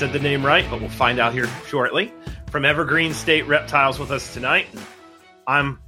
[0.00, 2.10] said the name right, but we'll find out here shortly.
[2.50, 4.66] From Evergreen State Reptiles with us tonight.
[5.46, 5.78] I'm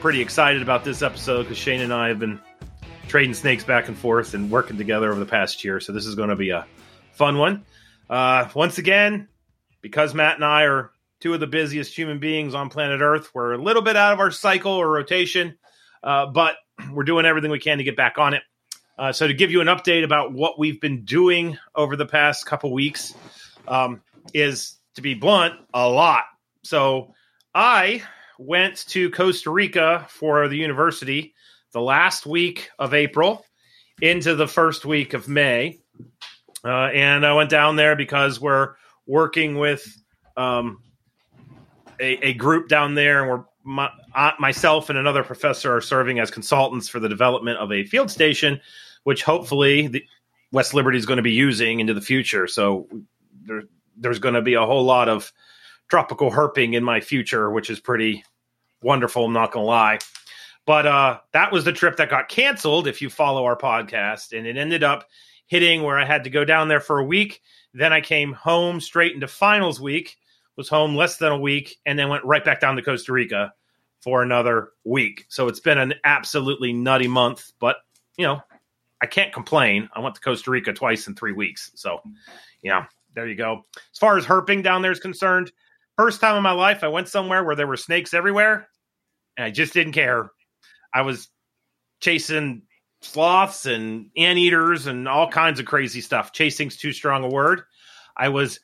[0.00, 2.40] pretty excited about this episode because Shane and I have been
[3.08, 5.80] trading snakes back and forth and working together over the past year.
[5.80, 6.66] So this is going to be a
[7.12, 7.66] fun one.
[8.08, 9.28] Uh, once again,
[9.82, 13.52] because Matt and I are two of the busiest human beings on planet Earth, we're
[13.52, 15.58] a little bit out of our cycle or rotation,
[16.02, 16.56] uh, but
[16.90, 18.42] we're doing everything we can to get back on it.
[18.98, 22.46] Uh, so to give you an update about what we've been doing over the past
[22.46, 23.14] couple weeks
[23.68, 24.02] um,
[24.34, 26.24] is, to be blunt, a lot.
[26.62, 27.14] So
[27.54, 28.02] I
[28.38, 31.34] went to Costa Rica for the university
[31.72, 33.44] the last week of April
[34.00, 35.80] into the first week of May.
[36.64, 38.74] Uh, and I went down there because we're
[39.06, 39.96] working with
[40.36, 40.82] um,
[42.00, 46.18] a, a, group down there, and we're my, uh, myself and another professor are serving
[46.18, 48.60] as consultants for the development of a field station,
[49.04, 50.04] which hopefully the
[50.52, 52.46] West Liberty is going to be using into the future.
[52.46, 52.88] So
[53.48, 53.62] there,
[53.96, 55.32] there's going to be a whole lot of
[55.88, 58.24] tropical herping in my future, which is pretty
[58.82, 59.24] wonderful.
[59.24, 59.98] I'm not going to lie.
[60.66, 62.86] But uh, that was the trip that got canceled.
[62.86, 65.08] If you follow our podcast, and it ended up
[65.46, 67.40] hitting where I had to go down there for a week.
[67.72, 70.18] Then I came home straight into finals week.
[70.56, 73.54] Was home less than a week, and then went right back down to Costa Rica
[74.00, 75.24] for another week.
[75.28, 77.76] So it's been an absolutely nutty month, but
[78.16, 78.42] you know,
[79.00, 79.88] I can't complain.
[79.94, 81.70] I went to Costa Rica twice in three weeks.
[81.74, 82.00] So,
[82.62, 82.86] yeah,
[83.18, 83.66] there you go.
[83.76, 85.50] As far as herping down there is concerned,
[85.96, 88.68] first time in my life I went somewhere where there were snakes everywhere,
[89.36, 90.30] and I just didn't care.
[90.94, 91.28] I was
[92.00, 92.62] chasing
[93.02, 96.32] sloths and anteaters and all kinds of crazy stuff.
[96.32, 97.62] Chasing's too strong a word.
[98.16, 98.60] I was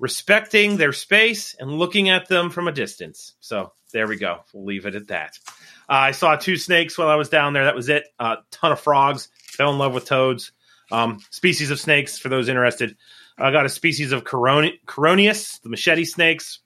[0.00, 3.34] respecting their space and looking at them from a distance.
[3.38, 4.40] So there we go.
[4.52, 5.38] We'll leave it at that.
[5.88, 7.66] Uh, I saw two snakes while I was down there.
[7.66, 8.04] That was it.
[8.18, 9.28] A uh, ton of frogs.
[9.44, 10.50] Fell in love with toads.
[10.90, 12.96] Um, species of snakes, for those interested.
[13.38, 16.60] I got a species of Corone- Chironius, the machete snakes,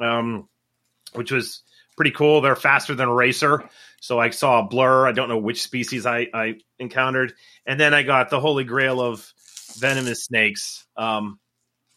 [0.00, 0.48] um,
[1.12, 1.62] which was
[1.96, 2.40] pretty cool.
[2.40, 3.68] They're faster than a racer.
[4.00, 5.06] So I saw a blur.
[5.06, 7.32] I don't know which species I, I encountered.
[7.66, 9.32] And then I got the holy grail of
[9.76, 10.86] venomous snakes.
[10.96, 11.38] Um,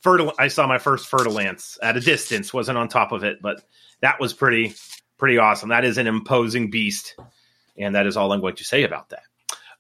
[0.04, 3.64] fertil- I saw my first Fer-de-lance at a distance, wasn't on top of it, but
[4.02, 4.74] that was pretty,
[5.18, 5.70] pretty awesome.
[5.70, 7.16] That is an imposing beast.
[7.78, 9.24] And that is all I'm going to say about that.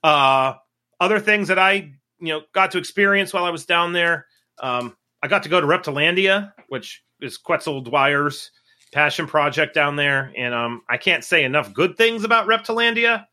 [0.03, 0.55] Uh,
[0.99, 1.73] other things that I,
[2.19, 4.27] you know, got to experience while I was down there.
[4.61, 8.51] Um, I got to go to Reptilandia, which is Quetzal Dwyer's
[8.93, 13.25] passion project down there, and um, I can't say enough good things about Reptilandia.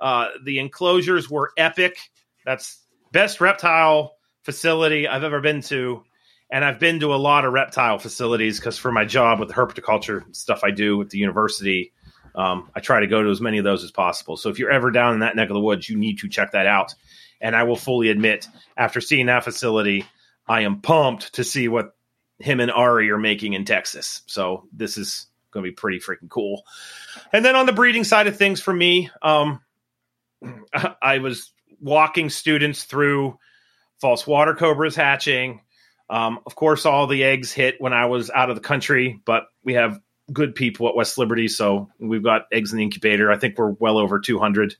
[0.00, 1.96] Uh, the enclosures were epic.
[2.44, 2.82] That's
[3.12, 6.02] best reptile facility I've ever been to,
[6.50, 9.54] and I've been to a lot of reptile facilities because for my job with the
[9.54, 11.92] herpetoculture stuff I do at the university,
[12.34, 14.36] um, I try to go to as many of those as possible.
[14.36, 16.52] So if you're ever down in that neck of the woods, you need to check
[16.52, 16.94] that out.
[17.40, 20.06] And I will fully admit, after seeing that facility,
[20.52, 21.96] I am pumped to see what
[22.38, 24.20] him and Ari are making in Texas.
[24.26, 26.64] So this is going to be pretty freaking cool.
[27.32, 29.62] And then on the breeding side of things for me, um,
[31.02, 33.38] I was walking students through
[33.98, 35.62] false water cobras hatching.
[36.10, 39.44] Um, of course, all the eggs hit when I was out of the country, but
[39.64, 43.32] we have good people at West Liberty, so we've got eggs in the incubator.
[43.32, 44.76] I think we're well over 200,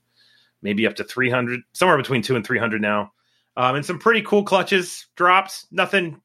[0.60, 3.12] maybe up to 300, somewhere between two and 300 now.
[3.56, 5.66] Um, and some pretty cool clutches drops.
[5.70, 6.20] Nothing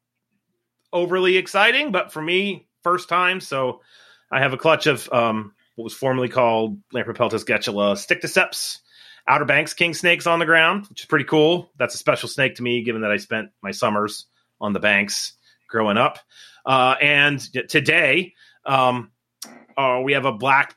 [0.94, 3.42] overly exciting, but for me, first time.
[3.42, 3.82] So
[4.32, 8.80] I have a clutch of um, what was formerly called Lampropeltis getula sticticeps,
[9.28, 11.70] Outer Banks king snakes on the ground, which is pretty cool.
[11.78, 14.26] That's a special snake to me, given that I spent my summers
[14.62, 15.34] on the banks
[15.68, 16.20] growing up.
[16.66, 17.40] Uh, and
[17.70, 18.34] today,
[18.66, 19.12] um,
[19.78, 20.76] uh, we have a black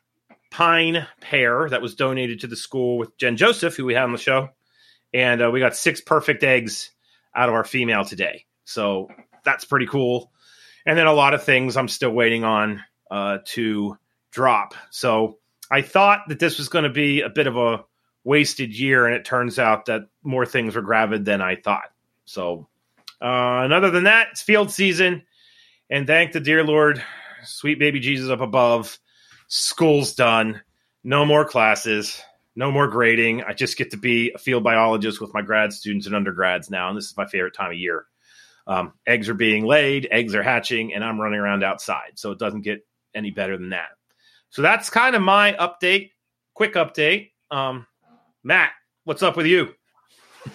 [0.50, 4.12] pine pair that was donated to the school with Jen Joseph, who we had on
[4.12, 4.50] the show.
[5.12, 6.90] And uh, we got six perfect eggs
[7.34, 8.46] out of our female today.
[8.64, 9.08] So
[9.44, 10.30] that's pretty cool.
[10.86, 13.98] And then a lot of things I'm still waiting on uh, to
[14.30, 14.74] drop.
[14.90, 15.38] So
[15.70, 17.84] I thought that this was going to be a bit of a
[18.24, 21.90] wasted year, and it turns out that more things were gravid than I thought.
[22.24, 22.68] So,
[23.20, 25.22] uh, and other than that, it's field season,
[25.88, 27.02] and thank the dear Lord,
[27.44, 28.98] sweet baby Jesus up above.
[29.48, 30.60] School's done.
[31.02, 32.22] No more classes.
[32.60, 33.42] No more grading.
[33.42, 36.90] I just get to be a field biologist with my grad students and undergrads now,
[36.90, 38.04] and this is my favorite time of year.
[38.66, 42.18] Um, eggs are being laid, eggs are hatching, and I'm running around outside.
[42.18, 43.88] So it doesn't get any better than that.
[44.50, 46.10] So that's kind of my update,
[46.52, 47.30] quick update.
[47.50, 47.86] Um,
[48.44, 48.72] Matt,
[49.04, 49.74] what's up with you?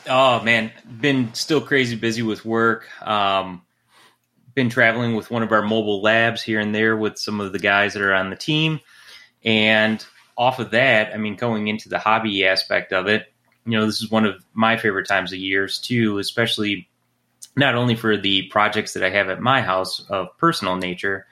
[0.07, 2.87] Oh man, been still crazy busy with work.
[3.01, 3.63] Um,
[4.53, 7.57] been traveling with one of our mobile labs here and there with some of the
[7.57, 8.79] guys that are on the team,
[9.43, 10.05] And
[10.37, 13.31] off of that, I mean, going into the hobby aspect of it,
[13.65, 16.87] you know, this is one of my favorite times of years too, especially
[17.55, 21.25] not only for the projects that I have at my house of personal nature,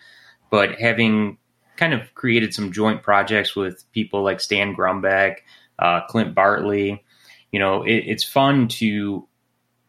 [0.49, 1.37] but having
[1.75, 5.37] kind of created some joint projects with people like Stan Grumbeck,
[5.79, 7.03] uh, Clint Bartley.
[7.51, 9.27] You know, it, it's fun to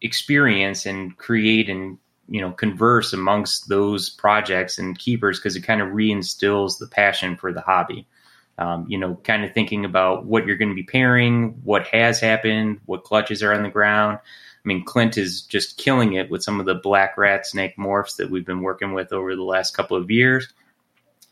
[0.01, 5.81] experience and create and you know converse amongst those projects and keepers because it kind
[5.81, 8.07] of reinstills the passion for the hobby.
[8.57, 12.21] Um, you know, kind of thinking about what you're going to be pairing, what has
[12.21, 14.19] happened, what clutches are on the ground.
[14.65, 18.17] I mean, Clint is just killing it with some of the black rat snake morphs
[18.17, 20.53] that we've been working with over the last couple of years.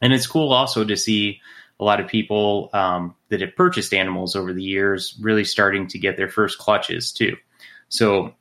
[0.03, 1.41] And it's cool also to see
[1.81, 5.99] a lot of people um, that have purchased animals over the years really starting to
[5.99, 7.37] get their first clutches too.
[7.89, 8.35] So,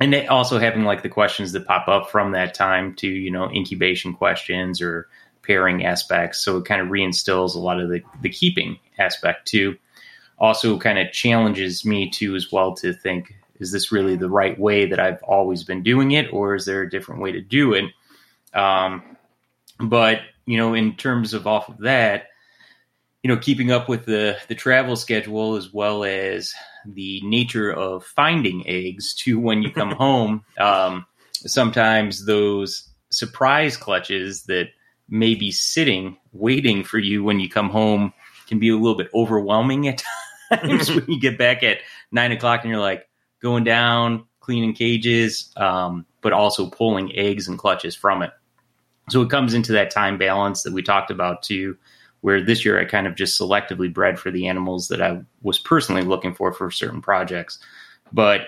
[0.00, 3.50] and also having like the questions that pop up from that time to, you know,
[3.50, 5.08] incubation questions or
[5.42, 6.38] pairing aspects.
[6.38, 9.76] So it kind of reinstills a lot of the, the keeping aspect too.
[10.38, 14.58] Also, kind of challenges me too as well to think, is this really the right
[14.58, 17.74] way that I've always been doing it, or is there a different way to do
[17.74, 17.84] it?
[18.54, 19.16] Um,
[19.78, 22.26] but you know, in terms of off of that,
[23.22, 26.54] you know, keeping up with the the travel schedule as well as
[26.84, 30.44] the nature of finding eggs to when you come home.
[30.58, 34.68] Um, sometimes those surprise clutches that
[35.12, 38.12] may be sitting waiting for you when you come home.
[38.48, 40.02] Can be a little bit overwhelming at
[40.52, 41.78] times when you get back at
[42.10, 43.08] nine o'clock and you're like
[43.40, 48.30] going down cleaning cages um, but also pulling eggs and clutches from it.
[49.10, 51.76] So it comes into that time balance that we talked about too
[52.22, 55.58] where this year i kind of just selectively bred for the animals that i was
[55.58, 57.58] personally looking for for certain projects.
[58.12, 58.42] But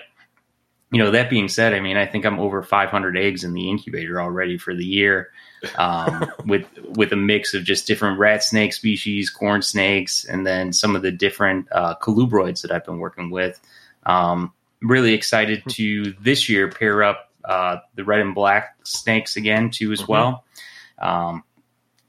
[0.91, 3.69] you know that being said i mean i think i'm over 500 eggs in the
[3.69, 5.31] incubator already for the year
[5.77, 6.65] um, with
[6.95, 11.01] with a mix of just different rat snake species, corn snakes, and then some of
[11.01, 13.59] the different uh, colubroids that I've been working with.
[14.05, 19.69] Um, really excited to this year pair up uh, the red and black snakes again
[19.69, 20.11] too as mm-hmm.
[20.11, 20.45] well.
[20.99, 21.43] Um,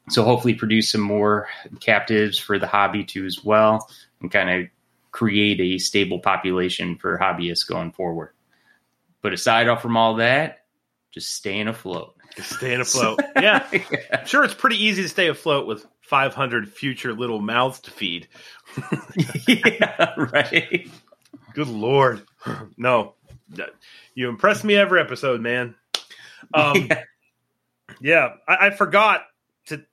[0.08, 1.48] so hopefully produce some more
[1.80, 3.88] captives for the hobby too as well,
[4.20, 4.68] and kind of
[5.10, 8.30] create a stable population for hobbyists going forward.
[9.22, 10.66] But aside from all that,
[11.10, 12.14] just staying afloat.
[12.38, 13.20] Staying afloat.
[13.36, 13.66] yeah.
[13.72, 14.24] yeah.
[14.24, 18.28] Sure, it's pretty easy to stay afloat with 500 future little mouths to feed.
[19.48, 20.88] yeah, right.
[21.54, 22.22] Good Lord.
[22.76, 23.14] No.
[24.14, 25.74] You impress me every episode, man.
[26.54, 27.02] Um, yeah,
[28.00, 29.22] yeah I, I, forgot
[29.66, 29.84] to.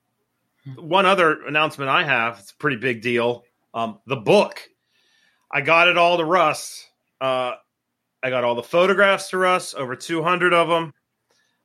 [0.76, 3.44] One other announcement I have, it's a pretty big deal.
[3.72, 4.60] Um, the book.
[5.50, 6.86] I got it all to Russ.
[7.20, 7.52] Uh,
[8.22, 10.92] I got all the photographs to Russ, over 200 of them.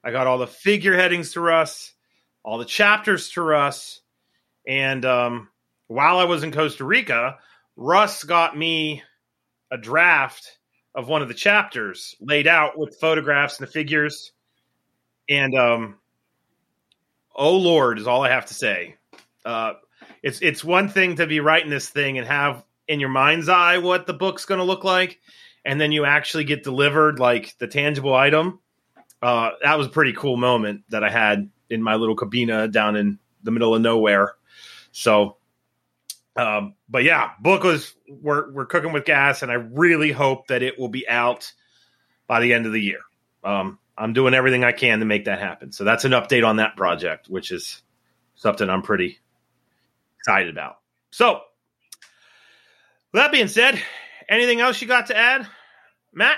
[0.03, 1.93] I got all the figure headings to Russ,
[2.43, 4.01] all the chapters to Russ,
[4.67, 5.49] and um,
[5.87, 7.37] while I was in Costa Rica,
[7.75, 9.03] Russ got me
[9.71, 10.57] a draft
[10.95, 14.31] of one of the chapters laid out with photographs and the figures.
[15.29, 15.97] And um,
[17.35, 18.95] oh Lord, is all I have to say.
[19.45, 19.73] Uh,
[20.21, 23.77] it's it's one thing to be writing this thing and have in your mind's eye
[23.77, 25.19] what the book's going to look like,
[25.63, 28.59] and then you actually get delivered like the tangible item
[29.21, 32.95] uh, that was a pretty cool moment that I had in my little cabina down
[32.95, 34.35] in the middle of nowhere.
[34.91, 35.37] So,
[36.35, 40.63] um, but yeah, book was we're we're cooking with gas, and I really hope that
[40.63, 41.51] it will be out
[42.27, 43.01] by the end of the year.
[43.43, 45.71] Um, I'm doing everything I can to make that happen.
[45.73, 47.81] So that's an update on that project, which is
[48.35, 49.19] something I'm pretty
[50.19, 50.77] excited about.
[51.11, 51.41] So,
[53.13, 53.81] that being said,
[54.29, 55.47] anything else you got to add,
[56.13, 56.37] Matt?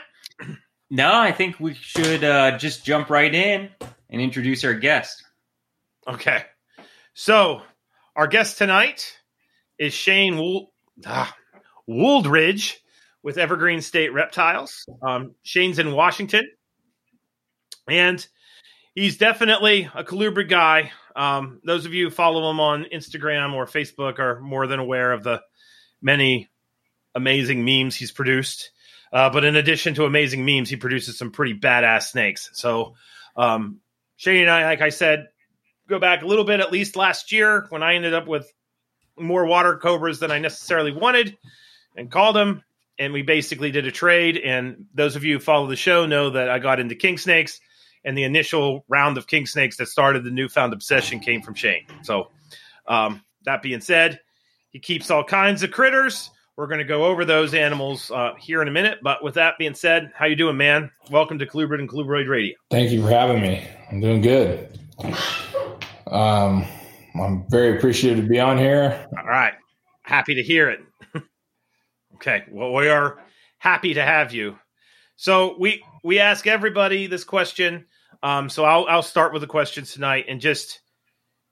[0.93, 3.69] No, I think we should uh, just jump right in
[4.10, 5.24] and introduce our guest.
[6.05, 6.43] Okay.
[7.13, 7.62] So,
[8.13, 9.17] our guest tonight
[9.79, 10.74] is Shane Wool-
[11.05, 11.33] ah,
[11.89, 12.75] Wooldridge
[13.24, 14.86] with Evergreen State Reptiles.
[15.01, 16.45] Um, Shane's in Washington,
[17.88, 18.27] and
[18.93, 20.91] he's definitely a colubrid guy.
[21.15, 25.13] Um, those of you who follow him on Instagram or Facebook are more than aware
[25.13, 25.41] of the
[26.01, 26.50] many
[27.15, 28.71] amazing memes he's produced.
[29.11, 32.49] Uh, but in addition to amazing memes, he produces some pretty badass snakes.
[32.53, 32.95] So
[33.35, 33.79] um,
[34.15, 35.27] Shane and I, like I said,
[35.87, 38.51] go back a little bit at least last year when I ended up with
[39.17, 41.37] more water cobras than I necessarily wanted
[41.95, 42.63] and called them.
[42.97, 44.37] And we basically did a trade.
[44.37, 47.59] And those of you who follow the show know that I got into king snakes.
[48.03, 51.85] And the initial round of king snakes that started the newfound obsession came from Shane.
[52.01, 52.29] So,
[52.87, 54.19] um, that being said,
[54.71, 56.31] he keeps all kinds of critters.
[56.61, 58.99] We're going to go over those animals uh, here in a minute.
[59.01, 60.91] But with that being said, how you doing, man?
[61.09, 62.55] Welcome to Colubrid and Colubroid Radio.
[62.69, 63.67] Thank you for having me.
[63.91, 64.79] I'm doing good.
[66.05, 66.63] Um,
[67.19, 69.07] I'm very appreciative to be on here.
[69.17, 69.55] All right.
[70.03, 70.81] Happy to hear it.
[72.17, 72.43] okay.
[72.51, 73.17] Well, we are
[73.57, 74.55] happy to have you.
[75.15, 77.87] So we we ask everybody this question.
[78.21, 80.79] Um, so I'll I'll start with the questions tonight and just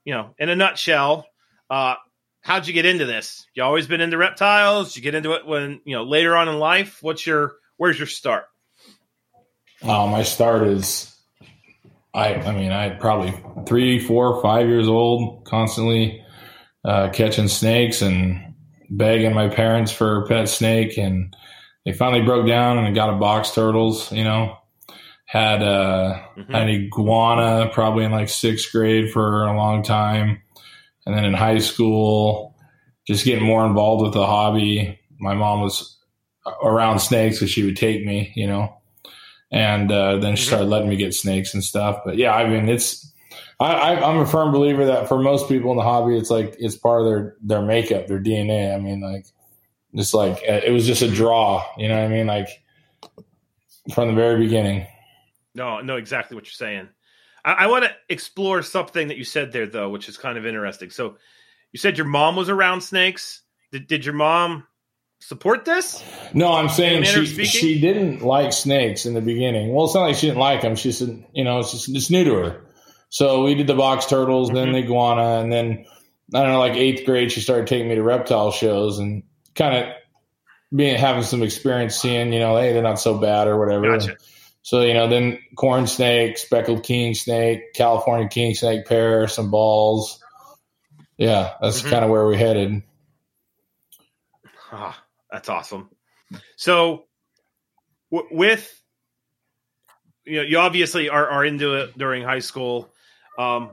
[0.04, 1.26] you know, in a nutshell,
[1.68, 1.96] uh,
[2.40, 3.46] how'd you get into this?
[3.54, 4.96] You always been into reptiles?
[4.96, 6.98] You get into it when you know later on in life?
[7.02, 8.44] What's your where's your start?
[9.82, 11.14] Uh, my start is,
[12.12, 13.34] I I mean I probably
[13.66, 16.24] three, four, five years old, constantly
[16.84, 18.54] uh, catching snakes and
[18.88, 21.34] begging my parents for a pet snake, and
[21.84, 24.10] they finally broke down and got a box turtles.
[24.12, 24.56] You know,
[25.24, 26.54] had uh, mm-hmm.
[26.54, 30.42] an iguana probably in like sixth grade for a long time,
[31.10, 32.56] and then in high school,
[33.06, 34.98] just getting more involved with the hobby.
[35.18, 35.98] My mom was
[36.62, 38.32] around snakes, so she would take me.
[38.36, 38.80] You know
[39.50, 40.48] and uh, then she mm-hmm.
[40.48, 42.00] started letting me get snakes and stuff.
[42.04, 43.12] But yeah, I mean, it's
[43.58, 46.76] I, am a firm believer that for most people in the hobby, it's like it's
[46.76, 48.74] part of their their makeup, their DNA.
[48.74, 49.26] I mean, like
[49.94, 52.26] just like it was just a draw, you know what I mean?
[52.26, 52.48] Like
[53.92, 54.86] from the very beginning.
[55.54, 56.88] No, no, exactly what you're saying.
[57.44, 60.46] I, I want to explore something that you said there, though, which is kind of
[60.46, 60.90] interesting.
[60.90, 61.16] So,
[61.72, 63.42] you said your mom was around snakes.
[63.72, 64.66] Did, did your mom
[65.20, 66.02] support this?
[66.34, 69.72] No, I'm saying she she didn't like snakes in the beginning.
[69.72, 70.74] Well, it's not like she didn't like them.
[70.74, 72.66] She said, you know, it's just it's new to her.
[73.08, 74.56] So we did the box turtles, mm-hmm.
[74.56, 75.84] then the iguana, and then
[76.34, 79.22] I don't know, like eighth grade, she started taking me to reptile shows and
[79.54, 79.94] kind of
[80.74, 83.98] being having some experience seeing, you know, hey, they're not so bad or whatever.
[83.98, 84.16] Gotcha.
[84.62, 90.22] So you know, then corn snake, speckled king snake, California king snake pair, some balls.
[91.16, 91.90] Yeah, that's mm-hmm.
[91.90, 92.82] kind of where we headed.
[94.72, 95.90] Ah, that's awesome.
[96.56, 97.04] So,
[98.12, 98.80] w- with
[100.24, 102.88] you know, you obviously are, are into it during high school.
[103.38, 103.70] Um,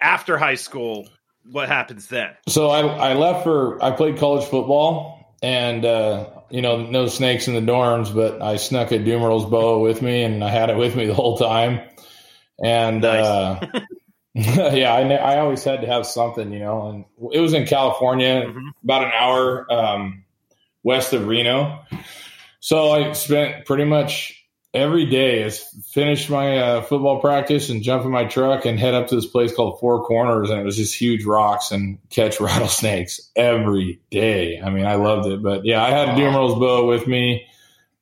[0.00, 1.08] after high school,
[1.50, 2.30] what happens then?
[2.48, 7.48] So I, I left for I played college football, and uh, you know, no snakes
[7.48, 10.76] in the dorms, but I snuck a Dumeril's boa with me, and I had it
[10.76, 11.80] with me the whole time.
[12.62, 13.24] And nice.
[13.24, 13.80] uh,
[14.34, 18.44] yeah, I, I always had to have something, you know, and it was in California,
[18.46, 18.68] mm-hmm.
[18.84, 20.24] about an hour um,
[20.82, 21.84] west of Reno.
[22.60, 24.39] So I spent pretty much
[24.72, 25.60] every day is
[25.92, 29.26] finish my uh, football practice and jump in my truck and head up to this
[29.26, 34.60] place called Four Corners, and it was just huge rocks and catch rattlesnakes every day.
[34.60, 37.46] I mean, I loved it, but yeah, I had a Dumeril's boa with me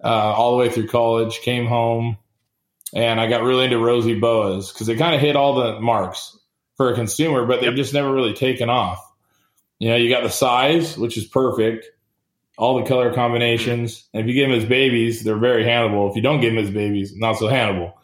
[0.02, 1.40] uh, all the way through college.
[1.40, 2.18] Came home
[2.94, 6.38] and I got really into rosy boas because they kind of hit all the marks
[6.76, 9.04] for a consumer, but they've just never really taken off.
[9.78, 11.86] You know, you got the size, which is perfect,
[12.58, 14.08] all the color combinations.
[14.12, 16.10] And if you give them as babies, they're very handleable.
[16.10, 17.94] If you don't give them as babies, not so handleable.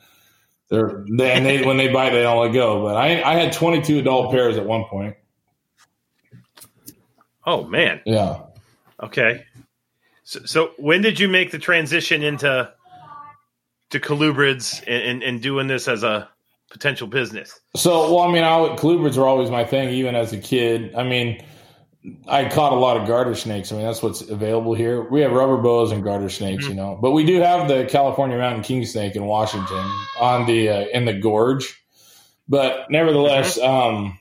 [0.70, 2.82] They're they, and they when they bite, they don't let go.
[2.82, 5.16] But I I had 22 adult pairs at one point.
[7.44, 8.00] Oh man.
[8.06, 8.42] Yeah.
[9.02, 9.44] Okay.
[10.22, 12.72] So, so when did you make the transition into
[13.90, 16.28] to colubrids and, and, and doing this as a
[16.70, 17.60] potential business?
[17.76, 20.94] So, well, I mean, I, colubrids were always my thing, even as a kid.
[20.94, 21.44] I mean,
[22.28, 23.72] I caught a lot of garter snakes.
[23.72, 25.02] I mean, that's what's available here.
[25.08, 26.72] We have rubber boas and garter snakes, mm-hmm.
[26.72, 30.68] you know, but we do have the California mountain king snake in Washington on the
[30.68, 31.82] uh, in the gorge.
[32.48, 33.96] But nevertheless, mm-hmm.
[33.96, 34.18] um,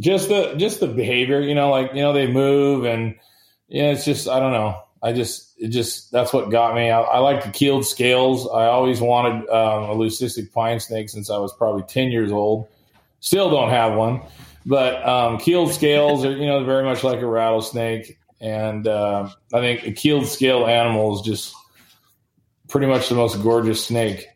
[0.00, 3.14] just the just the behavior, you know, like you know they move and
[3.68, 4.82] yeah, it's just I don't know.
[5.02, 6.90] I just, it just, that's what got me.
[6.90, 8.48] I, I like the keeled scales.
[8.48, 12.68] I always wanted um, a leucistic pine snake since I was probably 10 years old.
[13.20, 14.22] Still don't have one,
[14.68, 18.18] but um, keeled scales are, you know, very much like a rattlesnake.
[18.38, 21.54] And uh, I think a keeled scale animal is just
[22.68, 24.26] pretty much the most gorgeous snake.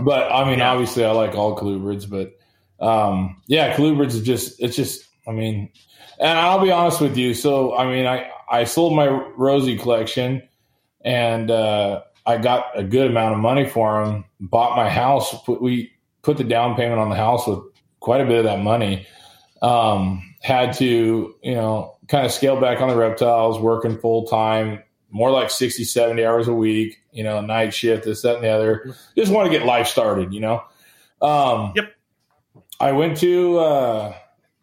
[0.00, 0.70] But I mean, yeah.
[0.70, 2.32] obviously, I like all colubrids, but
[2.78, 5.72] um, yeah, colubrids is just, it's just, I mean,
[6.20, 7.34] and I'll be honest with you.
[7.34, 10.48] So, I mean, I, I sold my rosy collection
[11.00, 14.24] and uh, I got a good amount of money for them.
[14.38, 15.34] Bought my house.
[15.42, 15.90] Put, we
[16.22, 17.58] put the down payment on the house with
[17.98, 19.08] quite a bit of that money.
[19.62, 24.82] Um, had to, you know, kind of scale back on the reptiles, working full time,
[25.10, 28.48] more like 60, 70 hours a week, you know, night shift, this, that, and the
[28.48, 28.94] other.
[29.16, 30.62] Just want to get life started, you know?
[31.20, 31.94] Um, yep.
[32.80, 34.14] I went to, uh,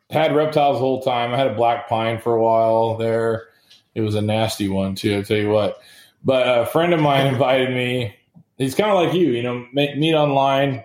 [0.09, 1.33] had reptiles the whole time.
[1.33, 3.47] I had a black pine for a while there.
[3.93, 5.15] It was a nasty one too.
[5.15, 5.79] I'll tell you what.
[6.23, 8.15] But a friend of mine invited me.
[8.57, 10.83] He's kind of like you, you know, meet online.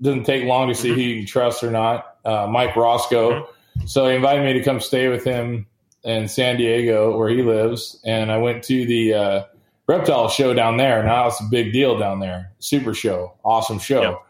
[0.00, 0.96] Doesn't take long to see mm-hmm.
[0.96, 2.09] who you can trust or not.
[2.24, 3.42] Uh, Mike Roscoe.
[3.42, 3.86] Mm-hmm.
[3.86, 5.66] So he invited me to come stay with him
[6.04, 9.44] in San Diego, where he lives, and I went to the uh,
[9.86, 11.02] reptile show down there.
[11.02, 12.52] Now it's a big deal down there.
[12.58, 14.02] Super show, awesome show.
[14.02, 14.22] Yep.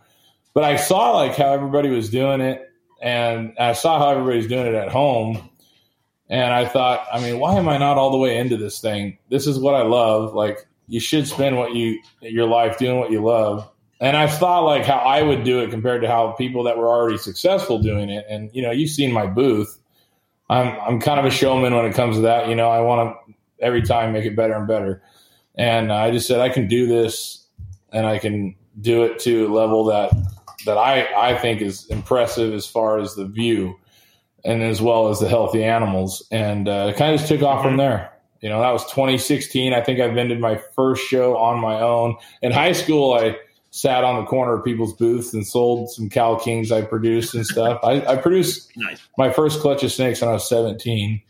[0.54, 2.70] But I saw like how everybody was doing it
[3.00, 5.48] and I saw how everybody's doing it at home.
[6.28, 9.18] And I thought, I mean, why am I not all the way into this thing?
[9.30, 10.34] This is what I love.
[10.34, 13.68] Like, you should spend what you your life doing what you love.
[14.00, 16.88] And I thought like how I would do it compared to how people that were
[16.88, 18.24] already successful doing it.
[18.28, 19.78] And you know, you've seen my booth.
[20.48, 22.48] I'm I'm kind of a showman when it comes to that.
[22.48, 25.02] You know, I want to every time make it better and better.
[25.54, 27.44] And I just said I can do this,
[27.92, 30.12] and I can do it to a level that
[30.64, 33.78] that I I think is impressive as far as the view,
[34.46, 36.26] and as well as the healthy animals.
[36.30, 38.10] And uh, it kind of just took off from there.
[38.40, 39.74] You know, that was 2016.
[39.74, 42.16] I think I vended my first show on my own.
[42.40, 43.36] In high school, I
[43.70, 47.46] sat on the corner of people's booths and sold some Cal Kings I produced and
[47.46, 47.80] stuff.
[47.82, 49.00] I, I produced nice.
[49.16, 51.22] my first clutch of snakes when I was 17.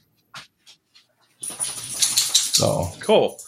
[1.41, 3.39] So cool.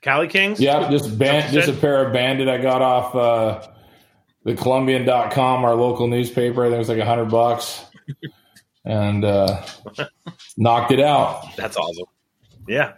[0.00, 0.60] Cali Kings?
[0.60, 3.66] Yeah, just band, just a pair of banded I got off uh,
[4.44, 6.62] the Columbian.com, our local newspaper.
[6.62, 7.84] I think it was like a hundred bucks.
[8.84, 9.64] and uh,
[10.58, 11.56] knocked it out.
[11.56, 12.04] That's awesome.
[12.68, 12.94] Yeah.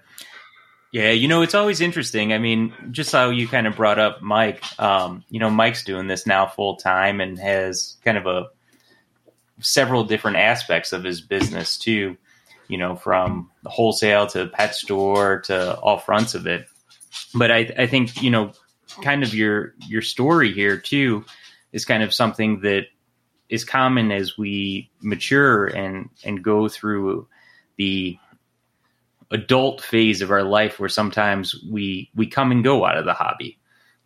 [0.96, 2.32] Yeah, you know, it's always interesting.
[2.32, 6.06] I mean, just how you kind of brought up Mike, um, you know, Mike's doing
[6.06, 8.46] this now full time and has kind of a
[9.60, 12.16] several different aspects of his business too,
[12.66, 16.66] you know, from the wholesale to pet store to all fronts of it.
[17.34, 18.52] But I, I think, you know,
[19.02, 21.26] kind of your your story here too
[21.72, 22.86] is kind of something that
[23.50, 27.28] is common as we mature and and go through
[27.76, 28.18] the
[29.30, 33.12] adult phase of our life where sometimes we we come and go out of the
[33.12, 33.58] hobby.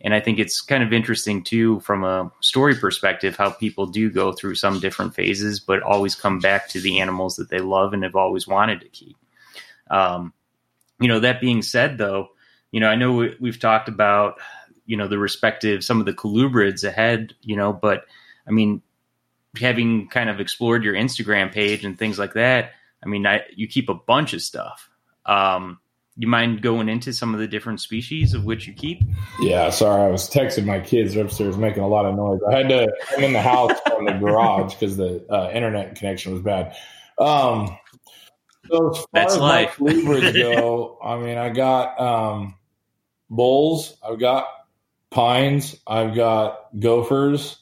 [0.03, 4.11] And i think it's kind of interesting too from a story perspective how people do
[4.11, 7.93] go through some different phases but always come back to the animals that they love
[7.93, 9.17] and have always wanted to keep.
[9.91, 10.33] Um,
[11.01, 12.29] you know that being said though
[12.71, 14.39] you know i know we, we've talked about
[14.87, 18.05] you know the respective some of the colubrids ahead you know but
[18.47, 18.83] i mean
[19.59, 23.67] having kind of explored your instagram page and things like that i mean I, you
[23.67, 24.90] keep a bunch of stuff
[25.31, 25.79] um,
[26.17, 29.01] you mind going into some of the different species of which you keep?
[29.41, 32.41] Yeah, sorry, I was texting my kids upstairs making a lot of noise.
[32.47, 36.33] I had to come in the house from the garage because the uh, internet connection
[36.33, 36.77] was bad.
[37.19, 37.79] Um,
[38.71, 39.81] so as far That's as life.
[39.81, 39.93] my
[40.33, 42.57] go, I mean, I got um,
[43.31, 44.47] bulls, I've got
[45.11, 47.59] pines, I've got gophers,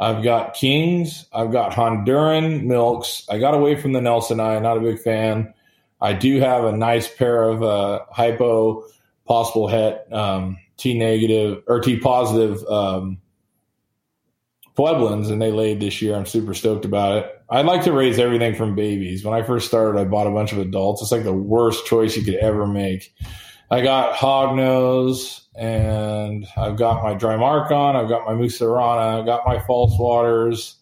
[0.00, 3.26] I've got kings, I've got Honduran milks.
[3.28, 5.52] I got away from the Nelsoni, not a big fan.
[6.00, 8.84] I do have a nice pair of uh, hypo
[9.26, 13.18] possible het um, T negative or T positive um,
[14.76, 16.14] Pueblans, and they laid this year.
[16.14, 17.42] I'm super stoked about it.
[17.50, 19.24] I'd like to raise everything from babies.
[19.24, 21.02] When I first started, I bought a bunch of adults.
[21.02, 23.12] It's like the worst choice you could ever make.
[23.70, 29.58] I got hognose, and I've got my Drymarchon, I've got my Mussurana, I've got my
[29.58, 30.76] false waters,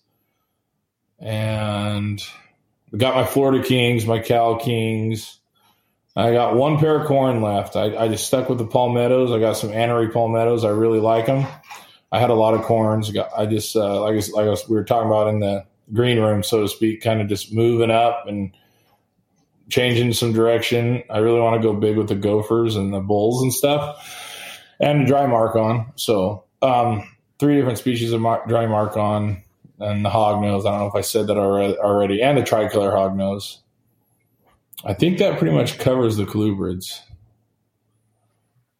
[1.19, 2.23] and
[2.97, 5.39] I got my Florida Kings, my Cal Kings.
[6.17, 7.77] I got one pair of corn left.
[7.77, 9.31] I, I just stuck with the palmettos.
[9.31, 10.65] I got some Anery palmettos.
[10.65, 11.47] I really like them.
[12.11, 13.15] I had a lot of corns.
[13.37, 16.69] I just uh, like like we were talking about in the green room, so to
[16.69, 18.57] speak, kind of just moving up and
[19.69, 21.03] changing some direction.
[21.11, 25.07] I really want to go big with the gophers and the bulls and stuff, and
[25.07, 25.93] Drymarchon.
[25.97, 27.07] So um,
[27.39, 29.43] three different species of Drymarchon
[29.79, 30.67] and the hog nose.
[30.67, 33.61] I don't know if I said that already, and the tricolor hog nose.
[34.85, 37.01] I think that pretty much covers the colubrids.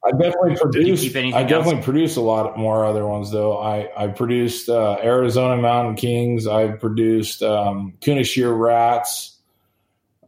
[0.05, 1.17] I definitely produced.
[1.17, 1.85] I definitely else?
[1.85, 3.59] produced a lot more other ones though.
[3.59, 6.47] I I produced uh, Arizona Mountain Kings.
[6.47, 9.39] I produced um, Kunashir rats,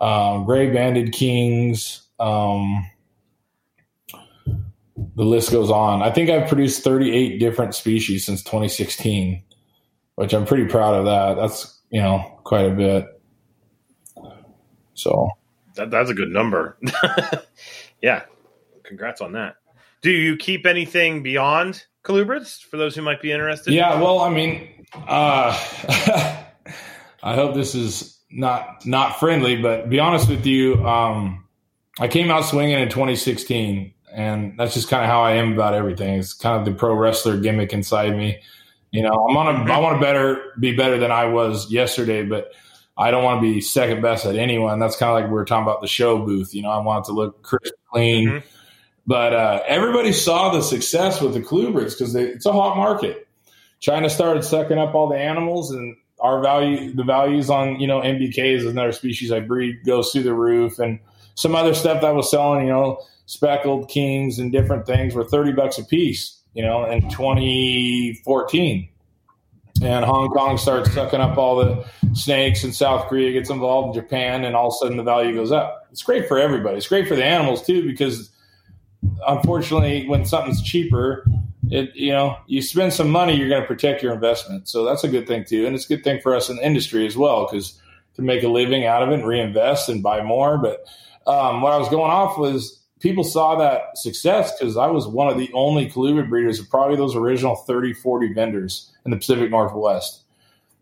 [0.01, 2.03] um, gray banded kings.
[2.19, 2.91] Um,
[5.15, 6.03] the list goes on.
[6.03, 9.43] I think I've produced 38 different species since 2016
[10.19, 11.41] which I'm pretty proud of that.
[11.41, 13.07] That's, you know, quite a bit.
[14.95, 15.29] So
[15.77, 16.77] that, that's a good number.
[18.03, 18.25] yeah.
[18.83, 19.59] Congrats on that.
[20.03, 23.73] Do you keep anything beyond colubrids for those who might be interested?
[23.73, 24.01] Yeah.
[24.01, 25.57] Well, I mean, uh,
[27.23, 30.85] I hope this is not, not friendly, but be honest with you.
[30.85, 31.47] Um,
[32.01, 35.75] I came out swinging in 2016 and that's just kind of how I am about
[35.75, 36.19] everything.
[36.19, 38.41] It's kind of the pro wrestler gimmick inside me.
[38.91, 42.25] You know, I'm on a, I want to better be better than I was yesterday,
[42.25, 42.53] but
[42.97, 44.79] I don't want to be second best at anyone.
[44.79, 46.55] That's kind of like we were talking about the show booth.
[46.55, 48.29] You know, I want it to look crisp, clean.
[48.29, 48.47] Mm-hmm.
[49.07, 53.29] But uh, everybody saw the success with the colubrids because it's a hot market.
[53.81, 58.01] China started sucking up all the animals, and our value, the values on you know
[58.01, 60.99] NBK is another species I breed goes through the roof, and
[61.37, 65.53] some other stuff that was selling, you know, speckled kings and different things were thirty
[65.53, 68.89] bucks a piece you know, in 2014.
[69.81, 74.03] and Hong Kong starts sucking up all the snakes, and South Korea gets involved in
[74.03, 75.87] Japan, and all of a sudden the value goes up.
[75.93, 76.77] It's great for everybody.
[76.77, 78.31] It's great for the animals too, because
[79.29, 81.25] unfortunately, when something's cheaper,
[81.71, 84.69] it you know you spend some money, you're going to protect your investment.
[84.69, 86.67] So that's a good thing too, and it's a good thing for us in the
[86.67, 87.81] industry as well because
[88.17, 90.59] to make a living out of it, and reinvest and buy more.
[90.59, 90.85] But
[91.29, 95.29] um, what I was going off was people saw that success because I was one
[95.29, 99.51] of the only colubrid breeders of probably those original 30, 40 vendors in the Pacific
[99.51, 100.25] Northwest.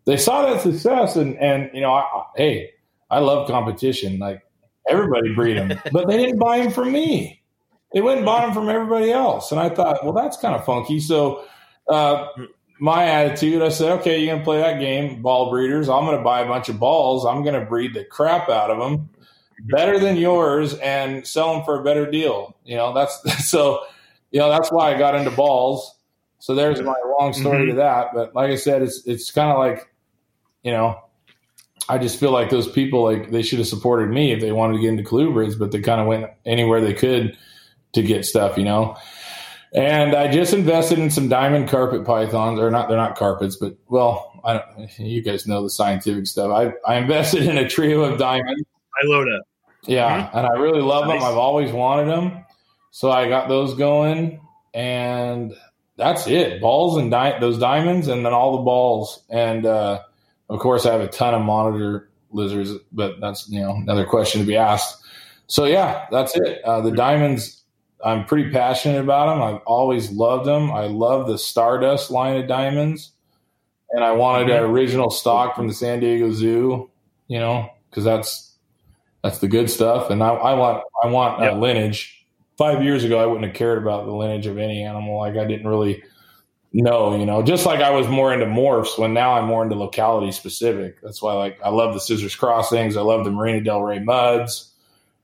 [0.05, 2.71] They saw that success, and and you know, I, I, hey,
[3.09, 4.19] I love competition.
[4.19, 4.41] Like
[4.89, 7.43] everybody breed them, but they didn't buy them from me.
[7.93, 10.65] They went and bought them from everybody else, and I thought, well, that's kind of
[10.65, 10.99] funky.
[10.99, 11.45] So.
[11.89, 12.27] Uh,
[12.79, 15.89] my attitude, I said, okay, you're going to play that game, ball breeders.
[15.89, 17.25] I'm going to buy a bunch of balls.
[17.25, 19.09] I'm going to breed the crap out of them
[19.65, 22.55] better than yours and sell them for a better deal.
[22.65, 23.83] You know, that's so,
[24.31, 25.95] you know, that's why I got into balls.
[26.39, 27.69] So there's my long story mm-hmm.
[27.71, 28.09] to that.
[28.13, 29.91] But like I said, it's it's kind of like,
[30.63, 31.01] you know,
[31.89, 34.75] I just feel like those people like they should have supported me if they wanted
[34.75, 37.37] to get into colubrids, but they kind of went anywhere they could
[37.93, 38.97] to get stuff, you know.
[39.73, 43.75] And I just invested in some diamond carpet pythons, or not, they're not carpets, but
[43.89, 46.51] well, I don't, you guys know the scientific stuff.
[46.51, 48.63] I, I invested in a trio of diamonds.
[49.03, 49.39] Spilota.
[49.85, 50.37] Yeah, mm-hmm.
[50.37, 51.21] and I really love nice.
[51.21, 51.29] them.
[51.29, 52.45] I've always wanted them,
[52.91, 54.41] so I got those going,
[54.73, 55.53] and
[55.97, 56.61] that's it.
[56.61, 60.01] Balls and di- those diamonds, and then all the balls, and uh,
[60.49, 64.41] of course I have a ton of monitor lizards, but that's you know another question
[64.41, 65.03] to be asked.
[65.47, 66.61] So yeah, that's it.
[66.63, 67.63] Uh, the diamonds,
[68.03, 69.41] I'm pretty passionate about them.
[69.41, 70.71] I've always loved them.
[70.71, 73.11] I love the Stardust line of diamonds,
[73.91, 74.71] and I wanted an mm-hmm.
[74.71, 76.89] original stock from the San Diego Zoo.
[77.27, 78.46] You know, because that's
[79.23, 80.09] that's the good stuff.
[80.09, 81.53] And I, I want I want yep.
[81.53, 82.13] a lineage.
[82.57, 85.19] Five years ago, I wouldn't have cared about the lineage of any animal.
[85.19, 86.03] Like I didn't really
[86.73, 87.43] know, you know.
[87.43, 91.01] Just like I was more into morphs, when now I'm more into locality specific.
[91.01, 92.97] That's why, like, I love the Scissors Crossings.
[92.97, 94.71] I love the Marina Del Rey Muds.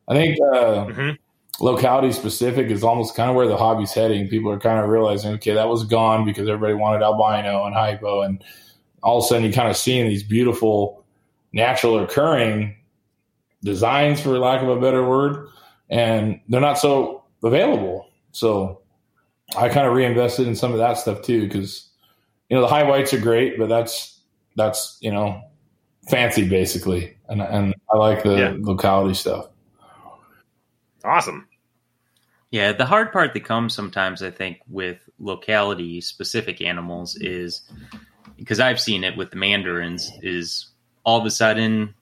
[0.07, 1.63] I think uh, mm-hmm.
[1.63, 4.27] locality specific is almost kind of where the hobby's heading.
[4.27, 8.21] People are kind of realizing, okay, that was gone because everybody wanted albino and hypo,
[8.21, 8.43] and
[9.01, 11.03] all of a sudden you kind of seeing these beautiful
[11.51, 12.75] natural occurring
[13.63, 15.47] designs, for lack of a better word,
[15.89, 18.07] and they're not so available.
[18.31, 18.81] So
[19.57, 21.89] I kind of reinvested in some of that stuff too, because
[22.49, 24.19] you know the high whites are great, but that's
[24.55, 25.41] that's you know
[26.09, 28.53] fancy basically, and and I like the yeah.
[28.57, 29.47] locality stuff.
[31.03, 31.47] Awesome.
[32.51, 37.63] Yeah, the hard part that comes sometimes, I think, with locality specific animals is
[38.37, 40.67] because I've seen it with the mandarins, is
[41.03, 41.95] all of a sudden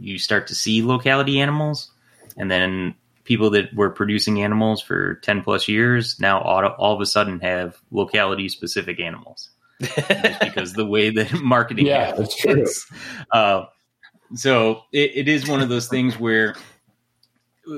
[0.00, 1.90] you start to see locality animals,
[2.36, 7.00] and then people that were producing animals for 10 plus years now all, all of
[7.00, 9.50] a sudden have locality specific animals.
[10.40, 12.34] Because the way that marketing yeah happens.
[12.44, 12.96] that's true.
[13.32, 13.64] uh,
[14.34, 16.54] so it, it is one of those things where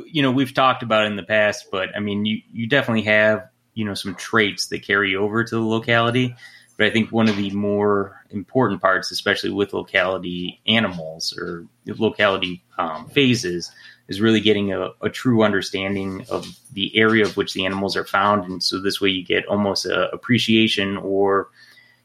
[0.07, 3.49] you know we've talked about in the past but i mean you you definitely have
[3.75, 6.35] you know some traits that carry over to the locality
[6.77, 12.65] but I think one of the more important parts, especially with locality animals or locality
[12.79, 13.71] um, phases,
[14.09, 18.05] is really getting a, a, true understanding of the area of which the animals are
[18.05, 18.45] found.
[18.45, 21.51] And so this way you get almost a appreciation or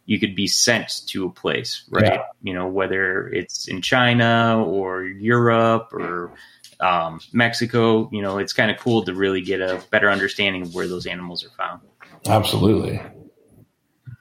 [0.05, 2.13] you could be sent to a place, right?
[2.13, 2.23] Yeah.
[2.41, 6.31] You know, whether it's in China or Europe or
[6.79, 10.75] um, Mexico, you know, it's kind of cool to really get a better understanding of
[10.75, 11.81] where those animals are found.
[12.27, 13.01] Absolutely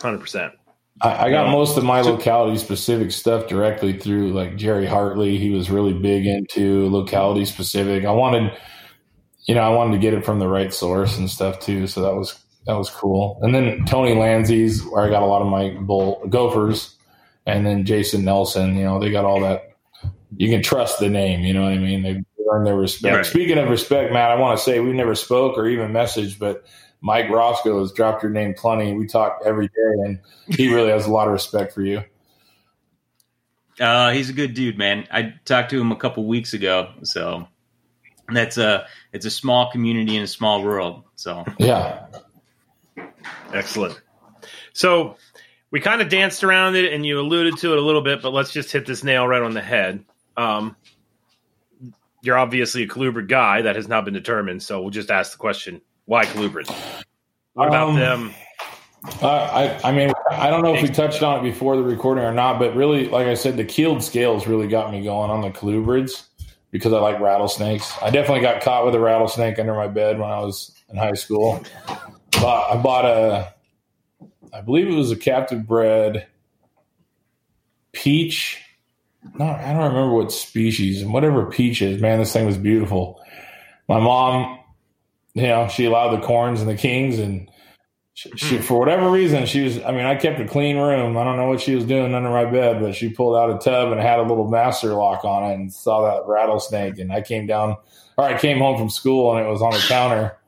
[0.01, 0.53] hundred percent.
[1.03, 5.37] I, got most of my locality specific stuff directly through like Jerry Hartley.
[5.37, 8.07] He was really big into locality specific.
[8.07, 8.51] I wanted,
[9.47, 11.87] you know, I wanted to get it from the right source and stuff too.
[11.87, 13.39] So that was that was cool.
[13.43, 16.97] And then Tony Lanzi's where I got a lot of my bull gophers,
[17.45, 18.75] and then Jason Nelson.
[18.75, 19.73] You know, they got all that.
[20.39, 21.41] You can trust the name.
[21.41, 22.03] You know what I mean?
[22.03, 23.17] They earn their respect.
[23.17, 23.27] Right.
[23.27, 26.65] Speaking of respect, Matt, I want to say we never spoke or even messaged, but
[27.07, 28.93] Mike Roscoe has dropped your name plenty.
[28.93, 32.03] We talk every day, and he really has a lot of respect for you.
[33.79, 35.07] Uh, he's a good dude, man.
[35.13, 37.47] I talked to him a couple weeks ago, so
[38.29, 41.05] that's a it's a small community in a small world.
[41.15, 42.07] So yeah,
[43.53, 44.03] excellent.
[44.73, 45.17] So
[45.71, 48.33] we kind of danced around it, and you alluded to it a little bit, but
[48.33, 50.05] let's just hit this nail right on the head.
[50.37, 50.75] Um,
[52.21, 55.39] you're obviously a colubrid guy that has not been determined, so we'll just ask the
[55.39, 56.75] question: why colubrids?
[57.53, 58.35] What about um, them?
[59.23, 62.25] Uh, I, I mean, I don't know if we touched on it before the recording
[62.25, 65.43] or not, but really, like I said, the keeled scales really got me going on
[65.43, 66.25] the colubrids
[66.71, 67.93] because I like rattlesnakes.
[68.03, 71.15] I definitely got caught with a rattlesnake under my bed when I was in high
[71.15, 71.65] school.
[72.33, 73.55] But I bought a,
[74.53, 76.27] I believe it was a captive bred
[77.93, 78.61] peach.
[79.39, 82.01] No, I don't remember what species and whatever peach is.
[82.01, 83.21] Man, this thing was beautiful.
[83.89, 84.59] My mom,
[85.37, 87.51] you know, she allowed the corns and the kings, and
[88.15, 89.79] she, she, for whatever reason, she was.
[89.83, 91.19] I mean, I kept a clean room.
[91.19, 93.59] I don't know what she was doing under my bed, but she pulled out a
[93.59, 96.99] tub and had a little master lock on it, and saw that rattlesnake.
[96.99, 97.77] And I came down,
[98.17, 100.39] or I came home from school, and it was on the counter.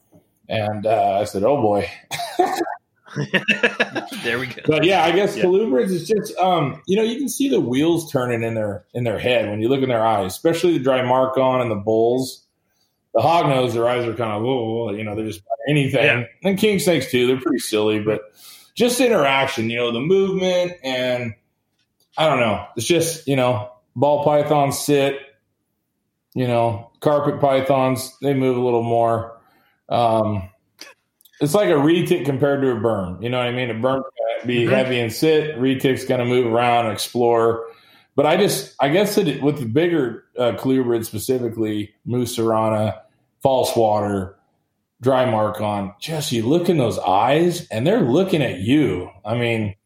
[0.49, 1.91] And uh, I said, "Oh boy."
[4.23, 4.63] there we go.
[4.67, 5.45] But yeah, I guess yeah.
[5.45, 9.05] colubrids is just um, you know, you can see the wheels turning in their in
[9.05, 12.47] their head when you look in their eyes, especially the Drymarchon and the bulls.
[13.15, 16.05] The hognose, their eyes are kind of whoa, you know, they're just anything.
[16.05, 16.25] Yeah.
[16.45, 18.21] And king snakes too, they're pretty silly, but
[18.75, 21.35] just interaction, you know, the movement and
[22.17, 22.67] I don't know.
[22.77, 25.19] It's just, you know, ball pythons sit,
[26.35, 29.41] you know, carpet pythons, they move a little more.
[29.89, 30.51] Um,
[31.41, 33.23] it's like a retic compared to a burm.
[33.23, 33.71] You know what I mean?
[33.71, 34.03] A burm
[34.47, 34.73] be mm-hmm.
[34.73, 35.57] heavy and sit.
[35.57, 37.68] Retic's going to move around and explore.
[38.19, 42.99] But I just, I guess that with the bigger uh, colubrid specifically, mussurana,
[43.45, 44.35] false water,
[45.05, 49.09] Drymarchon, just you look in those eyes and they're looking at you.
[49.25, 49.77] I mean,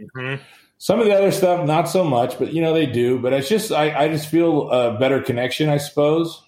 [0.00, 0.42] mm-hmm.
[0.78, 3.20] some of the other stuff, not so much, but you know, they do.
[3.20, 6.42] But it's just, I, I just feel a better connection, I suppose.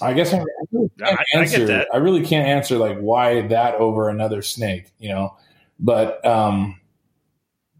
[0.00, 1.86] I guess I, I really can't I, answer.
[1.92, 5.36] I, I, really can't answer like why that over another snake, you know.
[5.80, 6.80] But um,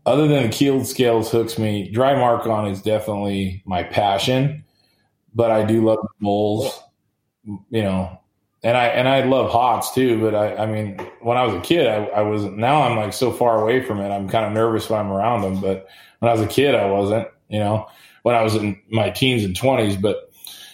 [0.07, 4.65] other than keeled scales hooks me, Drymarchon is definitely my passion.
[5.35, 6.79] But I do love bulls,
[7.45, 8.21] you know,
[8.63, 10.21] and I and I love hots too.
[10.21, 13.13] But I, I mean, when I was a kid, I, I was now I'm like
[13.13, 14.11] so far away from it.
[14.11, 15.61] I'm kind of nervous when I'm around them.
[15.61, 15.89] But
[16.19, 17.29] when I was a kid, I wasn't.
[17.49, 17.87] You know,
[18.23, 20.31] when I was in my teens and twenties, but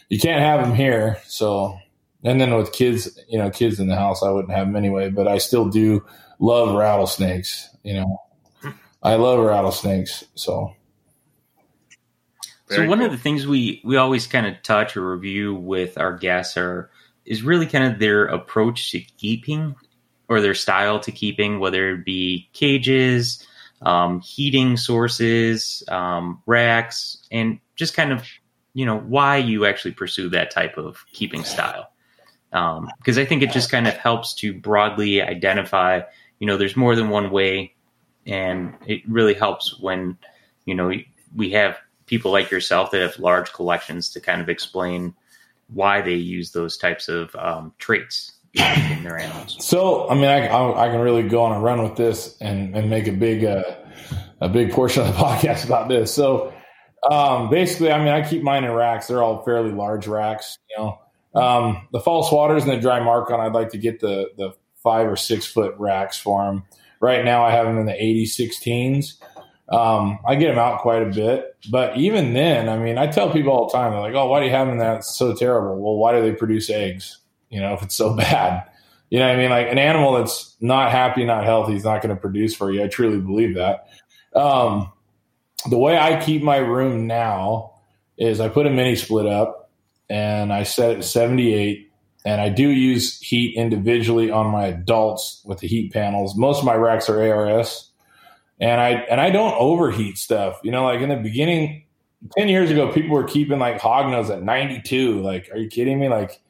[0.09, 1.19] you can't have them here.
[1.27, 1.79] So,
[2.25, 5.09] and then with kids, you know, kids in the house, I wouldn't have them anyway.
[5.09, 6.05] But I still do
[6.41, 7.69] love rattlesnakes.
[7.85, 8.21] You know,
[9.03, 10.25] I love rattlesnakes.
[10.35, 10.75] So.
[12.69, 13.07] Very so one cool.
[13.07, 16.91] of the things we we always kind of touch or review with our guests are
[17.25, 19.75] is really kind of their approach to keeping
[20.29, 23.47] or their style to keeping, whether it be cages,
[23.83, 28.27] um, heating sources, um, racks, and just kind of
[28.75, 31.89] you know why you actually pursue that type of keeping style
[32.51, 36.01] because um, I think it just kind of helps to broadly identify
[36.39, 37.75] you know there's more than one way
[38.29, 40.17] and it really helps when
[40.65, 40.93] you know
[41.35, 45.15] we have people like yourself that have large collections to kind of explain
[45.69, 49.57] why they use those types of um, traits in their animals.
[49.61, 52.89] So, I mean, I, I, can really go on a run with this and, and
[52.89, 53.63] make a big uh,
[54.41, 56.13] a big portion of the podcast about this.
[56.13, 56.55] So,
[57.11, 59.09] um, basically, I mean, I keep mine in racks.
[59.09, 60.59] They're all fairly large racks.
[60.71, 60.99] You know,
[61.41, 63.39] um, the false waters and the Drymarchon.
[63.39, 66.65] I'd like to get the the five or six foot racks for them.
[67.01, 69.15] Right now, I have them in the 80 16s.
[69.69, 73.31] Um, I get them out quite a bit, but even then, I mean, I tell
[73.31, 74.99] people all the time, they're like, "Oh, why do you have them that?
[74.99, 77.19] It's so terrible." Well, why do they produce eggs?
[77.51, 78.65] You know, if it's so bad,
[79.11, 79.51] you know what I mean?
[79.51, 82.83] Like an animal that's not happy, not healthy, is not going to produce for you.
[82.83, 83.89] I truly believe that.
[84.35, 84.91] Um,
[85.69, 87.75] the way I keep my room now
[88.17, 89.71] is I put a mini split up
[90.09, 91.88] and I set it 78
[92.25, 96.37] and I do use heat individually on my adults with the heat panels.
[96.37, 97.91] Most of my racks are ARS
[98.61, 100.61] and I and I don't overheat stuff.
[100.63, 101.85] You know, like in the beginning
[102.37, 105.21] 10 years ago people were keeping like hognose at 92.
[105.23, 106.09] Like are you kidding me?
[106.09, 106.41] Like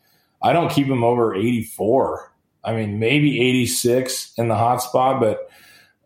[0.43, 2.33] I don't keep them over 84.
[2.65, 5.49] I mean, maybe 86 in the hot spot, but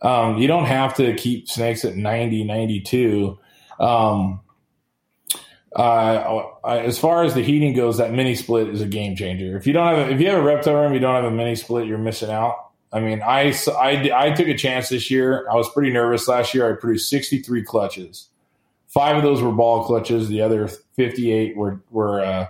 [0.03, 3.39] um, you don't have to keep snakes at 90, 92.
[3.81, 4.41] Um,
[5.77, 9.57] uh, as far as the heating goes, that mini split is a game changer.
[9.57, 11.35] If you don't have, a, if you have a reptile room, you don't have a
[11.35, 12.71] mini split, you're missing out.
[12.93, 15.49] I mean, I, I, I took a chance this year.
[15.51, 16.71] I was pretty nervous last year.
[16.71, 18.29] I produced 63 clutches.
[18.89, 20.29] Five of those were ball clutches.
[20.29, 22.49] The other 58 were, were, uh,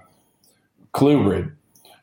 [0.92, 1.52] colubrid.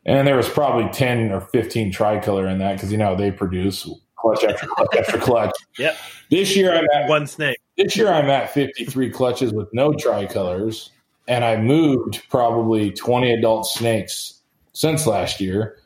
[0.05, 3.87] And there was probably 10 or 15 tricolor in that because, you know, they produce
[4.15, 5.55] clutch after clutch after clutch.
[5.77, 5.97] Yep.
[6.29, 7.57] This year I'm at one snake.
[7.77, 10.91] This year I'm at 53 clutches with no tricolors,
[11.29, 14.41] and I moved probably 20 adult snakes
[14.73, 15.77] since last year.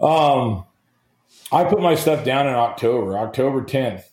[0.00, 0.64] Um,
[1.52, 4.04] I put my stuff down in October, October 10th.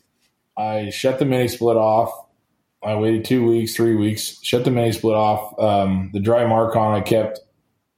[0.58, 2.12] I shut the mini split off.
[2.84, 5.58] I waited two weeks, three weeks, shut the mini split off.
[5.58, 7.39] Um, the Drymarchon I kept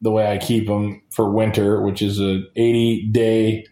[0.02, 3.66] the way I keep them for winter, which is a 80 day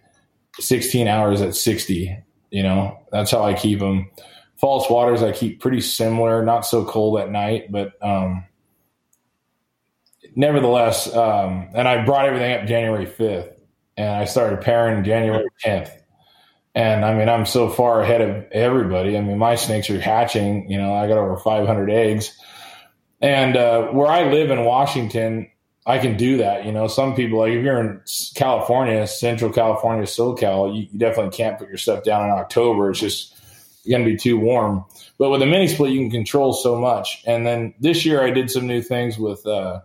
[0.60, 2.18] 16 hours at 60.
[2.50, 4.10] You know, that's how I keep them.
[4.58, 8.46] False waters, I keep pretty similar, not so cold at night, but um,
[10.36, 13.56] nevertheless, um, and I brought everything up January 5th
[13.98, 15.92] and I started pairing January 10th.
[16.74, 19.18] And I mean, I'm so far ahead of everybody.
[19.18, 20.70] I mean, my snakes are hatching.
[20.70, 22.38] You know, I got over 500 eggs.
[23.22, 25.50] And uh, where I live in Washington,
[25.86, 26.66] I can do that.
[26.66, 28.02] You know, some people like if you're in
[28.36, 32.90] California, Central California, SoCal, you, you definitely can't put your stuff down in October.
[32.90, 33.34] It's just
[33.90, 34.84] going to be too warm.
[35.18, 37.24] But with a mini split, you can control so much.
[37.26, 39.82] And then this year, I did some new things with uh,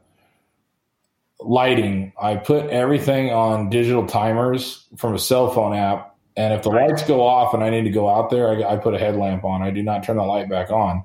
[1.42, 2.12] lighting.
[2.20, 6.16] I put everything on digital timers from a cell phone app.
[6.37, 8.76] And if the lights go off and I need to go out there, I, I
[8.76, 9.62] put a headlamp on.
[9.62, 11.05] I do not turn the light back on.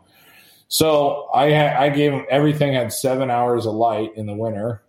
[0.68, 4.82] So I ha- I gave them everything had seven hours of light in the winter.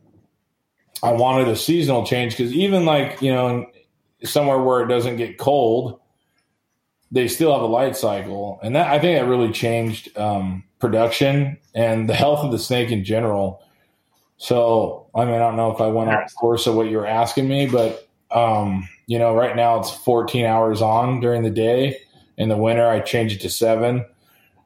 [1.03, 3.67] I wanted a seasonal change because even like you know
[4.25, 6.01] somewhere where it doesn't get cold,
[7.11, 11.59] they still have a light cycle, and that I think that really changed um, production
[11.75, 13.63] and the health of the snake in general.
[14.39, 17.07] So I mean, I don't know if I went off course of what you were
[17.07, 21.99] asking me, but um, you know, right now it's 14 hours on during the day.
[22.37, 24.05] In the winter, I changed it to seven,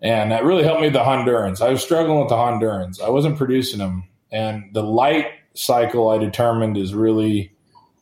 [0.03, 1.61] and that really helped me with the Hondurans.
[1.61, 3.01] I was struggling with the Hondurans.
[3.01, 7.53] I wasn't producing them, and the light cycle I determined is really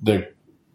[0.00, 0.26] the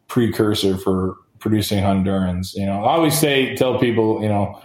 [0.07, 2.55] precursor for producing Hondurans.
[2.55, 4.61] You know, I always say, tell people, you know,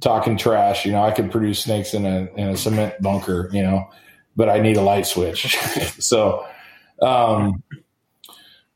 [0.00, 3.62] talking trash, you know, I could produce snakes in a, in a cement bunker, you
[3.62, 3.88] know,
[4.36, 5.56] but I need a light switch.
[5.98, 6.46] so,
[7.00, 7.62] um,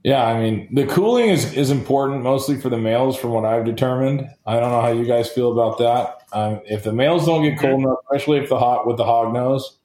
[0.02, 3.64] yeah, I mean, the cooling is, is important mostly for the males from what I've
[3.64, 4.28] determined.
[4.46, 6.22] I don't know how you guys feel about that.
[6.32, 9.32] Um, if the males don't get cold enough, especially if the hot with the hog
[9.32, 9.78] nose,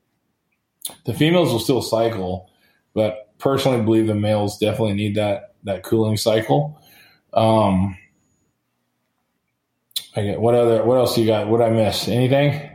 [1.06, 2.52] the females will still cycle,
[2.94, 6.80] but personally believe the males definitely need that, that cooling cycle.
[7.34, 7.98] Um,
[10.16, 11.48] I get what other what else you got?
[11.48, 12.08] What I miss?
[12.08, 12.70] Anything as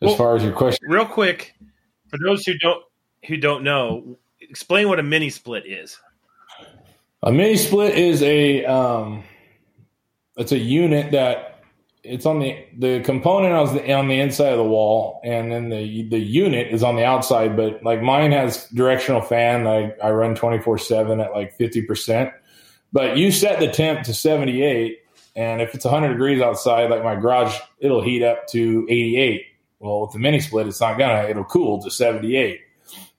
[0.00, 0.88] Well, far as your question?
[0.88, 1.54] Real quick,
[2.16, 2.84] for those who don't
[3.26, 5.98] who don't know, explain what a mini split is.
[7.22, 9.24] A mini split is a um,
[10.36, 11.64] it's a unit that
[12.02, 15.70] it's on the the component on the on the inside of the wall, and then
[15.70, 17.56] the the unit is on the outside.
[17.56, 19.66] But like mine has directional fan.
[19.66, 22.30] I I run twenty four seven at like fifty percent.
[22.92, 25.00] But you set the temp to seventy eight,
[25.34, 29.46] and if it's hundred degrees outside, like my garage, it'll heat up to eighty eight.
[29.78, 31.28] Well, with the mini split, it's not gonna.
[31.28, 32.60] It'll cool to seventy eight,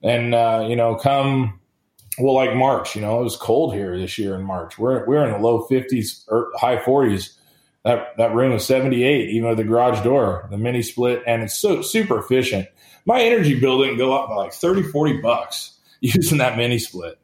[0.02, 1.60] and uh, you know, come
[2.18, 4.78] well, like March, you know, it was cold here this year in March.
[4.78, 7.34] We're we're in the low fifties or high forties.
[7.84, 11.42] That that room is seventy eight, even with the garage door, the mini split, and
[11.42, 12.68] it's so super efficient.
[13.06, 17.18] My energy bill didn't go up by like 30, 40 bucks using that mini split.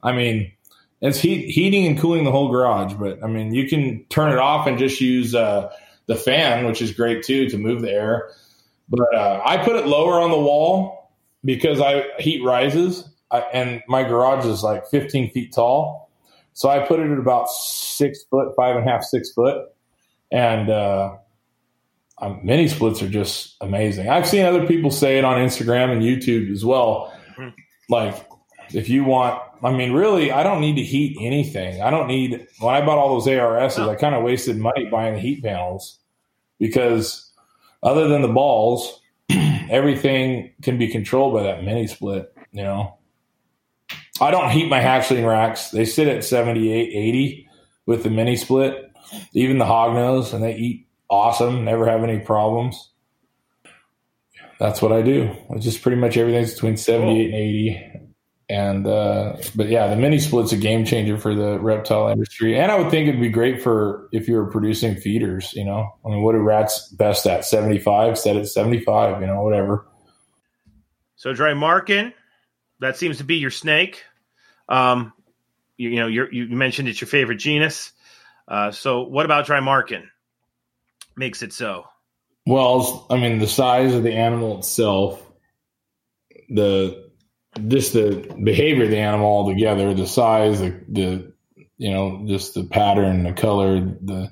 [0.00, 0.52] I mean,
[1.00, 4.38] it's heat, heating and cooling the whole garage, but I mean, you can turn it
[4.38, 5.72] off and just use uh,
[6.06, 8.30] the fan, which is great too to move the air.
[8.96, 11.10] But uh, I put it lower on the wall
[11.44, 16.10] because I heat rises, I, and my garage is like 15 feet tall,
[16.52, 19.66] so I put it at about six foot, five and a half, six foot,
[20.30, 21.16] and uh,
[22.18, 24.08] um, mini splits are just amazing.
[24.08, 27.12] I've seen other people say it on Instagram and YouTube as well.
[27.90, 28.26] Like,
[28.72, 31.82] if you want, I mean, really, I don't need to heat anything.
[31.82, 35.14] I don't need, when I bought all those ARSs, I kind of wasted money buying
[35.14, 35.98] the heat panels
[36.58, 37.32] because
[37.84, 39.00] other than the balls,
[39.70, 42.98] everything can be controlled by that mini split, you know.
[44.20, 45.70] I don't heat my hatchling racks.
[45.70, 47.48] They sit at 78, 80
[47.86, 48.90] with the mini split,
[49.32, 52.90] even the hog nose, and they eat awesome, never have any problems.
[54.58, 55.30] That's what I do.
[55.50, 58.03] It's just pretty much everything's between 78 and 80.
[58.54, 62.56] And, uh, but yeah, the mini split's a game changer for the reptile industry.
[62.56, 65.90] And I would think it'd be great for if you were producing feeders, you know.
[66.04, 67.44] I mean, what are rats best at?
[67.44, 69.86] 75, set at 75, you know, whatever.
[71.16, 72.12] So Drymarchon,
[72.78, 74.04] that seems to be your snake.
[74.68, 75.12] Um,
[75.76, 77.90] you, you know, you're, you mentioned it's your favorite genus.
[78.46, 80.04] Uh, so what about Drymarchon
[81.16, 81.86] makes it so?
[82.46, 85.20] Well, I mean, the size of the animal itself,
[86.48, 87.03] the
[87.68, 91.32] just the behavior of the animal altogether, the size, the, the
[91.78, 94.30] you know, just the pattern, the color, the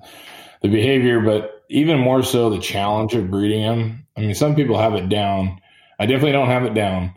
[0.62, 4.06] the behavior, but even more so the challenge of breeding them.
[4.16, 5.60] I mean, some people have it down.
[5.98, 7.14] I definitely don't have it down.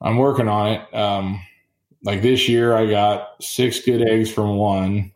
[0.00, 0.94] I'm working on it.
[0.94, 1.40] Um,
[2.02, 5.12] like this year, I got six good eggs from one.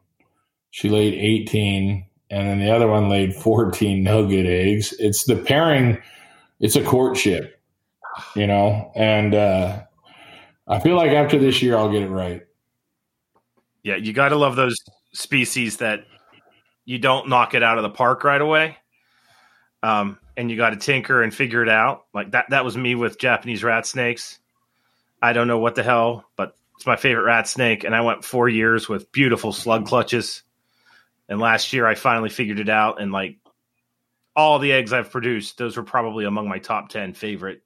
[0.71, 4.95] She laid 18, and then the other one laid 14 no good eggs.
[4.99, 6.03] It's the pairing,
[6.61, 7.61] it's a courtship,
[8.37, 9.83] you know, and uh,
[10.67, 12.43] I feel like after this year, I'll get it right.
[13.83, 14.79] Yeah, you got to love those
[15.13, 16.05] species that
[16.85, 18.79] you don't knock it out of the park right away.
[19.83, 22.07] Um, and you got to tinker and figure it out.
[22.15, 24.39] Like that, that was me with Japanese rat snakes.
[25.23, 27.85] I don't know what the hell, but it's my favorite rat snake.
[27.85, 30.43] And I went four years with beautiful slug clutches.
[31.29, 33.37] And last year I finally figured it out and like
[34.37, 37.63] all the eggs I've produced, those were probably among my top 10 favorite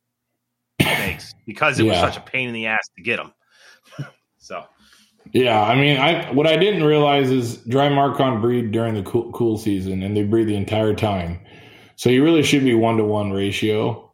[0.97, 3.33] snakes because it was such a pain in the ass to get them.
[4.39, 4.65] so,
[5.33, 9.59] Yeah, I mean, I what I didn't realize is Drymarchon breed during the cool, cool
[9.59, 11.41] season, and they breed the entire time.
[11.97, 14.05] So you really should be one to one ratio.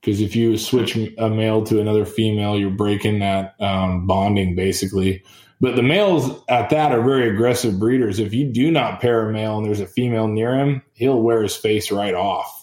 [0.00, 5.24] Because if you switch a male to another female, you're breaking that um, bonding basically.
[5.60, 8.20] But the males at that are very aggressive breeders.
[8.20, 11.42] If you do not pair a male and there's a female near him, he'll wear
[11.42, 12.57] his face right off.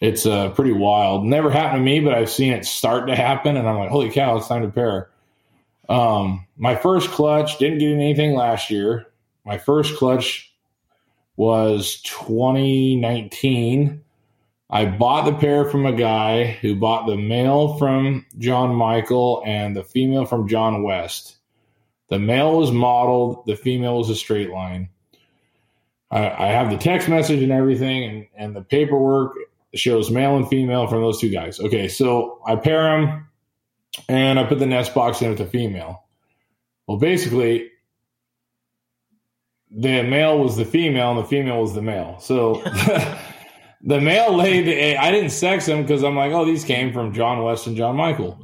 [0.00, 1.24] It's uh, pretty wild.
[1.24, 4.10] Never happened to me, but I've seen it start to happen, and I'm like, holy
[4.10, 5.08] cow, it's time to pair.
[5.88, 9.06] Um, my first clutch didn't get anything last year.
[9.44, 10.52] My first clutch
[11.36, 14.02] was 2019.
[14.70, 19.76] I bought the pair from a guy who bought the male from John Michael and
[19.76, 21.36] the female from John West.
[22.08, 24.88] The male was modeled, the female was a straight line.
[26.10, 29.34] I, I have the text message and everything, and, and the paperwork
[29.74, 31.60] shows male and female from those two guys.
[31.60, 33.28] Okay, so I pair them
[34.08, 36.04] and I put the nest box in with the female.
[36.86, 37.70] Well, basically,
[39.70, 42.18] the male was the female and the female was the male.
[42.20, 42.54] So
[43.82, 44.96] the male laid the egg.
[44.98, 47.96] I didn't sex him because I'm like, oh, these came from John West and John
[47.96, 48.38] Michael.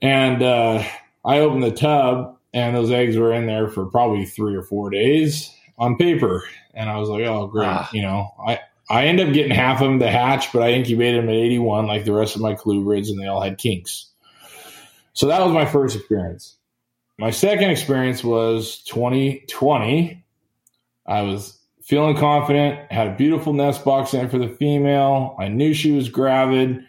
[0.00, 0.84] And uh,
[1.24, 4.90] I opened the tub, and those eggs were in there for probably three or four
[4.90, 6.44] days on paper.
[6.72, 7.66] And I was like, oh, great.
[7.66, 7.90] Ah.
[7.92, 11.22] You know, I, I ended up getting half of them to hatch, but I incubated
[11.22, 14.10] them at 81 like the rest of my colubrids, and they all had kinks.
[15.14, 16.56] So that was my first experience.
[17.18, 20.24] My second experience was 2020.
[21.06, 25.36] I was feeling confident, had a beautiful nest box in for the female.
[25.38, 26.84] I knew she was gravid.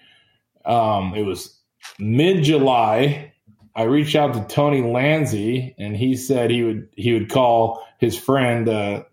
[0.66, 1.58] Um, it was
[2.00, 3.34] mid July.
[3.76, 8.18] I reached out to Tony Lanzi, and he said he would he would call his
[8.18, 9.04] friend, uh,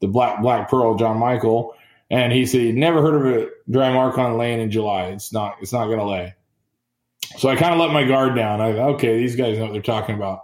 [0.00, 1.74] the Black Black Pearl, John Michael,
[2.12, 5.06] and he said he'd never heard of a Drymarchon laying in July.
[5.06, 6.34] It's not it's not going to lay.
[7.38, 8.60] So I kind of let my guard down.
[8.60, 10.42] I okay, these guys know what they're talking about.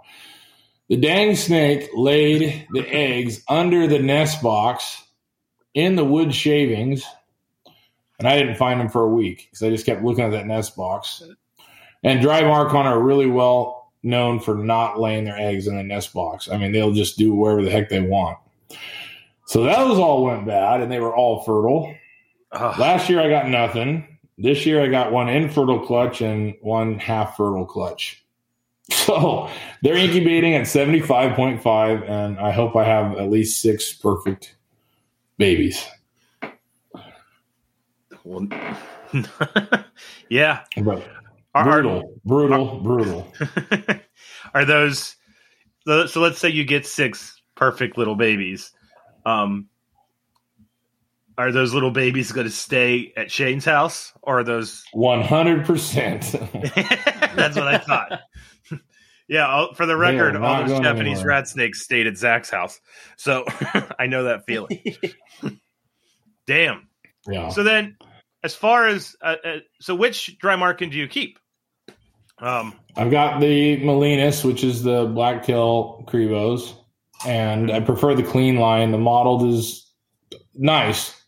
[0.89, 5.03] The dang snake laid the eggs under the nest box
[5.75, 7.05] in the wood shavings,
[8.17, 10.47] and I didn't find them for a week because I just kept looking at that
[10.47, 11.21] nest box.
[12.03, 16.49] And Drymarchon are really well known for not laying their eggs in the nest box.
[16.49, 18.39] I mean, they'll just do wherever the heck they want.
[19.49, 21.95] So those all went bad, and they were all fertile.
[22.51, 22.79] Ugh.
[22.79, 24.19] Last year I got nothing.
[24.37, 28.23] This year I got one infertile clutch and one half fertile clutch.
[28.91, 29.49] So
[29.81, 34.55] they're incubating at 75.5, and I hope I have at least six perfect
[35.37, 35.83] babies.
[38.23, 38.47] Well,
[40.29, 40.63] yeah.
[40.77, 41.07] But
[41.55, 43.33] Are, are, brutal, brutal, brutal.
[44.53, 45.15] are those
[45.85, 48.73] so let's say you get six perfect little babies
[49.25, 49.67] um
[51.37, 57.33] are those little babies going to stay at shane's house or are those 100%.
[57.35, 58.19] that's what i thought
[59.27, 61.27] yeah I'll- for the record all those japanese anywhere.
[61.27, 62.79] rat snakes stayed at zach's house
[63.17, 63.45] so
[63.99, 64.81] i know that feeling
[66.47, 66.87] damn
[67.27, 67.49] yeah.
[67.49, 67.97] so then
[68.43, 71.39] as far as uh, uh, so which Drymarchon do you keep
[72.39, 76.73] um I've got the melanurus, which is the blacktail Cribos,
[77.25, 78.91] and I prefer the clean line.
[78.91, 79.89] The mottled is
[80.55, 81.19] nice,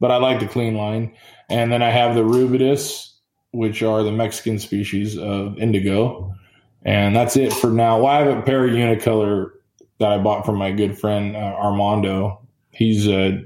[0.00, 1.14] but I like the clean line.
[1.48, 3.12] And then I have the Rubidus,
[3.52, 6.34] which are the Mexican species of indigo.
[6.82, 7.98] And that's it for now.
[7.98, 9.50] Well, I have a pair of unicolor
[9.98, 12.46] that I bought from my good friend uh, Armando.
[12.70, 13.38] He's uh,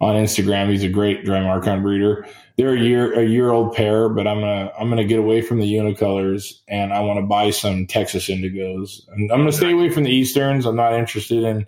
[0.00, 0.70] on Instagram.
[0.70, 2.26] He's a great Drymarchon breeder.
[2.56, 5.58] They're a year a year old pair, but I'm gonna I'm gonna get away from
[5.58, 9.08] the unicolors and I want to buy some Texas indigos.
[9.08, 10.64] And I'm gonna stay away from the easterns.
[10.64, 11.66] I'm not interested in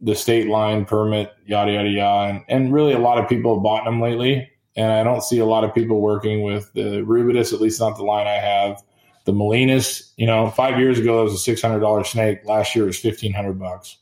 [0.00, 2.30] the state line permit, yada yada yada.
[2.30, 5.38] And, and really, a lot of people have bought them lately, and I don't see
[5.38, 7.52] a lot of people working with the Rubidus.
[7.52, 8.82] At least not the line I have.
[9.26, 12.40] The melanurus, you know, five years ago it was a six hundred dollar snake.
[12.44, 13.96] Last year it was fifteen hundred bucks,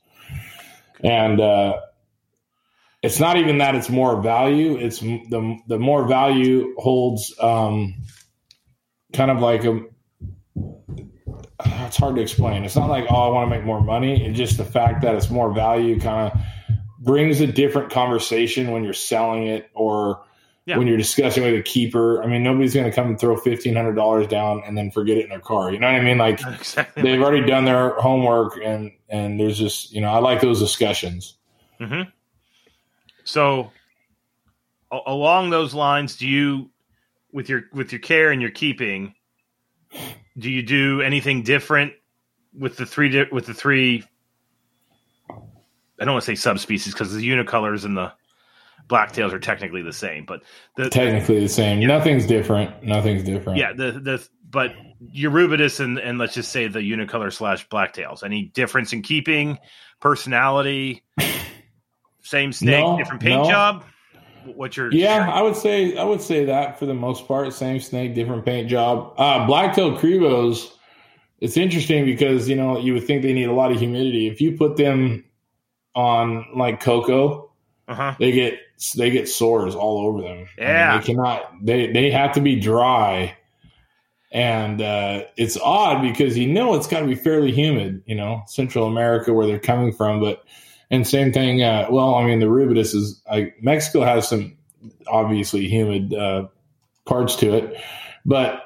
[1.04, 1.80] and uh,
[3.02, 4.76] it's not even that it's more value.
[4.76, 7.94] It's the the more value holds um,
[9.12, 9.80] kind of like a.
[11.64, 12.64] It's hard to explain.
[12.64, 14.24] It's not like oh I want to make more money.
[14.26, 16.40] It's just the fact that it's more value kind of
[16.98, 20.22] brings a different conversation when you're selling it or
[20.66, 20.78] Yeah.
[20.78, 22.22] when you're discussing with a keeper.
[22.22, 25.16] I mean, nobody's going to come and throw fifteen hundred dollars down and then forget
[25.18, 25.72] it in their car.
[25.72, 26.18] You know what I mean?
[26.18, 30.40] Like exactly they've already done their homework and and there's just you know I like
[30.40, 31.36] those discussions.
[31.78, 32.02] hmm
[33.24, 33.72] So,
[34.90, 36.70] a- along those lines, do you,
[37.32, 39.14] with your with your care and your keeping,
[40.38, 41.92] do you do anything different
[42.58, 44.04] with the three di- with the three
[46.02, 48.12] I don't want to say subspecies because the unicolors and the
[48.88, 50.42] blacktails are technically the same, but
[50.76, 51.80] the technically the same.
[51.80, 51.86] Yeah.
[51.86, 52.82] Nothing's different.
[52.82, 53.58] Nothing's different.
[53.58, 58.24] Yeah, the the but your Rubidus and and let's just say the unicolor slash blacktails.
[58.24, 59.58] Any difference in keeping
[60.00, 61.04] personality?
[62.22, 63.50] Same snake, no, different paint no.
[63.50, 63.84] job.
[64.44, 64.92] What's your?
[64.92, 68.44] Yeah, I would say I would say that for the most part, same snake, different
[68.44, 69.14] paint job.
[69.18, 70.72] Uh, blacktail cribos.
[71.40, 74.28] It's interesting because you know you would think they need a lot of humidity.
[74.28, 75.24] If you put them
[75.94, 77.50] on like cocoa,
[77.88, 78.14] uh-huh.
[78.18, 78.58] they get
[78.96, 80.46] they get sores all over them.
[80.58, 81.52] Yeah, I mean, they cannot.
[81.64, 83.36] They they have to be dry,
[84.30, 88.02] and uh, it's odd because you know it's got to be fairly humid.
[88.06, 90.44] You know, Central America where they're coming from, but
[90.92, 91.62] and same thing.
[91.62, 93.20] Uh, well, I mean, the rubidus is
[93.60, 94.56] Mexico has some
[95.08, 96.46] obviously humid uh,
[97.04, 97.82] parts to it,
[98.24, 98.62] but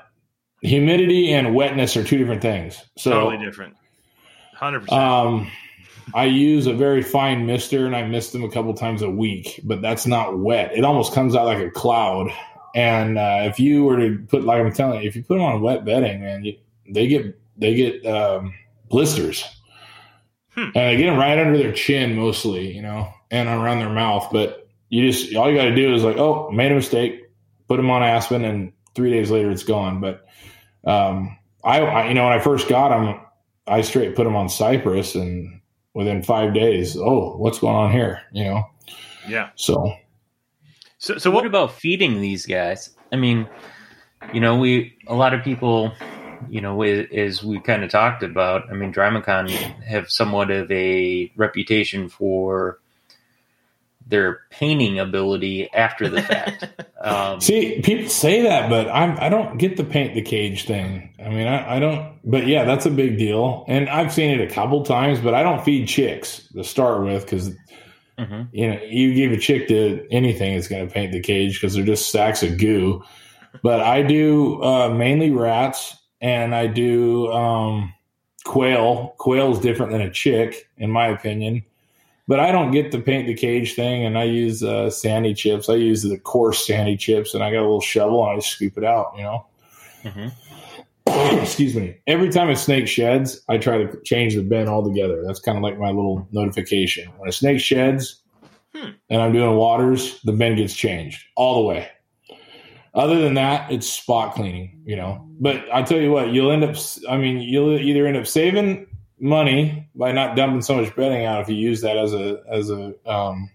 [0.60, 2.82] humidity and wetness are two different things.
[2.98, 3.76] So totally different.
[4.54, 5.00] Hundred percent.
[5.00, 5.50] Um,
[6.14, 9.60] I use a very fine mister, and I mist them a couple times a week,
[9.64, 10.72] but that's not wet.
[10.76, 12.30] It almost comes out like a cloud.
[12.74, 15.44] And uh, if you were to put, like I'm telling you, if you put them
[15.44, 16.58] on wet bedding, man, you,
[16.88, 18.54] they get they get um,
[18.88, 19.44] blisters,
[20.57, 20.64] hmm.
[20.64, 24.28] and they get them right under their chin mostly, you know, and around their mouth.
[24.32, 27.30] But you just all you got to do is like, oh, made a mistake,
[27.68, 30.00] put them on Aspen, and three days later it's gone.
[30.00, 30.26] But
[30.84, 33.20] um, I, I, you know, when I first got them,
[33.66, 35.61] I straight put them on Cypress, and
[35.94, 38.22] within five days, oh, what's going on here?
[38.32, 38.64] You know?
[39.28, 39.50] Yeah.
[39.57, 39.94] So,
[40.98, 42.90] so, so what, what about feeding these guys?
[43.12, 43.48] I mean,
[44.32, 45.92] you know, we a lot of people,
[46.49, 48.70] you know, as we kind of talked about.
[48.70, 49.51] I mean, Drymarchon
[49.84, 52.78] have somewhat of a reputation for
[54.07, 56.64] their painting ability after the fact.
[56.99, 61.14] Um, See, people say that, but I'm I don't get the paint the cage thing.
[61.24, 62.18] I mean, I, I don't.
[62.24, 65.20] But yeah, that's a big deal, and I've seen it a couple times.
[65.20, 67.55] But I don't feed chicks to start with because.
[68.18, 68.43] Mm-hmm.
[68.51, 71.74] You know, you give a chick to anything, it's going to paint the cage because
[71.74, 73.05] they're just stacks of goo.
[73.62, 77.94] But I do uh, mainly rats, and I do um,
[78.44, 79.14] quail.
[79.18, 81.64] Quail is different than a chick, in my opinion.
[82.28, 85.68] But I don't get the paint the cage thing, and I use uh, sandy chips.
[85.68, 88.76] I use the coarse sandy chips, and I got a little shovel and I scoop
[88.76, 89.12] it out.
[89.16, 89.46] You know.
[90.02, 90.28] Mm-hmm.
[91.40, 91.96] Excuse me.
[92.06, 95.22] Every time a snake sheds, I try to change the bin altogether.
[95.24, 97.08] That's kind of like my little notification.
[97.18, 98.22] When a snake sheds,
[98.74, 98.90] hmm.
[99.08, 101.88] and I'm doing waters, the bin gets changed all the way.
[102.97, 105.22] Other than that, it's spot cleaning, you know.
[105.38, 106.76] But I tell you what, you'll end up.
[107.09, 108.86] I mean, you'll either end up saving
[109.20, 112.70] money by not dumping so much bedding out if you use that as a as
[112.70, 113.51] a um,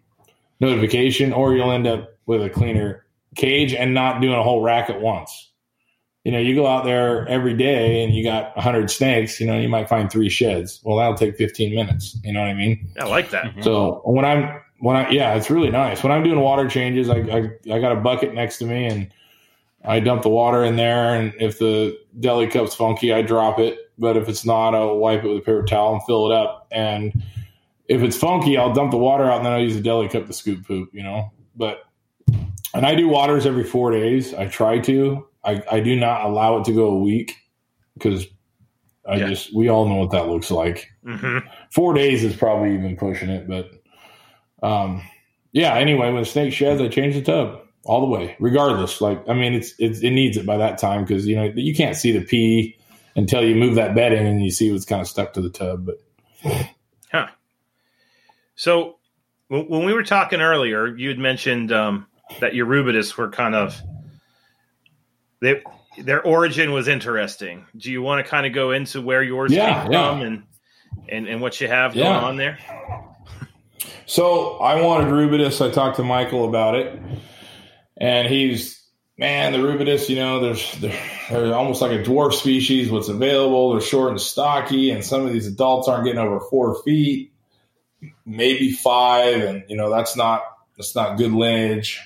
[0.59, 3.03] notification, or you'll end up with a cleaner
[3.35, 5.49] cage and not doing a whole rack at once.
[6.23, 9.57] You know, you go out there every day and you got 100 snakes, you know,
[9.57, 10.79] you might find three sheds.
[10.83, 12.15] Well, that'll take 15 minutes.
[12.23, 12.91] You know what I mean?
[12.99, 13.45] I like that.
[13.45, 13.63] Mm-hmm.
[13.63, 16.03] So when I'm, when I, yeah, it's really nice.
[16.03, 19.11] When I'm doing water changes, I, I, I got a bucket next to me and
[19.83, 21.15] I dump the water in there.
[21.15, 25.23] And if the deli cup's funky, I drop it but if it's not, I'll wipe
[25.23, 26.67] it with a paper towel and fill it up.
[26.71, 27.23] And
[27.85, 30.25] if it's funky, I'll dump the water out and then I'll use a deli cup
[30.25, 31.31] to scoop poop, you know.
[31.55, 31.83] But
[32.73, 34.33] and I do waters every four days.
[34.33, 35.27] I try to.
[35.43, 37.35] I, I do not allow it to go a week
[37.93, 38.25] because
[39.07, 39.27] I yeah.
[39.27, 40.87] just we all know what that looks like.
[41.05, 41.47] Mm-hmm.
[41.69, 43.69] Four days is probably even pushing it, but
[44.63, 45.03] um,
[45.51, 45.75] yeah.
[45.75, 49.01] Anyway, when the snake sheds, I change the tub all the way, regardless.
[49.01, 51.75] Like I mean, it's, it's it needs it by that time because you know you
[51.75, 52.77] can't see the pee
[53.15, 55.85] until you move that bedding and you see what's kind of stuck to the tub.
[55.85, 56.61] But
[57.11, 57.27] huh.
[58.55, 58.97] So
[59.47, 62.07] when we were talking earlier, you had mentioned um,
[62.39, 63.79] that your Rubidus were kind of
[65.41, 65.61] they
[65.97, 67.65] their origin was interesting.
[67.75, 70.09] Do you want to kind of go into where yours yeah, came yeah.
[70.09, 70.43] from and,
[71.09, 72.05] and and what you have yeah.
[72.05, 72.59] going on there?
[74.05, 75.65] So I wanted Rubidus.
[75.65, 76.99] I talked to Michael about it,
[78.01, 78.81] and he's
[79.15, 80.99] man, the rubidus, you know, there's they're,
[81.29, 82.89] they're, almost like a dwarf species.
[82.89, 83.71] What's available?
[83.71, 87.31] They're short and stocky, and some of these adults aren't getting over four feet,
[88.25, 90.41] maybe five, and you know that's not
[90.75, 92.01] that's not good lineage.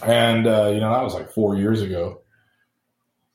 [0.00, 2.22] And uh, you know that was like four years ago,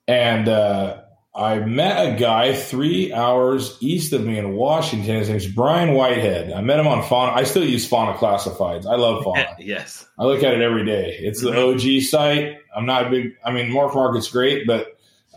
[0.07, 1.01] and uh,
[1.35, 5.15] I met a guy three hours east of me in Washington.
[5.15, 6.51] His name's Brian Whitehead.
[6.51, 7.31] I met him on Fauna.
[7.31, 8.85] I still use Fauna Classifieds.
[8.85, 9.55] I love Fauna.
[9.59, 10.07] yes.
[10.19, 11.17] I look at it every day.
[11.19, 11.73] It's the mm-hmm.
[11.73, 12.57] OG site.
[12.75, 14.95] I'm not a big, I mean, Morph Market's great, but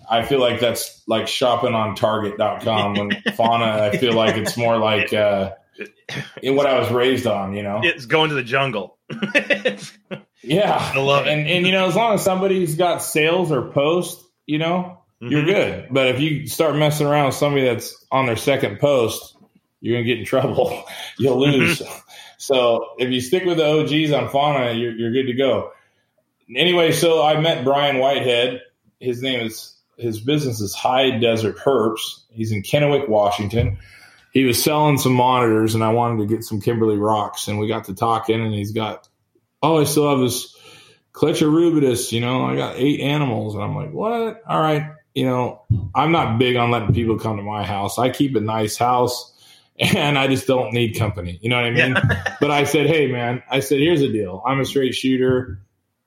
[0.09, 4.77] I feel like that's like shopping on Target.com when Fauna, I feel like it's more
[4.77, 5.53] like uh,
[6.43, 7.81] in what I was raised on, you know?
[7.83, 8.99] It's going to the jungle.
[10.43, 10.77] yeah.
[10.95, 11.31] I love it.
[11.31, 15.29] And, and, you know, as long as somebody's got sales or post, you know, mm-hmm.
[15.29, 15.89] you're good.
[15.91, 19.37] But if you start messing around with somebody that's on their second post,
[19.81, 20.85] you're gonna get in trouble.
[21.19, 21.83] You'll lose.
[22.39, 25.73] so if you stick with the OGs on fauna, you're, you're good to go.
[26.55, 28.61] Anyway, so I met Brian Whitehead.
[29.01, 32.23] His name is his business is High Desert Herps.
[32.31, 33.79] He's in Kennewick, Washington.
[34.33, 37.69] He was selling some monitors, and I wanted to get some Kimberly rocks, and we
[37.69, 39.09] got to talking, and he's got,
[39.63, 40.55] oh, I still have this
[41.15, 42.13] collection rubidus.
[42.13, 44.43] You know, I got eight animals, and I'm like, what?
[44.47, 45.63] All right, you know,
[45.95, 47.99] I'm not big on letting people come to my house.
[47.99, 49.33] I keep a nice house
[49.79, 51.39] and I just don't need company.
[51.43, 51.97] You know what I mean?
[51.97, 52.37] Yeah.
[52.41, 54.43] but I said, hey, man, I said, here's the deal.
[54.47, 55.59] I'm a straight shooter.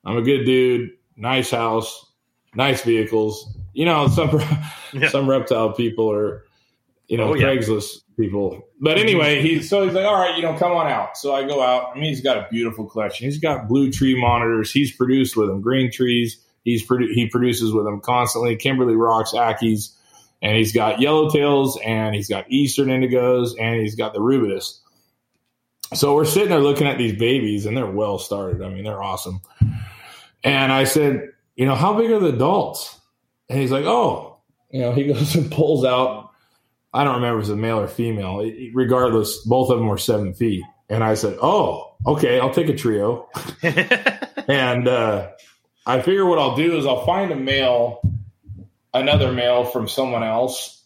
[0.06, 2.06] I'm a good dude, nice house,
[2.54, 3.58] nice vehicles.
[3.74, 4.42] You know, some
[4.94, 5.10] yeah.
[5.10, 6.46] some reptile people are,
[7.08, 8.24] you know, oh, Craigslist yeah.
[8.24, 8.68] people.
[8.80, 9.08] But mm-hmm.
[9.08, 11.18] anyway, he so he's like, all right, you know, come on out.
[11.18, 11.92] So I go out.
[11.92, 13.26] I mean, he's got a beautiful collection.
[13.26, 14.72] He's got blue tree monitors.
[14.72, 16.46] He's produced with them, green trees.
[16.72, 18.56] He's produ- he produces with them constantly.
[18.56, 19.94] Kimberly Rocks, Ackies,
[20.42, 24.80] and he's got yellowtails, and he's got eastern indigos, and he's got the rubidus.
[25.94, 28.62] So we're sitting there looking at these babies, and they're well started.
[28.62, 29.42] I mean, they're awesome.
[30.44, 32.98] And I said, you know, how big are the adults?
[33.50, 34.38] And he's like, oh,
[34.70, 36.32] you know, he goes and pulls out.
[36.94, 38.50] I don't remember if it was a male or female.
[38.74, 40.64] Regardless, both of them were seven feet.
[40.90, 43.30] And I said, oh, okay, I'll take a trio.
[43.64, 45.30] and uh,
[45.86, 48.02] I figure what I'll do is I'll find a male,
[48.94, 50.84] another male from someone else,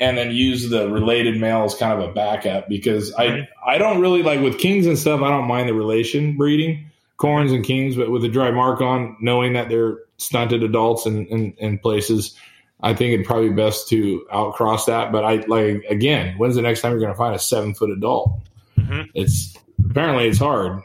[0.00, 4.00] and then use the related male as kind of a backup because I I don't
[4.00, 5.20] really like with kings and stuff.
[5.20, 6.90] I don't mind the relation breeding
[7.22, 11.78] corns and kings, but with a Drymarchon, knowing that they're stunted adults in, in, in
[11.78, 12.36] places,
[12.80, 15.12] I think it'd probably be best to outcross that.
[15.12, 17.90] But I like again, when's the next time you're going to find a seven foot
[17.90, 18.40] adult?
[18.76, 19.02] Mm-hmm.
[19.14, 19.56] It's
[19.88, 20.82] apparently it's hard.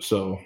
[0.00, 0.38] So,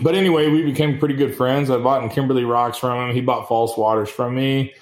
[0.00, 1.70] but anyway, we became pretty good friends.
[1.70, 3.14] I bought in Kimberly rocks from him.
[3.14, 4.74] He bought false waters from me.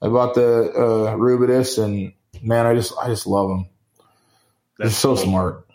[0.00, 2.12] I bought the uh, Rubidus, and
[2.42, 3.66] man, I just I just love him.
[4.78, 5.24] That's so cool.
[5.24, 5.68] smart.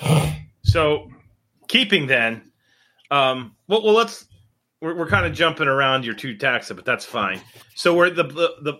[0.64, 1.10] So
[1.68, 2.52] keeping then,
[3.10, 4.24] um, well, well, let's.
[4.80, 7.40] We're, we're kind of jumping around your two taxa, but that's fine.
[7.74, 8.74] So, were the the the,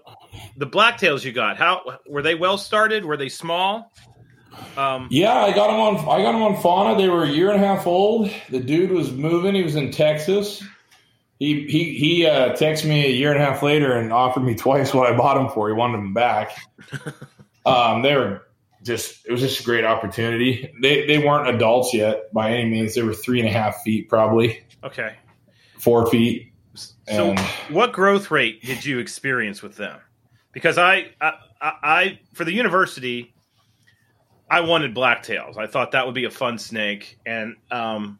[0.56, 1.58] the blacktails you got?
[1.58, 2.34] How were they?
[2.34, 3.04] Well started?
[3.04, 3.92] Were they small?
[4.76, 5.96] Um, yeah, I got them on.
[6.00, 6.96] I got them on fauna.
[6.96, 8.30] They were a year and a half old.
[8.50, 9.54] The dude was moving.
[9.54, 10.62] He was in Texas.
[11.38, 14.54] He he he uh, texted me a year and a half later and offered me
[14.56, 15.68] twice what I bought them for.
[15.68, 16.56] He wanted them back.
[17.66, 18.46] um, they were
[18.82, 20.72] just it was just a great opportunity.
[20.80, 22.94] They they weren't adults yet by any means.
[22.94, 24.64] They were three and a half feet probably.
[24.84, 25.16] Okay.
[25.78, 26.52] Four feet.
[27.08, 27.34] So,
[27.68, 29.98] what growth rate did you experience with them?
[30.52, 33.31] Because I, I, I, for the university,
[34.52, 35.56] I wanted blacktails.
[35.56, 38.18] I thought that would be a fun snake, and um,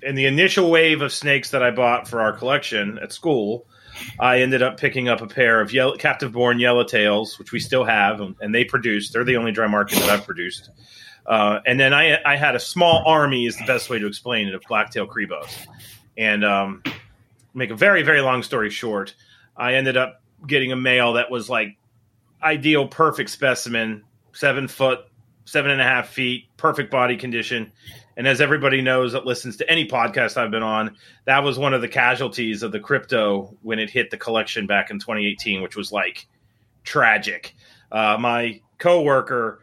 [0.00, 3.66] in the initial wave of snakes that I bought for our collection at school,
[4.20, 7.82] I ended up picking up a pair of yellow, captive born yellowtails, which we still
[7.84, 9.10] have, and they produce.
[9.10, 10.70] They're the only Drymarchon that I've produced.
[11.26, 14.46] Uh, and then I, I had a small army, is the best way to explain
[14.46, 15.66] it, of blacktail cribos.
[16.16, 16.84] And um,
[17.54, 19.16] make a very, very long story short,
[19.56, 21.76] I ended up getting a male that was like
[22.40, 25.00] ideal, perfect specimen, seven foot,
[25.46, 27.72] seven and a half feet, perfect body condition.
[28.16, 31.72] And as everybody knows that listens to any podcast I've been on, that was one
[31.72, 35.76] of the casualties of the crypto when it hit the collection back in 2018, which
[35.76, 36.26] was like
[36.82, 37.54] tragic.
[37.92, 39.60] Uh, my coworker,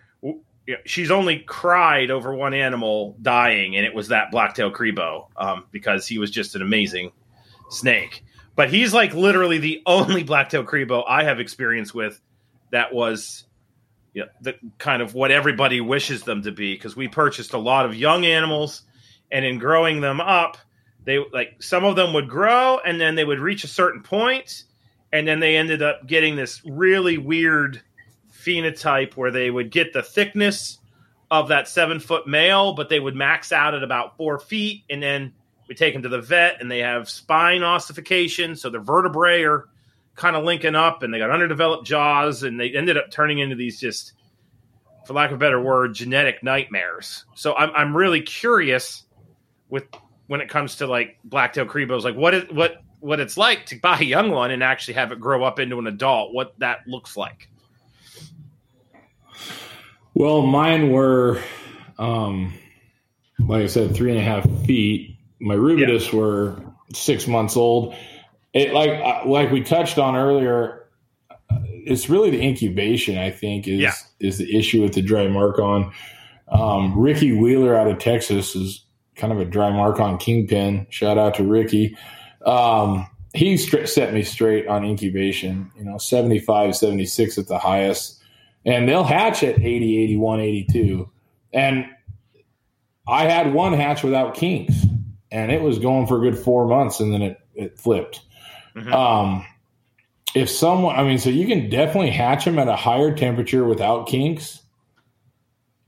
[0.85, 6.07] she's only cried over one animal dying, and it was that blacktail cribo um, because
[6.07, 7.11] he was just an amazing
[7.69, 8.23] snake.
[8.55, 12.21] But he's like literally the only blacktail cribo I have experience with
[12.71, 13.45] that was
[14.13, 17.85] yeah, the kind of what everybody wishes them to be because we purchased a lot
[17.85, 18.83] of young animals
[19.31, 20.57] and in growing them up
[21.05, 24.63] they like some of them would grow and then they would reach a certain point
[25.11, 27.81] and then they ended up getting this really weird
[28.31, 30.77] phenotype where they would get the thickness
[31.31, 35.01] of that seven foot male but they would max out at about four feet and
[35.01, 35.33] then
[35.67, 39.67] we take them to the vet and they have spine ossification so their vertebrae are
[40.15, 43.55] kind of linking up and they got underdeveloped jaws and they ended up turning into
[43.55, 44.13] these just
[45.05, 47.25] for lack of a better word genetic nightmares.
[47.35, 49.03] So i'm, I'm really curious
[49.69, 49.85] with
[50.27, 53.75] when it comes to like blacktail cribos like what is what what it's like to
[53.79, 56.87] buy a young one and actually have it grow up into an adult what that
[56.87, 57.49] looks like.
[60.13, 61.41] Well mine were
[61.97, 62.53] um
[63.39, 65.17] like i said three and a half feet.
[65.39, 66.19] My rubidus yeah.
[66.19, 66.61] were
[66.93, 67.95] six months old
[68.53, 70.87] it like uh, like we touched on earlier
[71.85, 73.93] it's really the incubation i think is yeah.
[74.19, 75.91] is the issue with the Drymarchon
[76.49, 78.85] um, ricky wheeler out of texas is
[79.15, 81.97] kind of a Drymarchon kingpin shout out to ricky
[82.45, 88.23] um, he set me straight on incubation you know 75 76 at the highest
[88.65, 91.09] and they'll hatch at 80, 81, 82.
[91.51, 91.85] And
[93.07, 94.73] I had one hatch without kinks,
[95.31, 98.21] and it was going for a good four months, and then it, it flipped.
[98.75, 98.91] Mhm.
[98.91, 99.45] Um,
[100.35, 104.07] if someone, I mean, so you can definitely hatch them at a higher temperature without
[104.07, 104.61] kinks.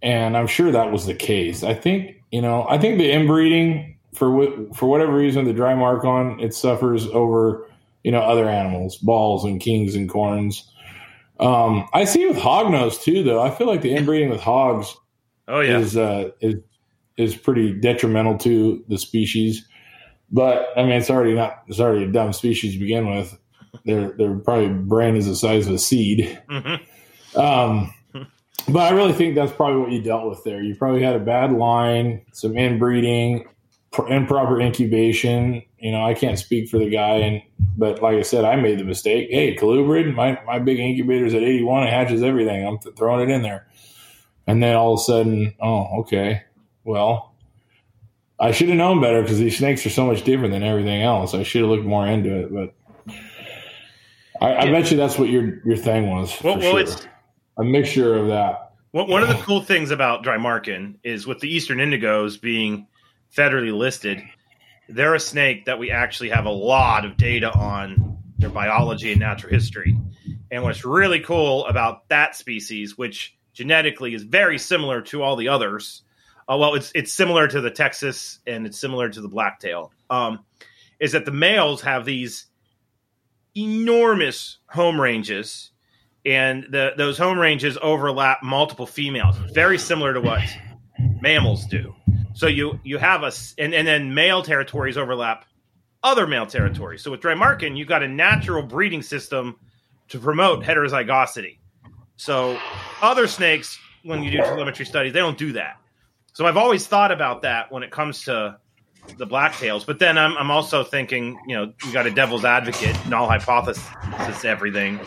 [0.01, 1.63] And I'm sure that was the case.
[1.63, 6.41] I think, you know, I think the inbreeding for what, for whatever reason, the Drymarchon
[6.43, 7.65] it suffers over,
[8.03, 10.69] you know, other animals, balls and kings and corns.
[11.39, 13.41] Um, I see with hognose too, though.
[13.41, 14.95] I feel like the inbreeding with hogs
[15.47, 15.79] Oh yeah.
[15.79, 16.55] is uh, is
[17.17, 19.65] is pretty detrimental to the species.
[20.31, 23.37] But I mean, it's already not it's already a dumb species to begin with.
[23.85, 26.41] They're they're probably brand is the size of a seed.
[26.49, 26.81] Mhm.
[27.37, 27.93] Um,
[28.67, 30.61] but I really think that's probably what you dealt with there.
[30.63, 33.45] You probably had a bad line, some inbreeding,
[33.91, 35.61] pr- improper incubation.
[35.77, 37.41] You know, I can't speak for the guy, and
[37.77, 39.27] but like I said, I made the mistake.
[39.29, 41.85] Hey, colubrid, my my big incubator's at eighty one.
[41.85, 42.65] It hatches everything.
[42.65, 43.67] I'm th- throwing it in there,
[44.47, 46.41] and then all of a sudden, oh, okay,
[46.83, 47.34] well.
[48.39, 51.33] I should have known better because these snakes are so much different than everything else.
[51.33, 52.73] I should have looked more into it, but
[54.41, 54.71] I, I Yeah.
[54.71, 56.35] bet you that's what your your thing was.
[56.43, 57.07] Well, well, sure it's
[57.57, 58.73] a mixture of that.
[58.91, 62.87] One one of the cool things about Drymarchon is with the Eastern Indigos being
[63.35, 64.21] federally listed,
[64.89, 69.19] they're a snake that we actually have a lot of data on their biology and
[69.19, 69.97] natural history.
[70.51, 75.47] And what's really cool about that species, which genetically is very similar to all the
[75.49, 76.03] others,
[76.49, 80.39] uh, well, it's it's similar to the Texas and it's similar to the blacktail, um,
[80.99, 82.47] is that the males have these
[83.55, 85.71] enormous home ranges
[86.25, 90.41] and the, those home ranges overlap multiple females, very similar to what
[91.21, 91.93] mammals do.
[92.33, 95.45] So you you have a and, and then male territories overlap
[96.03, 97.01] other male territories.
[97.01, 99.55] So with Drymarchon, you've got a natural breeding system
[100.09, 101.57] to promote heterozygosity.
[102.17, 102.59] So
[103.01, 105.77] other snakes, when you do telemetry studies, they don't do that.
[106.35, 108.57] So I've always thought about that when it comes to
[109.17, 109.85] the blacktails.
[109.85, 114.43] But then I'm, I'm also thinking, you know, you got a devil's advocate, null hypothesis,
[114.43, 114.99] everything.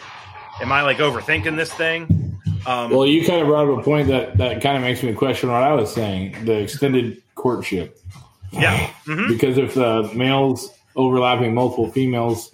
[0.63, 2.41] Am I like overthinking this thing?
[2.67, 5.13] Um, Well, you kind of brought up a point that that kind of makes me
[5.13, 7.99] question what I was saying: the extended courtship.
[8.51, 8.87] yeah.
[9.05, 12.53] hmm Because if the males overlapping multiple females,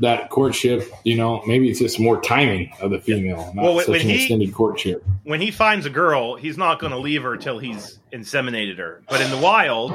[0.00, 3.84] that courtship, you know, maybe it's just more timing of the female, not Well, when-
[3.84, 5.04] such when an he- extended courtship.
[5.24, 9.02] when he finds a girl, he's not going to leave her till he's inseminated her.
[9.08, 9.92] But in the wild,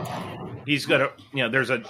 [0.65, 1.83] he's going to, you know, there's a,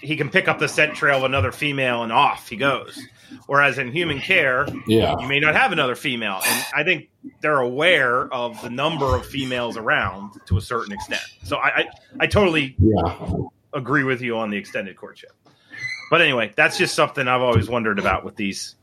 [0.00, 2.98] he can pick up the scent trail of another female and off he goes.
[3.46, 6.40] Whereas in human care, Yeah, you may not have another female.
[6.46, 7.08] And I think
[7.40, 11.22] they're aware of the number of females around to a certain extent.
[11.42, 11.84] So I, I,
[12.20, 13.32] I totally yeah.
[13.72, 15.32] agree with you on the extended courtship.
[16.10, 18.76] But anyway, that's just something I've always wondered about with these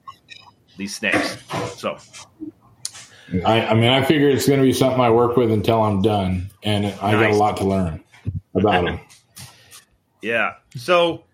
[0.77, 1.37] these snakes.
[1.77, 1.97] So
[3.45, 6.01] I, I mean, I figure it's going to be something I work with until I'm
[6.01, 8.03] done, and I got a lot to learn
[8.55, 8.99] about them.
[10.21, 10.53] Yeah.
[10.77, 11.25] So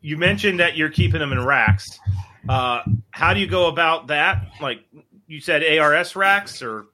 [0.00, 2.00] you mentioned that you're keeping them in racks.
[2.48, 4.42] Uh, how do you go about that?
[4.60, 4.80] Like
[5.28, 6.86] you said, ARS racks or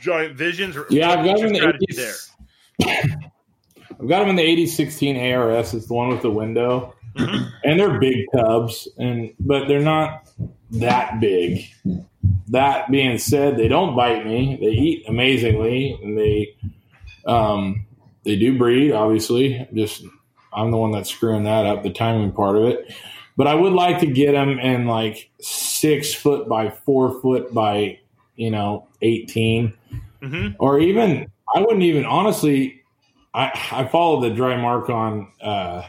[0.00, 0.74] giant visions?
[0.74, 2.22] Or Yeah, I've got what's
[2.78, 3.22] them
[4.02, 5.74] I've got them in the 8016 ARS.
[5.74, 7.50] It's the one with the window, Mhm.
[7.64, 10.28] and they're big tubs, and but they're not
[10.72, 11.66] that big.
[12.48, 14.58] That being said, they don't bite me.
[14.60, 16.54] They eat amazingly, and they
[17.26, 17.86] um,
[18.24, 18.90] they do breed.
[18.92, 20.04] Obviously, just
[20.52, 22.92] I'm the one that's screwing that up, the timing part of it.
[23.36, 27.98] But I would like to get them in like six foot by four foot by
[28.34, 29.74] you know eighteen
[30.20, 30.56] Mhm.
[30.58, 32.81] or even I wouldn't even honestly.
[33.34, 35.82] I I follow the Drymarchon, uh,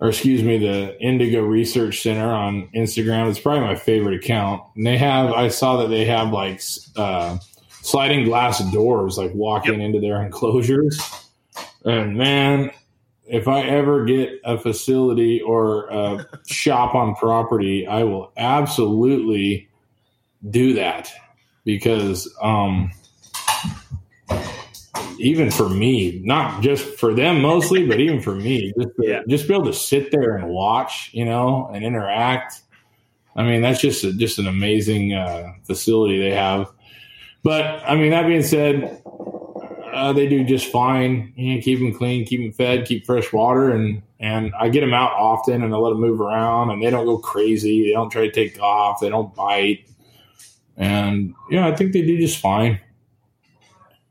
[0.00, 3.28] or excuse me, the Indigo Research Center on Instagram.
[3.28, 4.62] It's probably my favorite account.
[4.76, 6.60] And they have I saw that they have like
[6.96, 7.38] uh,
[7.82, 11.00] sliding glass doors, like walking into their enclosures.
[11.84, 12.70] And man,
[13.26, 19.68] if I ever get a facility or a shop on property, I will absolutely
[20.48, 21.12] do that
[21.64, 22.90] because um
[25.20, 29.20] even for me, not just for them mostly, but even for me, just to, Yeah.
[29.28, 32.62] just be able to sit there and watch, you know, and interact.
[33.36, 36.70] I mean, that's just a, just an amazing uh, facility they have.
[37.42, 39.02] But I mean, that being said,
[39.92, 41.32] uh, they do just fine.
[41.36, 44.80] You know, keep them clean, keep them fed, keep fresh water, and and I get
[44.80, 47.84] them out often, and I let them move around, and they don't go crazy.
[47.84, 49.00] They don't try to take off.
[49.00, 49.86] They don't bite,
[50.76, 52.80] and yeah, I think they do just fine.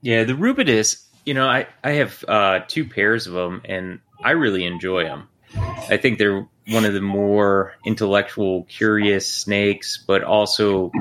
[0.01, 4.31] Yeah, the Rubidus, you know, I, I have uh, two pairs of them and I
[4.31, 5.27] really enjoy them.
[5.55, 10.91] I think they're one of the more intellectual, curious snakes, but also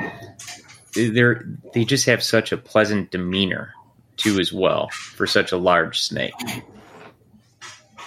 [0.94, 3.74] they're they just have such a pleasant demeanor
[4.16, 6.34] too, as well, for such a large snake.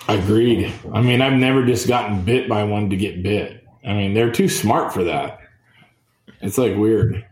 [0.07, 0.73] Agreed.
[0.91, 3.65] I mean, I've never just gotten bit by one to get bit.
[3.85, 5.39] I mean, they're too smart for that.
[6.41, 7.25] It's like weird.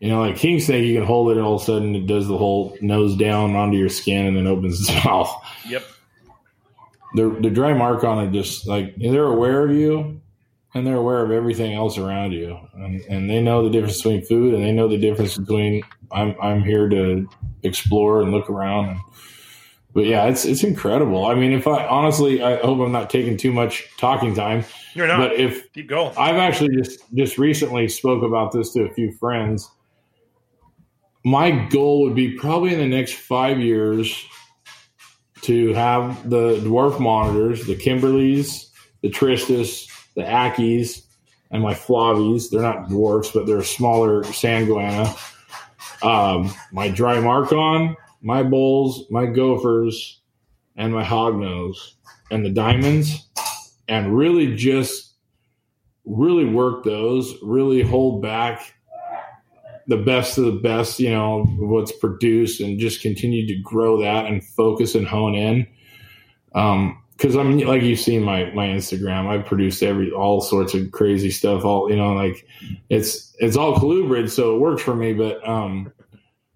[0.00, 2.06] You know, like king snake, you can hold it, and all of a sudden it
[2.06, 5.34] does the whole nose down onto your skin and then opens its mouth.
[5.66, 5.84] Yep.
[7.14, 10.20] The the Drymarchon it just like they're aware of you,
[10.74, 14.24] and they're aware of everything else around you, and, and they know the difference between
[14.24, 17.28] food, and they know the difference between I'm I'm here to
[17.62, 18.90] explore and look around.
[18.90, 19.00] And,
[19.92, 21.26] but yeah, it's it's incredible.
[21.26, 24.64] I mean, if I honestly, I hope I'm not taking too much talking time.
[24.94, 25.18] You're not.
[25.18, 26.14] But if Keep going.
[26.18, 29.70] I've actually just just recently spoke about this to a few friends.
[31.24, 34.24] My goal would be probably in the next five years
[35.42, 38.68] to have the dwarf monitors, the Kimberleys,
[39.02, 41.02] the Tristis, the Ackies,
[41.50, 42.50] and my Flavies.
[42.50, 45.06] They're not dwarfs, but they're smaller Sanguana.
[46.02, 50.20] Um, my Drymarchon, my bulls, my gophers,
[50.76, 51.92] and my hognose,
[52.30, 53.28] and the diamonds,
[53.88, 55.14] and really just
[56.04, 58.74] really work those, really hold back
[59.86, 64.26] the best of the best, you know, what's produced and just continue to grow that
[64.26, 65.66] and focus and hone in.
[66.54, 70.74] Um, cause I mean, like you've seen my, my Instagram, I've produced every, all sorts
[70.74, 72.46] of crazy stuff, all, you know, like
[72.88, 74.30] it's, it's all colubrid.
[74.30, 75.12] So it works for me.
[75.12, 75.92] But, um,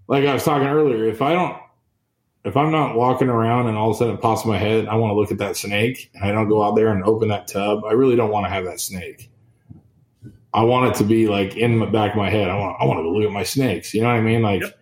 [0.06, 1.56] like I was talking earlier, if I don't,
[2.44, 4.86] if I'm not walking around and all of a sudden it pops in my head,
[4.86, 7.28] I want to look at that snake and I don't go out there and open
[7.28, 7.84] that tub.
[7.84, 9.30] I really don't want to have that snake.
[10.58, 12.50] I want it to be like in the back of my head.
[12.50, 13.94] I want I want to look at my snakes.
[13.94, 14.42] You know what I mean?
[14.42, 14.78] Like Yep.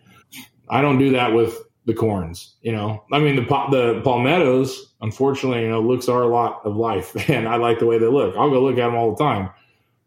[0.71, 1.55] I don't do that with
[1.85, 2.57] the corns.
[2.63, 4.95] You know, I mean the the palmettos.
[5.03, 8.07] Unfortunately, you know, looks are a lot of life, and I like the way they
[8.07, 8.35] look.
[8.39, 9.51] I'll go look at them all the time.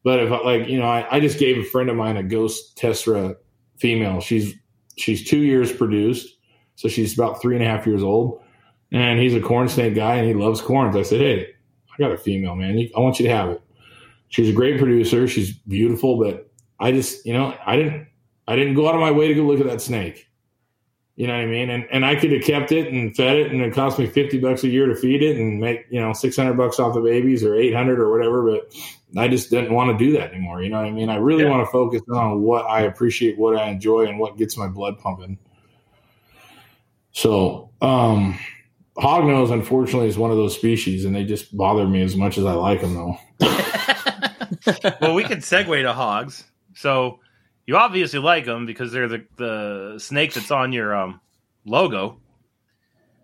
[0.03, 2.24] But if I, like you know, I, I just gave a friend of mine a
[2.24, 3.36] ghost tessera
[3.78, 4.22] female.
[4.22, 4.55] She's
[4.97, 6.36] she's two years produced,
[6.78, 8.41] so she's about three and a half years old.
[8.91, 10.95] And he's a corn snake guy, and he loves corns.
[10.95, 11.45] I said, hey,
[11.93, 12.89] I got a female man.
[12.97, 13.61] I want you to have it
[14.30, 15.27] she's a great producer.
[15.27, 16.49] She's beautiful, but
[16.80, 18.07] I just, you know, I didn't,
[18.47, 20.25] I didn't go out of my way to go look at that snake.
[21.17, 21.69] You know what I mean?
[21.69, 24.39] And and I could have kept it and fed it, and it cost me fifty
[24.39, 27.01] bucks a year to feed it and make you know six hundred bucks off the
[27.01, 28.49] babies or eight hundred or whatever.
[28.49, 28.73] But
[29.19, 30.61] I just didn't want to do that anymore.
[30.63, 31.09] You know what I mean?
[31.09, 31.49] I really Yeah.
[31.49, 34.97] want to focus on what I appreciate, what I enjoy, and what gets my blood
[34.97, 35.38] pumping.
[37.11, 38.39] So, um,
[39.00, 42.45] hognose, unfortunately, is one of those species, and they just bother me as much as
[42.45, 43.18] I like them, though.
[45.02, 46.43] well, we can segue to hogs.
[46.76, 47.20] So
[47.66, 51.22] you obviously like them because they're the the snake that's on your um,
[51.66, 52.20] logo.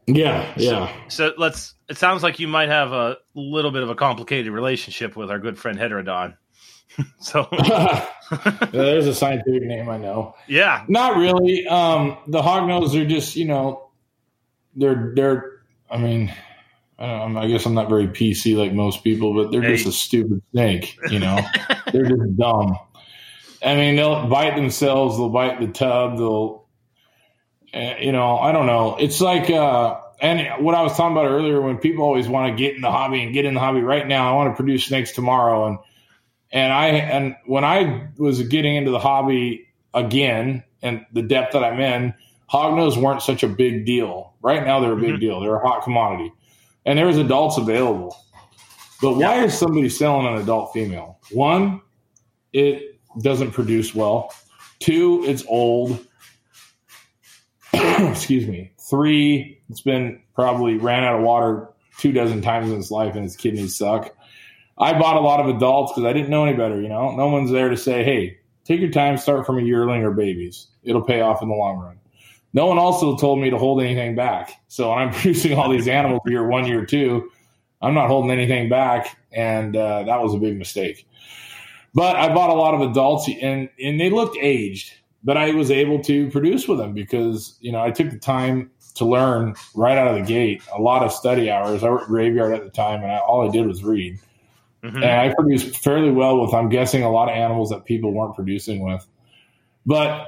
[0.07, 0.93] Yeah, yeah.
[1.07, 1.73] So let's.
[1.89, 5.39] It sounds like you might have a little bit of a complicated relationship with our
[5.39, 6.35] good friend Heterodon.
[7.19, 7.47] so
[8.71, 10.35] There's a scientific name I know.
[10.47, 11.65] yeah, Not really.
[11.67, 13.89] Um, the hognose are just, you know,
[14.75, 15.51] they're they're.
[15.89, 16.33] I mean,
[16.97, 19.85] I, don't know, I guess I'm not very PC like most people, but they're just
[19.85, 20.97] a stupid snake.
[21.09, 21.39] You know,
[21.91, 22.77] they're just dumb.
[23.63, 25.17] I mean, they'll bite themselves.
[25.17, 26.17] They'll bite the tub.
[26.17, 26.67] They'll,
[27.73, 28.97] uh, you know, I don't know.
[28.99, 32.63] It's like, uh, and what I was talking about earlier, when people always want to
[32.63, 34.85] get in the hobby and get in the hobby right now, I want to produce
[34.85, 35.77] snakes tomorrow, and
[36.51, 41.63] and I and when I was getting into the hobby again and the depth that
[41.63, 42.13] I'm in,
[42.51, 44.33] hognose weren't such a big deal.
[44.41, 45.19] Right now, they're a big Mhm.
[45.19, 45.39] deal.
[45.41, 46.31] They're a hot commodity,
[46.85, 48.15] and there's adults available.
[49.01, 51.17] But why is somebody selling an adult female?
[51.31, 51.81] One,
[52.53, 54.33] it doesn't produce well.
[54.79, 55.99] Two, it's old.
[57.73, 58.71] Excuse me.
[58.89, 63.25] Three, it's been probably ran out of water two dozen times in its life and
[63.25, 64.15] its kidneys suck.
[64.77, 66.81] I bought a lot of adults because I didn't know any better.
[66.81, 70.03] You know, no one's there to say, "Hey, take your time, start from a yearling
[70.03, 70.67] or babies.
[70.83, 71.97] It'll pay off in the long run."
[72.55, 74.61] No one also told me to hold anything back.
[74.69, 77.29] So when I'm producing all these animals year one, year two,
[77.81, 81.05] I'm not holding anything back, and uh, that was a big mistake.
[81.93, 84.93] But I bought a lot of adults, and and they looked aged,
[85.23, 88.71] but I was able to produce with them because you know I took the time
[88.95, 90.63] to learn right out of the gate.
[90.73, 91.83] A lot of study hours.
[91.83, 94.17] I worked at graveyard at the time, and I, all I did was read.
[94.81, 94.95] Mhm.
[94.95, 98.35] And I produced fairly well with, I'm guessing, a lot of animals that people weren't
[98.35, 99.05] producing with.
[99.85, 100.27] But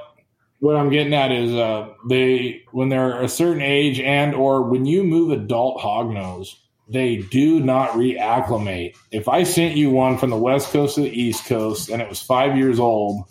[0.60, 4.84] what I'm getting at is uh, they, when they're a certain age and or when
[4.84, 6.56] you move adult hognose,
[6.88, 8.96] they do not reacclimate.
[9.10, 12.08] If I sent you one from the west coast to the east coast and it
[12.08, 13.24] was five years old,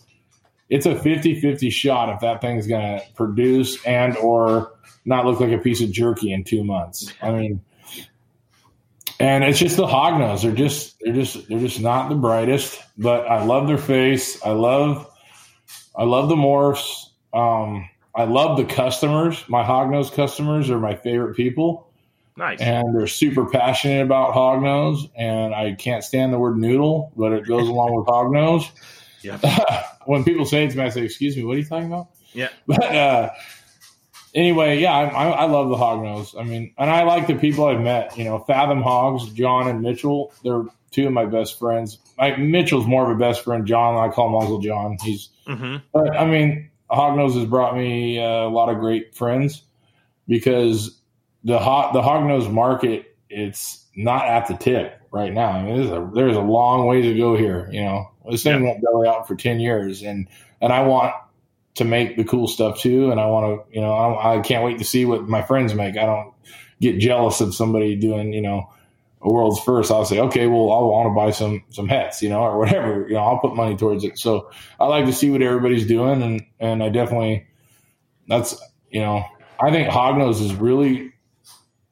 [0.70, 4.74] it's a 50-50 shot if that thing's going to produce and or
[5.06, 7.12] not look like a piece of jerky in two months.
[7.22, 7.62] I mean,
[9.20, 10.44] and it's just the hognose.
[10.44, 14.44] They're just they're just they're just not the brightest, but I love their face.
[14.44, 15.10] I love
[15.96, 17.07] I love the morphs.
[17.34, 19.44] Um, I love the customers.
[19.48, 21.88] My hognose customers are my favorite people.
[22.36, 22.60] Nice.
[22.62, 25.10] And they're super passionate about hognose.
[25.16, 28.70] And I can't stand the word noodle, but it goes along with hognose.
[29.22, 29.84] Yeah.
[30.06, 32.10] when people say it to me, I say, "Excuse me, what are you talking about?"
[32.34, 32.50] Yeah.
[32.68, 33.30] But uh,
[34.34, 36.40] anyway, yeah, I, I, I love the hognose.
[36.40, 38.18] I mean, and I like the people I've met.
[38.18, 40.32] You know, Fathom Hogs, John and Mitchell.
[40.44, 41.98] They're two of my best friends.
[42.18, 43.66] Like Mitchell's more of a best friend.
[43.66, 44.98] John, I call him Uncle John.
[45.02, 45.30] He's.
[45.46, 49.64] hmm But I mean, Hognose has brought me uh, a lot of great friends
[50.28, 51.00] because
[51.44, 55.50] the hot the Hognose market it's not at the tip right now.
[55.50, 57.70] I mean, there's a there's a long way to go here.
[57.72, 60.28] You know, this thing won't belly out for ten years, and
[60.62, 61.14] and I want
[61.76, 64.64] to make the cool stuff too, and I want to you know I, I can't
[64.64, 65.98] wait to see what my friends make.
[65.98, 66.34] I don't
[66.80, 68.70] get jealous of somebody doing you know
[69.22, 69.92] a world's first.
[69.92, 73.08] I'll say okay, well I want to buy some some hats, you know, or whatever.
[73.08, 74.18] You know, I'll put money towards it.
[74.18, 77.48] So I like to see what everybody's doing, and and I definitely
[78.28, 78.56] that's
[78.90, 79.26] you know
[79.60, 81.14] I think hognose is really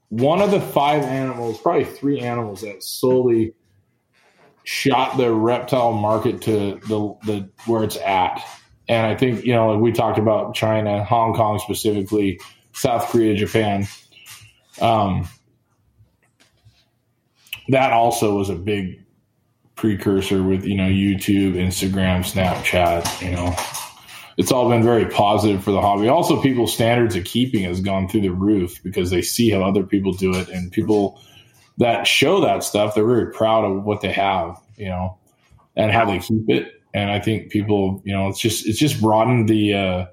[0.09, 3.53] one of the five animals, probably three animals that solely
[4.63, 8.43] shot the reptile market to the the where it's at.
[8.87, 12.39] And I think you know like we talked about China, Hong Kong specifically,
[12.73, 13.87] South Korea, Japan.
[14.79, 15.27] Um,
[17.69, 19.03] that also was a big
[19.75, 23.21] precursor with you know YouTube, Instagram, Snapchat.
[23.21, 23.55] You know,
[24.37, 26.07] it's all been very positive for the hobby.
[26.07, 29.83] Also, people's standards of keeping has gone through the roof because they see how other
[29.83, 31.21] people do it, and people
[31.77, 35.17] that show that stuff, they're very proud of what they have, you know,
[35.75, 36.71] and how they keep it.
[36.93, 40.05] And I think people, you know, it's just it's just broadened the uh,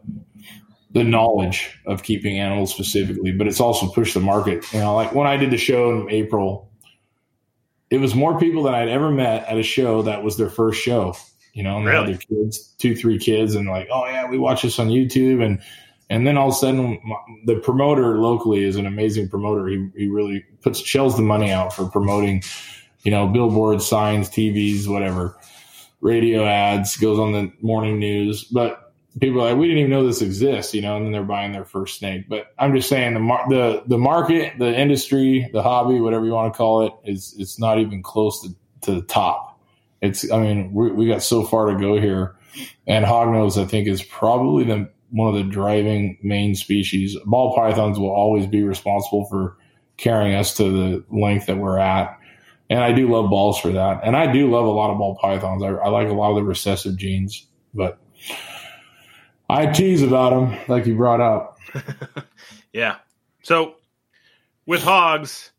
[0.90, 4.70] the knowledge of keeping animals specifically, but it's also pushed the market.
[4.72, 6.71] You know, like when I did the show in April,
[7.92, 10.80] it was more people than I'd ever met at a show that was their first
[10.80, 11.14] show.
[11.52, 14.38] You know, and they had their kids, two, three kids, and like, oh yeah, we
[14.38, 15.60] watch this on YouTube, and
[16.08, 19.66] and then all of a sudden, my, the promoter locally is an amazing promoter.
[19.66, 22.42] He he really puts shells the money out for promoting,
[23.02, 25.36] you know, billboards, signs, TVs, whatever,
[26.00, 28.44] radio ads, goes on the morning news.
[28.44, 28.81] But
[29.20, 31.52] people are like, we didn't even know this exists, you know, and then they're buying
[31.52, 32.28] their first snake.
[32.28, 36.32] But I'm just saying the mar- the the market, the industry, the hobby, whatever you
[36.32, 39.60] want to call it, is it's not even close to, to the top.
[40.00, 42.36] It's I mean we we got so far to go here,
[42.86, 47.16] and hognose I think is probably the one of the driving main species.
[47.26, 49.56] Ball pythons will always be responsible for
[49.98, 52.18] carrying us to the length that we're at.
[52.70, 54.00] And I do love balls for that.
[54.02, 55.62] And I do love a lot of ball pythons.
[55.62, 57.98] I, I like a lot of the recessive genes, but
[59.52, 61.58] I tease about them, like you brought up.
[62.72, 62.96] Yeah.
[63.42, 63.74] So
[64.64, 65.50] with hogs,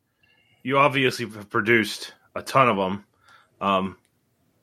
[0.64, 3.06] you obviously have produced a ton of them.
[3.62, 3.98] Um,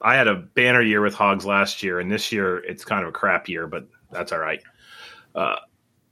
[0.01, 3.09] I had a banner year with hogs last year, and this year it's kind of
[3.11, 4.61] a crap year, but that's all right.
[5.35, 5.57] Uh,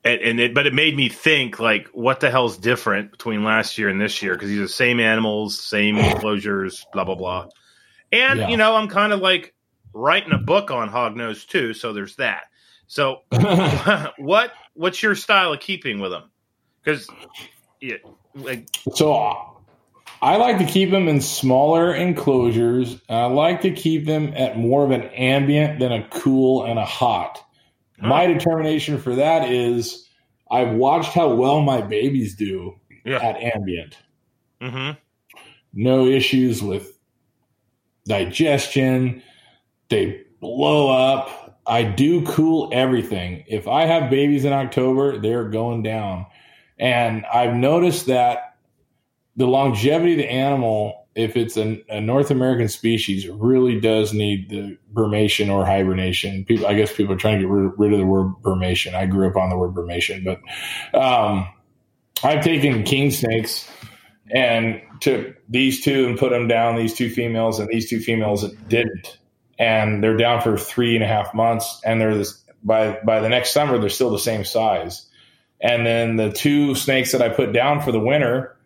[0.05, 3.79] and, and it, but it made me think like, what the hell's different between last
[3.79, 4.35] year and this year?
[4.35, 7.49] Because these are the same animals, same enclosures, blah blah blah.
[8.13, 8.49] And Yeah.
[8.49, 9.55] you know, I'm kind of like
[9.93, 12.45] writing a book on hognose too, so there's that.
[12.89, 13.21] So
[14.19, 16.31] what what's your style of keeping with them?
[16.83, 17.09] Because
[17.81, 17.97] yeah,
[18.35, 19.15] like So
[20.21, 23.01] I like to keep them in smaller enclosures.
[23.09, 26.85] I like to keep them at more of an ambient than a cool and a
[26.85, 27.45] hot.
[28.01, 30.09] My determination for that is
[30.51, 33.99] I've watched how well my babies do yeah, at ambient.
[34.61, 34.99] Mm-hmm.
[35.75, 36.97] No issues with
[38.07, 39.23] digestion.
[39.89, 41.48] They blow up.
[41.69, 43.45] I do cool everything.
[43.47, 46.27] If I have babies in October, they're going down.
[46.79, 48.57] And I've noticed that
[49.37, 54.49] the longevity of the animal, if it's a, a North American species, really does need
[54.49, 56.45] the brumation or hibernation.
[56.45, 58.95] People, I guess people are trying to get rid, rid of the word brumation.
[58.95, 61.49] I grew up on the word brumation, but um,
[62.23, 63.71] I've taken king snakes
[64.31, 68.51] and took these two and put them down, these two females, and these two females
[68.69, 69.18] didn't.
[69.59, 73.29] And they're down for three and a half months, and they're this by by the
[73.29, 75.07] next summer they're still the same size.
[75.61, 78.57] And then the two snakes that I put down for the winter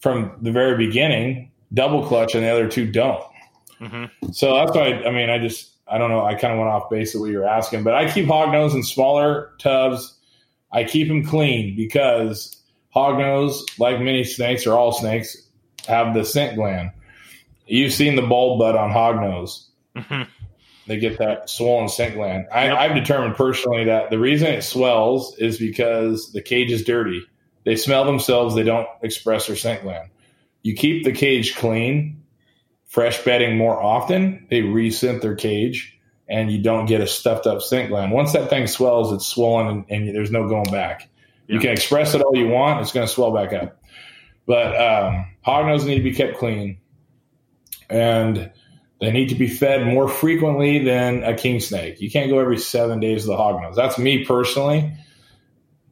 [0.00, 3.22] from the very beginning double clutch, and the other two don't.
[3.78, 6.70] hmm So that's why I mean I just I don't know I kind of went
[6.70, 10.16] off base of what you were asking, but I keep hognose in smaller tubs.
[10.72, 12.56] I keep them clean because
[12.94, 15.36] hognose, like many snakes or all snakes,
[15.86, 16.90] have the scent gland.
[17.66, 19.66] You've seen the bulb bud on hognose.
[19.96, 20.22] Hmm
[20.86, 22.46] They get that swollen scent gland.
[22.52, 22.78] I, Yep.
[22.78, 27.22] I've determined personally that the reason it swells is because the cage is dirty.
[27.64, 28.54] They smell themselves.
[28.54, 30.10] They don't express their scent gland.
[30.62, 32.22] you keep the cage clean,
[32.86, 35.96] fresh bedding more often, they resint their cage
[36.28, 38.12] and you don't get a stuffed up scent gland.
[38.12, 41.08] Once that thing swells, it's swollen and, and there's no going back.
[41.48, 41.54] Yeah.
[41.54, 43.82] You can express it all you want, it's going to swell back up.
[44.46, 46.78] But um, hognose need to be kept clean.
[47.88, 48.50] And
[49.00, 52.00] they need to be fed more frequently than a king snake.
[52.00, 53.74] You can't go every seven days with the hognose.
[53.74, 54.92] That's me personally.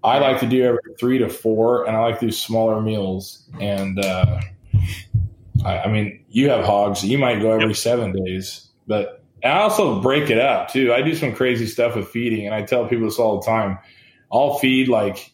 [0.05, 3.49] I like to do every three to four, and I like to do smaller meals.
[3.61, 4.41] And uh,
[5.65, 7.77] I, I, mean, you have hogs, you might go every yep.
[7.77, 10.93] seven days, but I also break it up too.
[10.93, 13.79] I do some crazy stuff with feeding, and I tell people this all the time.
[14.31, 15.33] I'll feed like,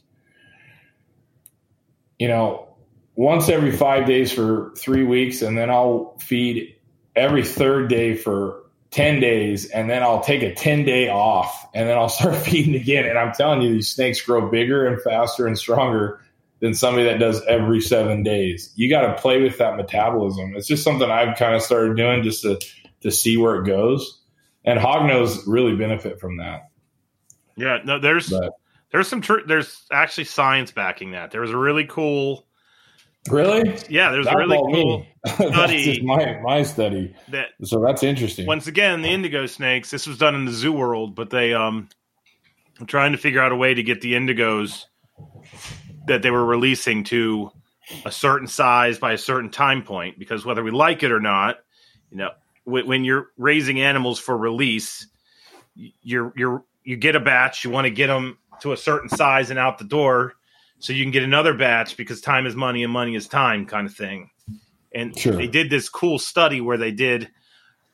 [2.18, 2.68] you know,
[3.16, 6.73] once every five days for three weeks, and then I'll feed
[7.16, 11.88] every third day for 10 days and then I'll take a 10 day off and
[11.88, 13.06] then I'll start feeding again.
[13.06, 16.20] And I'm telling you, these snakes grow bigger and faster and stronger
[16.60, 18.72] than somebody that does every seven days.
[18.76, 20.54] You got to play with that metabolism.
[20.56, 22.60] It's just something I've kind of started doing just to,
[23.00, 24.20] to see where it goes.
[24.64, 26.70] And hognose really benefit from that.
[27.56, 28.54] Yeah, no, there's, but,
[28.92, 31.32] there's some, tr- there's actually science backing that.
[31.32, 32.46] There was a really cool,
[33.30, 33.78] Really?
[33.88, 36.02] Yeah, there's a really cool study.
[36.02, 37.14] my my study.
[37.28, 38.46] That so that's interesting.
[38.46, 39.90] Once again, the indigo snakes.
[39.90, 41.88] This was done in the zoo world, but they um
[42.78, 44.84] I'm trying to figure out a way to get the indigos
[46.06, 47.50] that they were releasing to
[48.04, 50.18] a certain size by a certain time point.
[50.18, 51.58] Because whether we like it or not,
[52.10, 52.30] you know,
[52.64, 55.06] when you're raising animals for release,
[55.74, 57.64] you're you're you get a batch.
[57.64, 60.34] You want to get them to a certain size and out the door
[60.84, 63.86] so you can get another batch because time is money and money is time kind
[63.86, 64.28] of thing.
[64.94, 65.32] And sure.
[65.32, 67.30] they did this cool study where they did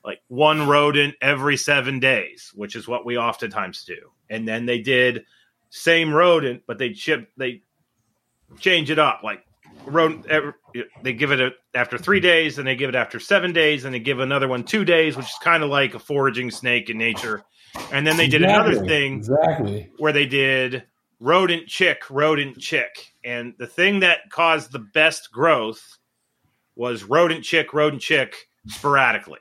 [0.05, 4.11] like one rodent every seven days, which is what we oftentimes do.
[4.29, 5.25] And then they did
[5.69, 7.63] same rodent, but they chip they
[8.59, 9.45] change it up like
[9.87, 10.27] rodent.
[10.27, 10.55] Every,
[11.05, 13.95] they give it a, after three days, and they give it after seven days, and
[13.95, 16.99] they give another one two days, which is kind of like a foraging snake in
[16.99, 17.45] nature.
[17.93, 18.73] And then they did exactly.
[18.73, 20.83] another thing exactly where they did
[21.21, 23.13] rodent chick, rodent chick.
[23.23, 25.99] And the thing that caused the best growth
[26.75, 29.41] was rodent chick, rodent chick sporadically.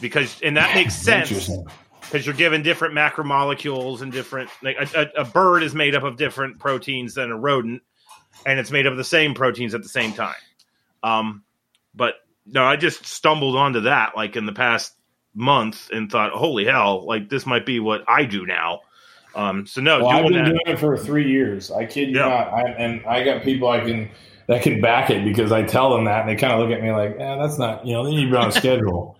[0.00, 1.50] Because, and that makes sense
[2.02, 6.04] because you're given different macromolecules and different, like a, a, a, bird is made up
[6.04, 7.82] of different proteins than a rodent,
[8.46, 10.34] and it's made up of the same proteins at the same time.
[11.02, 11.42] Um,
[11.94, 12.14] but
[12.46, 14.94] no, I just stumbled onto that like in the past
[15.34, 18.80] month and thought, holy hell, like this might be what I do now.
[19.38, 21.70] Um, so no, well, I've been that, doing it for three years.
[21.70, 22.28] I kid you yeah.
[22.28, 22.52] not.
[22.52, 24.10] I, and I got people I can
[24.48, 26.82] that can back it because I tell them that, and they kind of look at
[26.82, 29.16] me like, "Yeah, that's not you know." They need to be on a schedule.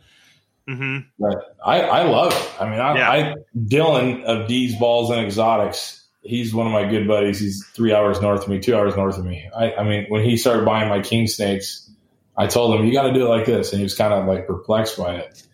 [0.68, 1.08] Mm-hmm.
[1.20, 2.60] But I, I love it.
[2.60, 3.10] I mean, I, yeah.
[3.10, 6.04] I Dylan of D's Balls and Exotics.
[6.22, 7.38] He's one of my good buddies.
[7.38, 9.48] He's three hours north of me, two hours north of me.
[9.56, 11.88] I, I mean, when he started buying my king snakes,
[12.36, 14.26] I told him you got to do it like this, and he was kind of
[14.26, 15.44] like perplexed by it.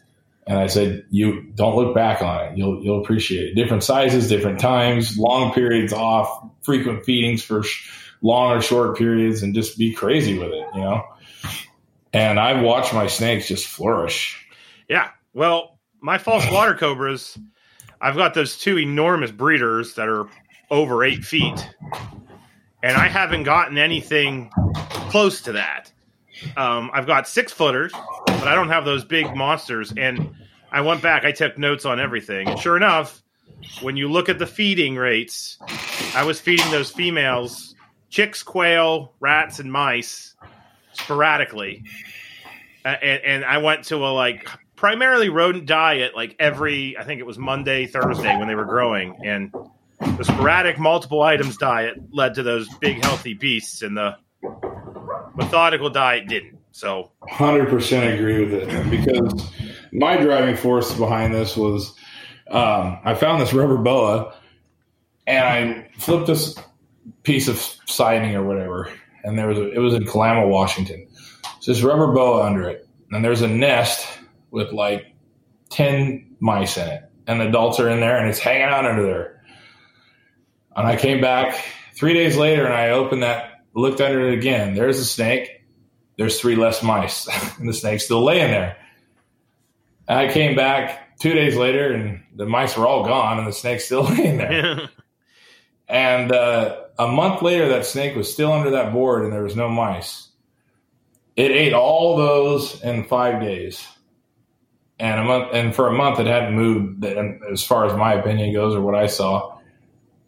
[0.46, 2.58] And I said, you don't look back on it.
[2.58, 3.54] You'll, you'll appreciate it.
[3.54, 7.90] Different sizes, different times, long periods off, frequent feedings for sh-
[8.20, 11.02] long or short periods and just be crazy with it, you know?
[12.12, 14.46] And I watched my snakes just flourish.
[14.88, 15.10] Yeah.
[15.32, 17.38] Well, my false water cobras,
[18.00, 20.28] I've got those two enormous breeders that are
[20.70, 21.68] over eight feet.
[22.82, 24.50] And I haven't gotten anything
[25.08, 25.90] close to that.
[26.56, 27.92] Um, I've got six footers,
[28.26, 29.92] but I don't have those big monsters.
[29.96, 30.34] And
[30.70, 32.48] I went back, I took notes on everything.
[32.48, 33.22] And sure enough,
[33.80, 35.58] when you look at the feeding rates,
[36.14, 37.74] I was feeding those females
[38.10, 40.34] chicks, quail, rats, and mice
[40.92, 41.84] sporadically.
[42.84, 47.20] Uh, and, and I went to a like primarily rodent diet like every I think
[47.20, 49.16] it was Monday, Thursday when they were growing.
[49.24, 49.52] And
[50.18, 54.16] the sporadic multiple items diet led to those big healthy beasts and the
[55.36, 56.58] methodical diet didn't.
[56.72, 59.48] So, hundred percent agree with it because
[59.92, 61.94] my driving force behind this was
[62.50, 64.34] um, I found this rubber boa
[65.26, 66.56] and I flipped this
[67.22, 68.90] piece of siding or whatever,
[69.22, 71.06] and there was a, it was in Kalama, Washington.
[71.60, 74.06] So this rubber boa under it, and there's a nest
[74.50, 75.14] with like
[75.70, 79.42] ten mice in it, and adults are in there, and it's hanging out under there.
[80.76, 84.74] And I came back three days later, and I opened that, looked under it again.
[84.74, 85.64] There's a snake
[86.16, 87.28] there's three less mice,
[87.58, 88.76] and the snake's still laying there.
[90.06, 93.52] And I came back two days later, and the mice were all gone, and the
[93.52, 94.88] snake's still laying there.
[95.88, 99.56] and uh, a month later, that snake was still under that board, and there was
[99.56, 100.28] no mice.
[101.36, 103.84] It ate all those in five days,
[105.00, 107.04] and a month, and for a month, it hadn't moved.
[107.04, 109.58] As far as my opinion goes, or what I saw,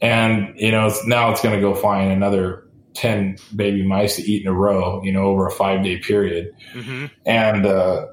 [0.01, 2.66] and you know, now it's going to go find another
[2.97, 6.55] 10 baby mice to eat in a row, you know, over a five day period.
[6.73, 7.07] Mm-hmm.
[7.25, 8.07] And uh,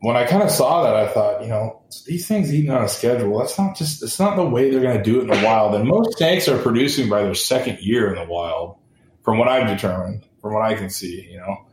[0.00, 2.88] when I kind of saw that, I thought, you know, these things eating on a
[2.88, 5.44] schedule, that's not just, it's not the way they're going to do it in the
[5.44, 5.74] wild.
[5.74, 8.78] And most snakes are producing by their second year in the wild,
[9.22, 11.66] from what I've determined, from what I can see, you know.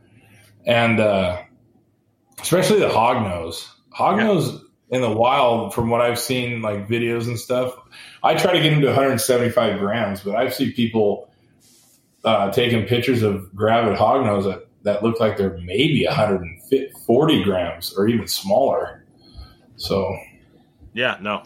[0.66, 1.42] And uh,
[2.40, 3.66] especially the hognose.
[3.96, 7.74] Hognose in the wild, from what I've seen, like videos and stuff,
[8.22, 11.27] I try to get them to 175 grams, but I've seen people
[12.28, 18.06] uh, taking pictures of gravid hognose that, that look like they're maybe 140 grams or
[18.06, 19.04] even smaller.
[19.76, 20.14] So,
[20.92, 21.42] Yeah, no.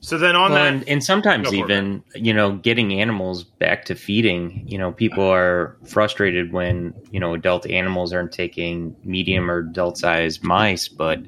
[0.00, 3.00] So then on Well, that, and, and sometimes Go for it, even you know getting
[3.00, 8.30] animals back to feeding you know people are frustrated when you know adult animals aren't
[8.30, 11.18] taking medium or adult sized mice but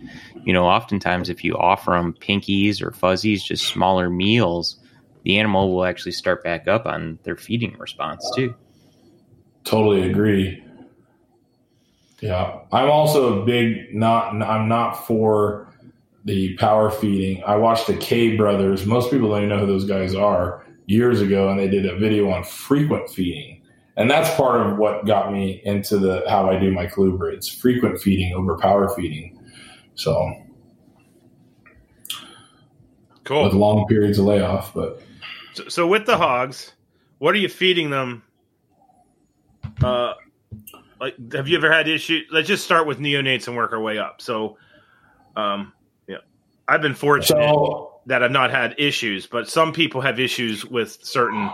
[0.44, 4.78] you know oftentimes if you offer them pinkies or fuzzies just smaller meals
[5.24, 8.54] the animal will actually start back up on their feeding response too
[9.68, 10.62] totally agree.
[12.20, 14.42] Yeah, I'm also a big not.
[14.42, 15.72] I'm not for
[16.24, 17.44] the power feeding.
[17.44, 18.86] I watched the K brothers.
[18.86, 20.64] Most people don't even know who those guys are.
[20.86, 23.62] Years ago, and they did a video on frequent feeding,
[23.96, 28.00] and that's part of what got me into the how I do my colubrids: frequent
[28.00, 29.38] feeding over power feeding.
[29.94, 30.32] So
[33.24, 33.44] cool.
[33.44, 35.02] with long periods of layoff, but
[35.58, 36.72] So, so with the hogs,
[37.18, 38.22] what are you feeding them?
[39.82, 40.14] Uh,
[41.00, 42.26] like, have you ever had issues?
[42.30, 44.22] Let's just start with neonates and work our way up.
[44.22, 44.56] So,
[45.34, 45.72] um,
[46.06, 46.18] yeah,
[46.68, 50.96] I've been fortunate so that I've not had issues, but some people have issues with
[51.02, 51.50] certain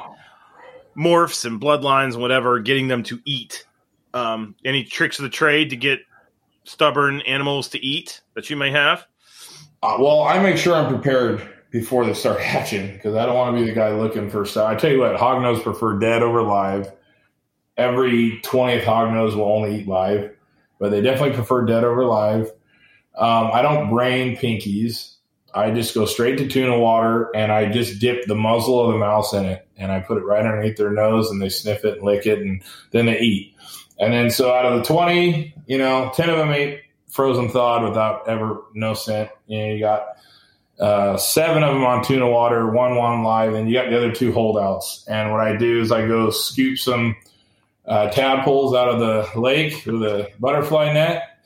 [0.95, 3.65] morphs and bloodlines and whatever, getting them to eat.
[4.13, 6.01] Um, any tricks of the trade to get
[6.65, 9.07] stubborn animals to eat that you may have?
[9.83, 11.41] Uh, well, I make sure I'm prepared
[11.75, 14.71] before they start hatching because I don't want to be the guy looking for stuff.
[14.71, 16.91] I tell you what, hognose prefer dead over live.
[17.77, 20.31] Every 20th hognose will only eat live,
[20.79, 22.53] but they definitely prefer dead over live.
[23.17, 25.17] Um, I don't brain pinkies.
[25.53, 28.99] I just go straight to tuna water and I just dip the muzzle of the
[28.99, 31.99] mouse in it and I put it right underneath their nose and they sniff it
[31.99, 33.57] and lick it and then they eat.
[33.99, 37.83] And then so out of the 20, you know, 10 of them ate frozen thawed
[37.83, 39.31] without ever no scent.
[39.49, 40.14] You know, you got
[40.79, 44.13] uh, seven of them on tuna water, one one live, and you got the other
[44.13, 45.05] two holdouts.
[45.09, 47.17] And what I do is I go scoop some
[47.87, 51.39] uh, tadpoles out of the lake with a butterfly net,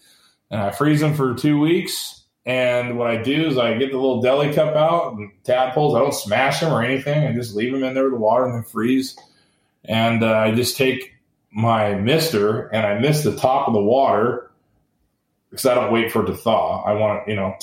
[0.50, 2.22] and I freeze them for two weeks.
[2.46, 5.94] And what I do is I get the little deli cup out and tadpoles.
[5.94, 7.26] I don't smash them or anything.
[7.26, 9.18] I just leave them in there with the water and then freeze.
[9.84, 11.14] And uh, I just take
[11.50, 14.50] my mister and I mist the top of the water
[15.50, 16.82] because I don't wait for it to thaw.
[16.84, 17.54] I want you know,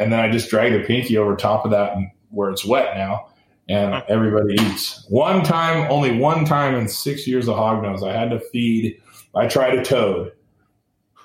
[0.00, 1.96] and then I just drag the pinky over top of that
[2.30, 3.28] where it's wet now,
[3.68, 5.04] and everybody eats.
[5.08, 9.00] One time, only one time in six years of hognose, I had to feed.
[9.34, 10.32] I tried a toad.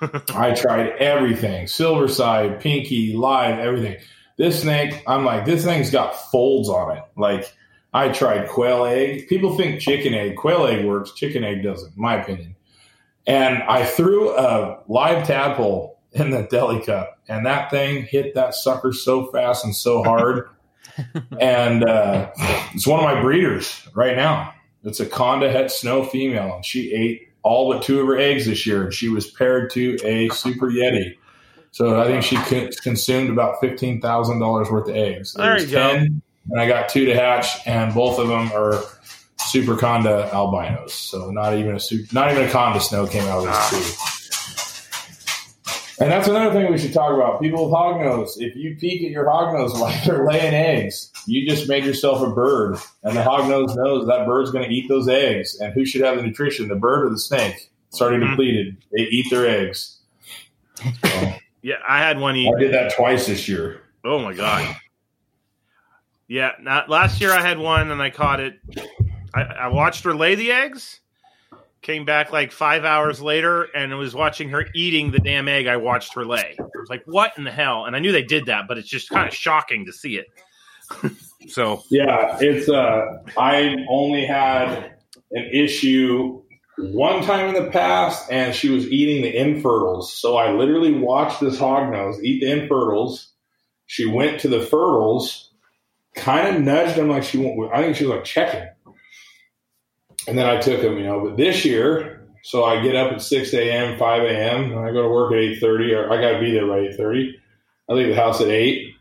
[0.34, 3.96] I tried everything: silver side, pinky, live, everything.
[4.36, 7.02] This snake, I'm like, this thing's got folds on it.
[7.16, 7.50] Like
[7.94, 9.26] I tried quail egg.
[9.26, 11.12] People think chicken egg, quail egg works.
[11.12, 12.54] Chicken egg doesn't, in my opinion.
[13.26, 18.54] And I threw a live tadpole in the deli cup, and that thing hit that
[18.54, 20.48] sucker so fast and so hard.
[21.40, 22.30] and uh,
[22.72, 24.54] it's one of my breeders right now.
[24.84, 28.46] It's a Conda Het Snow female, and she ate all but two of her eggs
[28.46, 31.16] this year, and she was paired to a Super Yeti.
[31.70, 32.36] So I think she
[32.82, 35.34] consumed about fifteen thousand dollars worth of eggs.
[35.34, 35.90] There you go.
[35.90, 38.82] and I got two to hatch, and both of them are
[39.38, 40.92] Super Conda albinos.
[40.94, 41.80] So not even a
[42.12, 44.15] not even a Conda snow came out of this too.
[45.98, 47.40] And that's another thing we should talk about.
[47.40, 48.32] People with hog hognose.
[48.36, 52.30] If you peek at your hognose while they're laying eggs, you just made yourself a
[52.30, 52.76] bird.
[53.02, 55.58] And the hognose knows that bird's going to eat those eggs.
[55.60, 57.70] And who should have the nutrition, the bird or the snake?
[57.88, 58.30] It's already Mhm.
[58.30, 58.76] depleted.
[58.92, 59.98] They eat their eggs.
[61.04, 61.32] So,
[61.62, 62.52] Yeah, I had one eat.
[62.54, 63.80] I did that twice this year.
[64.04, 64.76] Oh my god.
[66.28, 68.54] Yeah, not last year I had one and I caught it.
[69.34, 71.00] I, I watched her lay the eggs.
[71.82, 75.76] Came back like five hours later and was watching her eating the damn egg I
[75.76, 76.56] watched her lay.
[76.58, 78.88] I was like, "What in the hell?" And I knew they did that, but it's
[78.88, 80.26] just kind of shocking to see it.
[81.48, 84.96] so Yeah, it's uh I only had
[85.32, 86.42] an issue
[86.78, 90.12] one time in the past and she was eating the infertils.
[90.12, 93.32] So I literally watched this hognose eat the infertils.
[93.86, 95.48] She went to the fertiles,
[96.14, 98.68] kind of nudged them like she went I think she was like checking.
[100.26, 103.22] And then I took them, you know, but this year, so I get up at
[103.22, 106.40] six AM, five AM, and I go to work at eight thirty, or I gotta
[106.40, 107.36] be there by eight thirty.
[107.88, 108.94] I leave the house at eight.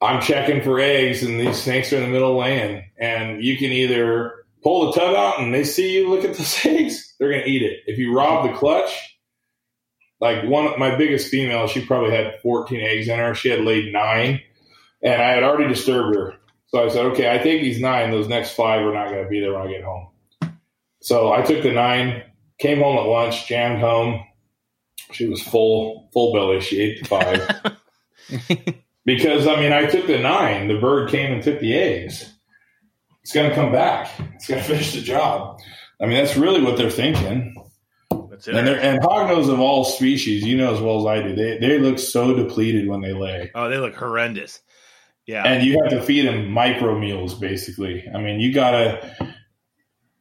[0.00, 2.84] I'm checking for eggs, and these snakes are in the middle laying.
[2.98, 6.60] And you can either pull the tub out and they see you look at the
[6.68, 7.80] eggs, they're gonna eat it.
[7.86, 9.16] If you rob the clutch,
[10.20, 13.34] like one my biggest female, she probably had 14 eggs in her.
[13.34, 14.40] She had laid nine,
[15.02, 16.34] and I had already disturbed her.
[16.68, 18.10] So I said, okay, I take these nine.
[18.10, 20.08] Those next five are not going to be there when I get home.
[21.06, 22.24] So I took the nine,
[22.58, 24.26] came home at lunch, jammed home.
[25.12, 26.60] She was full, full belly.
[26.60, 28.74] She ate the five.
[29.04, 30.66] because, I mean, I took the nine.
[30.66, 32.34] The bird came and took the eggs.
[33.22, 34.10] It's going to come back.
[34.34, 35.60] It's going to finish the job.
[36.00, 37.54] I mean, that's really what they're thinking.
[38.10, 38.56] That's it.
[38.56, 41.78] And, and hognose of all species, you know as well as I do, they, they
[41.78, 43.52] look so depleted when they lay.
[43.54, 44.58] Oh, they look horrendous.
[45.24, 45.44] Yeah.
[45.44, 48.08] And you have to feed them micro meals, basically.
[48.12, 49.35] I mean, you got to,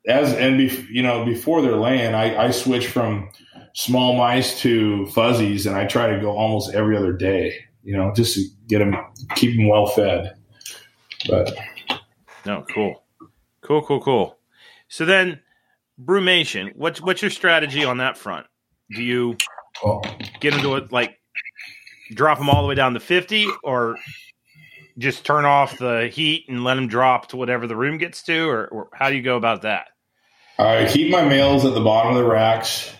[0.07, 3.29] as, and, be, you know, before they're laying, I, I switch from
[3.73, 8.13] small mice to fuzzies and I try to go almost every other day, you know,
[8.13, 8.95] just to get them,
[9.35, 10.35] keep them well fed.
[11.27, 11.55] But,
[12.45, 13.03] no, cool.
[13.61, 14.37] Cool, cool, cool.
[14.87, 15.39] So then,
[15.99, 18.45] brumation, what's what's your strategy on that front?
[18.91, 19.37] Do you
[19.83, 20.01] oh.
[20.39, 21.19] get into it like
[22.11, 23.97] drop them all the way down to fifty, or
[24.99, 28.47] just turn off the heat and let them drop to whatever the room gets to,
[28.47, 29.87] or, or how do you go about that?
[30.57, 32.93] I keep my males at the bottom of the racks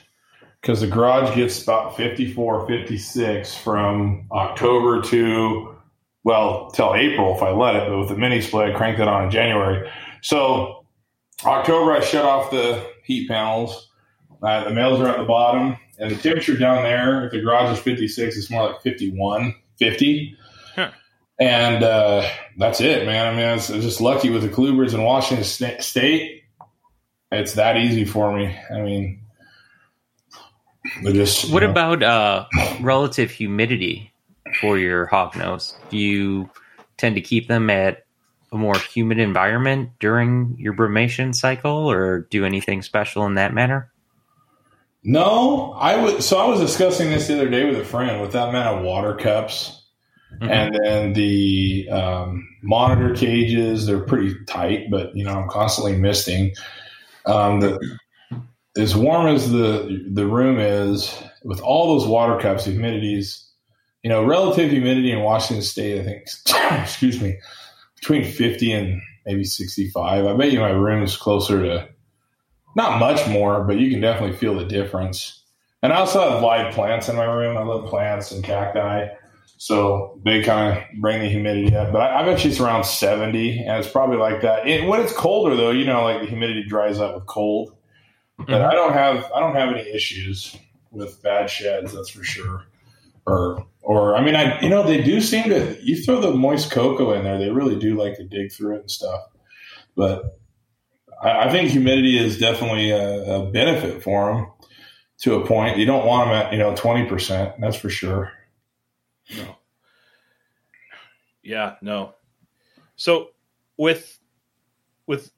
[0.61, 5.76] because the garage gets about 54, 56 from October to,
[6.23, 7.90] well, till April if I let it.
[7.90, 9.90] But with the mini split, I cranked it on in January.
[10.22, 10.86] So
[11.45, 13.90] October, I shut off the heat panels.
[14.41, 17.77] Uh, the males are at the bottom, and the temperature down there, if the garage
[17.77, 20.38] is 56, it's more like 51, 50.
[21.40, 22.27] And uh,
[22.57, 23.27] that's it, man.
[23.27, 25.44] I mean, I was, I was just lucky with the Colubrids in Washington
[25.82, 26.44] State.
[27.35, 28.55] It's that easy for me.
[28.73, 29.21] I mean,
[31.03, 31.51] just.
[31.51, 31.71] What know.
[31.71, 32.45] about uh,
[32.81, 34.11] relative humidity
[34.59, 35.73] for your hognose?
[35.89, 36.49] Do you
[36.97, 38.05] tend to keep them at
[38.51, 43.91] a more humid environment during your brumation cycle, or do anything special in that manner?
[45.03, 46.23] No, I would.
[46.23, 48.21] So I was discussing this the other day with a friend.
[48.21, 49.83] With that amount of water cups
[50.41, 50.51] Mm-hmm.
[50.51, 56.53] And then the um, monitor cages, they're pretty tight, but you know, I'm constantly misting.
[57.26, 57.97] Um, the,
[58.77, 63.45] as warm as the the room is, with all those water cups, humidities,
[64.03, 67.38] you know, relative humidity in Washington State, I think, excuse me,
[67.95, 70.26] between 50 and maybe 65.
[70.26, 71.89] I bet you my room is closer to
[72.76, 75.43] not much more, but you can definitely feel the difference.
[75.81, 77.57] And I also have live plants in my room.
[77.57, 79.07] I love plants and cacti.
[79.57, 81.94] So they kind of bring the humidity up.
[81.94, 84.68] But I, I, bet you it's around 70, and it's probably like that.
[84.68, 87.76] It, when it's colder, though, you know, like the humidity dries up with cold.
[88.38, 88.69] But mm-hmm.
[88.69, 90.57] I don't have I don't have any issues
[90.91, 92.64] with bad sheds, that's for sure.
[93.26, 96.72] Or or I mean, I you know they do seem to you throw the moist
[96.72, 99.22] cocoa in there, they really do like to dig through it and stuff.
[99.95, 100.38] But
[101.22, 104.48] I, I think humidity is definitely a, a benefit for them
[105.19, 105.77] to a point.
[105.77, 108.32] You don't want them at you know twenty percent, that's for sure.
[109.35, 109.56] No.
[111.43, 112.15] Yeah, no.
[112.95, 113.30] So
[113.77, 114.19] with
[115.07, 115.31] with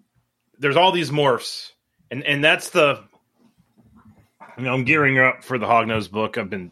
[0.57, 1.71] there's all these morphs,
[2.09, 3.03] and and that's the
[4.57, 6.37] you know I'm gearing up for the Hognose book.
[6.37, 6.71] I've been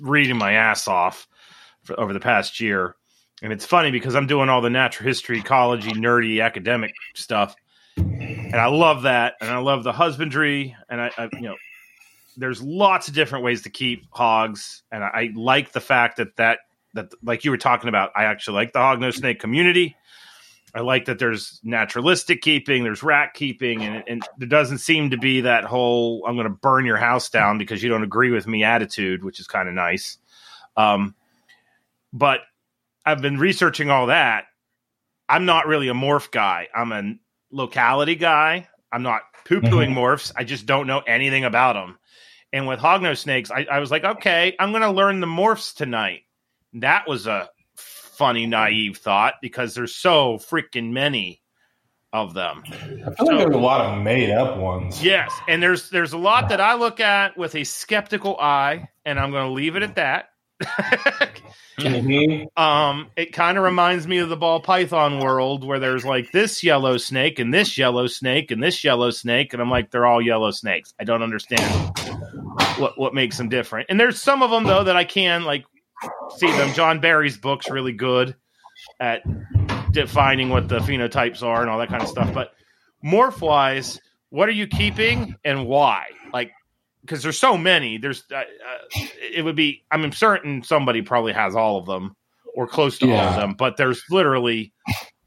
[0.00, 1.28] reading my ass off
[1.82, 2.94] for, over the past year,
[3.42, 7.56] and it's funny because I'm doing all the natural history, ecology, nerdy academic stuff,
[7.96, 11.56] and I love that, and I love the husbandry, and I, I you know
[12.36, 16.36] there's lots of different ways to keep hogs, and I, I like the fact that
[16.36, 16.60] that
[16.94, 18.10] that like you were talking about.
[18.16, 19.96] I actually like the hog no snake community.
[20.74, 25.18] I like that there's naturalistic keeping, there's rat keeping, and, and there doesn't seem to
[25.18, 28.46] be that whole "I'm going to burn your house down because you don't agree with
[28.46, 30.18] me" attitude, which is kind of nice.
[30.76, 31.14] Um,
[32.12, 32.40] but
[33.04, 34.44] I've been researching all that.
[35.28, 36.68] I'm not really a morph guy.
[36.74, 37.14] I'm a
[37.50, 38.68] locality guy.
[38.90, 39.98] I'm not poo pooing mm-hmm.
[39.98, 40.32] morphs.
[40.36, 41.98] I just don't know anything about them.
[42.52, 45.74] And with hognose snakes, I, I was like, okay, I'm going to learn the morphs
[45.74, 46.22] tonight.
[46.74, 51.42] That was a funny, naive thought because there's so freaking many
[52.12, 52.62] of them.
[52.66, 55.02] I feel so, like there's a lot of made up ones.
[55.02, 59.18] Yes, and there's there's a lot that I look at with a skeptical eye, and
[59.18, 60.26] I'm going to leave it at that.
[61.78, 62.62] mm-hmm.
[62.62, 66.62] Um, it kind of reminds me of the ball python world where there's like this
[66.62, 70.22] yellow snake and this yellow snake and this yellow snake, and I'm like, they're all
[70.22, 70.94] yellow snakes.
[71.00, 71.92] I don't understand
[72.78, 73.86] what what makes them different.
[73.90, 75.64] And there's some of them though that I can like
[76.36, 76.72] see them.
[76.74, 78.34] John Barry's book's really good
[79.00, 79.22] at
[79.92, 82.32] defining what the phenotypes are and all that kind of stuff.
[82.32, 82.52] But
[83.04, 86.06] morph wise, what are you keeping and why?
[87.02, 87.98] Because there's so many.
[87.98, 89.84] There's uh, uh, it would be.
[89.90, 92.16] I'm certain somebody probably has all of them
[92.54, 93.14] or close to yeah.
[93.14, 94.72] all of them, but there's literally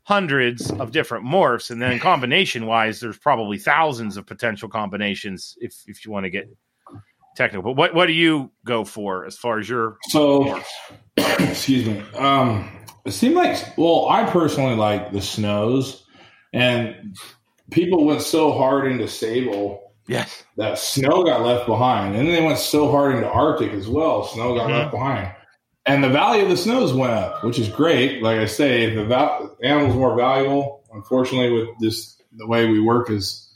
[0.03, 5.75] hundreds of different morphs, and then combination wise, there's probably thousands of potential combinations if
[5.87, 6.47] if you want to get
[7.35, 7.63] technical.
[7.63, 10.61] But what what do you go for as far as your So,
[11.17, 12.03] excuse me.
[12.15, 12.71] Um,
[13.03, 16.05] it seemed like, well, I personally like the snows,
[16.53, 17.17] and
[17.71, 22.43] people went so hard into sable yes that snow got left behind, and then they
[22.45, 24.23] went so hard into Arctic as well.
[24.25, 24.73] Snow got Mhm.
[24.79, 25.31] left behind,
[25.85, 28.21] and the value of the snows went up, which is great.
[28.23, 30.81] Like I say, the val- animals more valuable.
[30.93, 33.47] Unfortunately, with this the way we work as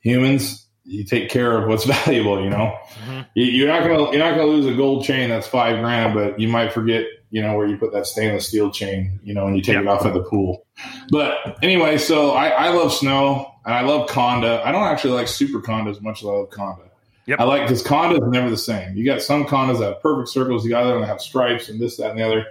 [0.00, 2.42] humans, you take care of what's valuable.
[2.42, 2.76] You know,
[3.08, 3.26] Mhm.
[3.34, 6.38] you, you're not gonna you're not gonna lose a gold chain that's five grand, but
[6.40, 7.04] you might forget.
[7.30, 9.86] You know where you put that stainless steel chain, you know, and you take it
[9.86, 10.66] off at the pool.
[11.10, 14.64] But anyway, so I, I love snow and I love Conda.
[14.64, 16.88] I don't actually like Super Conda as much as I love Conda.
[17.26, 17.40] Yep.
[17.40, 18.96] I like because Conda is never the same.
[18.96, 21.80] You got some Condas that have perfect circles, you got other that have stripes and
[21.80, 22.46] this, that, and the other.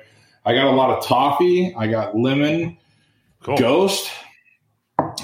[0.46, 1.74] I got a lot of toffee.
[1.78, 2.78] I got lemon,
[3.44, 4.10] cool ghost.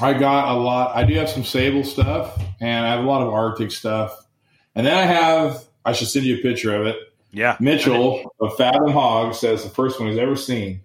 [0.01, 0.95] I got a lot.
[0.95, 4.25] I do have some sable stuff, and I have a lot of Arctic stuff.
[4.75, 5.63] And then I have.
[5.85, 6.97] I should send you a picture of it.
[7.31, 10.81] yeah Mitchell of Fathom Hog says the first one he's ever seen.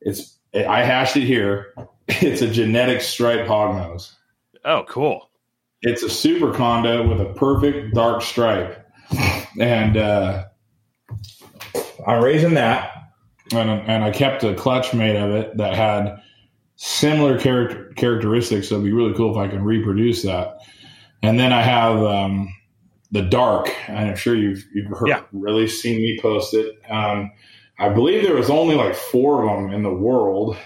[0.00, 1.74] It's I hashed it here.
[2.06, 4.12] It's a genetic stripe hognose.
[4.64, 5.30] Oh cool
[5.82, 8.86] It's a super Conda with a perfect dark stripe,
[9.60, 10.44] and uh,
[12.06, 12.90] I'm raising that,
[13.52, 16.20] and and I kept a clutch made of it that had
[16.76, 18.68] similar character characteristics.
[18.68, 20.58] So it'd be really cool if I can reproduce that.
[21.22, 22.54] And then I have um,
[23.12, 25.22] the dark, and I'm sure you've you've heard, Yeah.
[25.32, 26.76] really seen me post it.
[26.90, 27.30] Um,
[27.78, 30.56] I believe there was only like four of them in the world.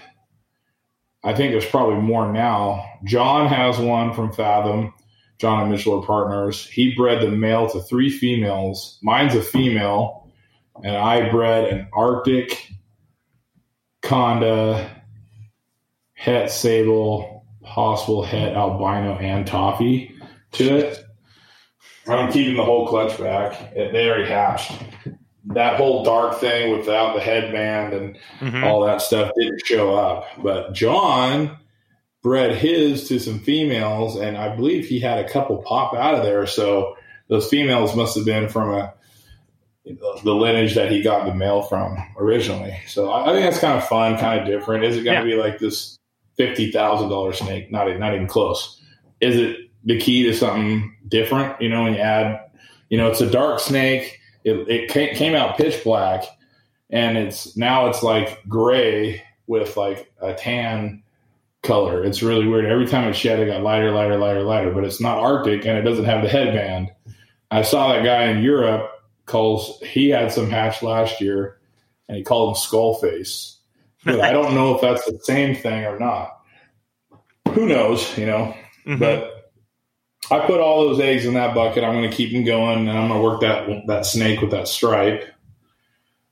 [1.23, 2.85] I think there's probably more now.
[3.03, 4.93] John has one from Fathom.
[5.37, 6.65] John and Mitchell are partners.
[6.65, 8.99] He bred the male to three females.
[9.01, 10.29] Mine's a female,
[10.83, 12.71] and I bred an Arctic
[14.01, 14.89] Conda,
[16.13, 20.15] Het Sable, possible Het Albino, and Toffee
[20.53, 21.05] to it.
[22.07, 23.73] I'm keeping the whole clutch back.
[23.73, 24.71] They already hatched.
[25.45, 28.63] That whole dark thing without the headband and Mhm.
[28.65, 30.25] all that stuff didn't show up.
[30.43, 31.57] But John
[32.21, 36.23] bred his to some females, and I believe he had a couple pop out of
[36.23, 36.45] there.
[36.45, 36.95] So
[37.29, 38.93] those females must have been from a
[40.23, 42.77] the lineage that he got the male from originally.
[42.85, 44.83] So I, think that's kind of fun, kind of different.
[44.83, 45.97] Is it going to be like this
[46.37, 47.71] fifty thousand dollar snake?
[47.71, 48.79] Not not even close.
[49.21, 51.59] Is it the key to something different?
[51.61, 52.39] You know, when you add,
[52.89, 54.18] you know, it's a dark snake.
[54.49, 56.23] It, it came, out pitch black,
[56.89, 61.03] and it's now it's like gray with like a tan
[61.63, 62.03] color.
[62.03, 62.65] It's really weird.
[62.65, 64.71] Every time it shed, it got lighter, lighter, lighter, lighter.
[64.71, 66.89] But it's not Arctic, and it doesn't have the headband.
[67.51, 68.91] I saw that guy in Europe
[69.25, 69.79] calls.
[69.81, 71.59] He had some hatch last year,
[72.07, 73.57] and he called him skull face.
[74.05, 76.39] But I don't know if that's the same thing or not.
[77.53, 78.17] Who knows?
[78.17, 78.55] You know.
[78.85, 78.99] Mhm.
[78.99, 79.38] But
[80.31, 81.83] I put all those eggs in that bucket.
[81.83, 84.51] I'm going to keep them going, and I'm going to work that that snake with
[84.51, 85.23] that stripe.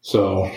[0.02, 0.52] So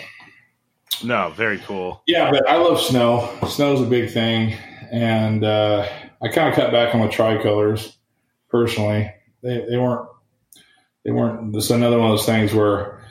[1.03, 3.27] no very cool yeah, but I love snow.
[3.47, 4.55] Snow's a big thing,
[4.91, 5.87] and uh,
[6.21, 7.95] I kind of cut back on the tricolors
[8.49, 9.11] personally.
[9.41, 10.07] They they weren't
[11.03, 11.53] they weren't.
[11.53, 13.03] This another one of those things where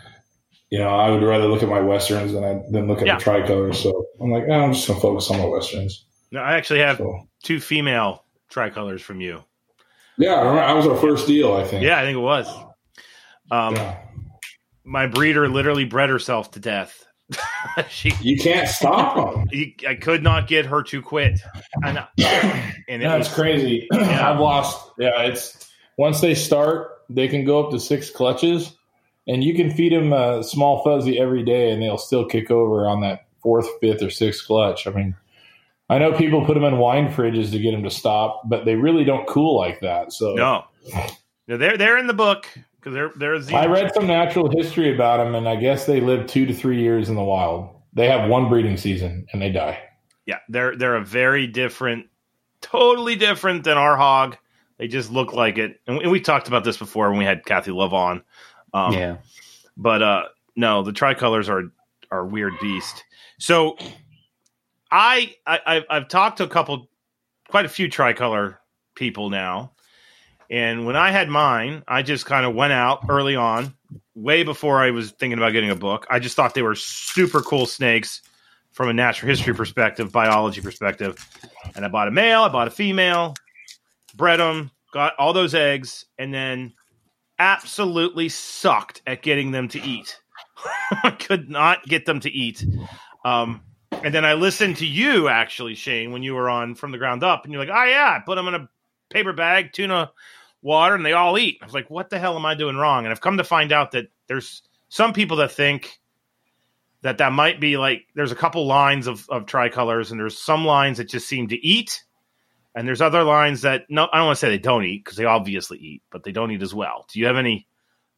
[0.70, 3.16] you know I would rather look at my westerns than I than look at Yeah.
[3.16, 3.82] the tricolors.
[3.82, 6.04] So I'm like, oh, I'm just going to focus on my westerns.
[6.30, 9.42] no i actually have So two female tricolors from you
[10.20, 11.52] yeah, I remember- that was our first deal.
[11.54, 11.82] I think.
[11.82, 12.46] yeah i think it was
[13.50, 13.96] um Yeah.
[14.84, 17.04] my breeder literally bred herself to death
[17.88, 19.48] she You can't stop them.
[19.52, 21.38] you, I could not get her to quit.
[21.84, 23.86] And, and it That's was crazy.
[23.92, 24.32] Yeah.
[24.32, 24.90] I've lost.
[24.98, 28.76] Yeah, it's once they start, they can go up to six clutches,
[29.28, 32.88] and you can feed them a small fuzzy every day, and they'll still kick over
[32.88, 34.88] on that fourth, fifth, or sixth clutch.
[34.88, 35.14] I mean,
[35.90, 38.76] I know people put them in wine fridges to get them to stop, but they
[38.76, 40.12] really don't cool like that.
[40.12, 40.64] So no,
[41.48, 42.46] no, they're they're in the book
[42.76, 46.00] because they're there's the I read some natural history about them, and I guess they
[46.00, 47.70] live two to three years in the wild.
[47.92, 49.80] They have one breeding season and they die.
[50.26, 52.06] yeah they're they're a very different,
[52.60, 54.36] totally different than our hog.
[54.78, 57.24] They just look like it, and we, and we talked about this before when we
[57.24, 58.22] had Kathy Love on.
[58.72, 59.16] Um, yeah.
[59.76, 60.22] but uh
[60.54, 61.72] no the tricolors are
[62.12, 63.02] are weird beast
[63.38, 63.76] so
[64.90, 66.88] I, I I've, talked to a couple
[67.48, 68.60] quite a few tricolor
[68.94, 69.72] people now
[70.50, 73.74] and when i had mine i just kind of went out early on
[74.14, 77.40] way before i was thinking about getting a book i just thought they were super
[77.40, 78.22] cool snakes
[78.72, 81.28] from a natural history perspective biology perspective
[81.74, 83.34] and i bought a male i bought a female
[84.16, 86.72] bred them got all those eggs and then
[87.40, 90.20] absolutely sucked at getting them to eat.
[91.02, 92.64] I could not get them to eat.
[93.24, 93.62] Um,
[94.04, 97.22] And then I listened to you actually, Shane, when you were on from the ground
[97.22, 98.68] up, and you're like, "Oh yeah, I put them in a
[99.10, 100.10] paper bag, tuna
[100.62, 103.04] water, and they all eat." I was like, "What the hell am I doing wrong?"
[103.04, 106.00] And I've come to find out that there's some people that think
[107.02, 110.64] that that might be like there's a couple lines of of tricolors, and there's some
[110.64, 112.02] lines that just seem to eat,
[112.74, 115.18] and there's other lines that no, I don't want to say they don't eat because
[115.18, 117.04] they obviously eat, but they don't eat as well.
[117.12, 117.68] Do you have any?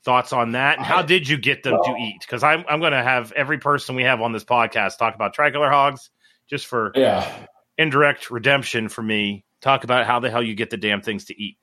[0.05, 2.93] Thoughts on that and how did you get them to eat because i'm, I'm going
[2.93, 6.11] to have every person we have on this podcast talk about tricolor hogs
[6.49, 7.31] just for Yeah.
[7.79, 11.41] indirect redemption for me talk about how the hell you get the damn things to
[11.41, 11.57] eat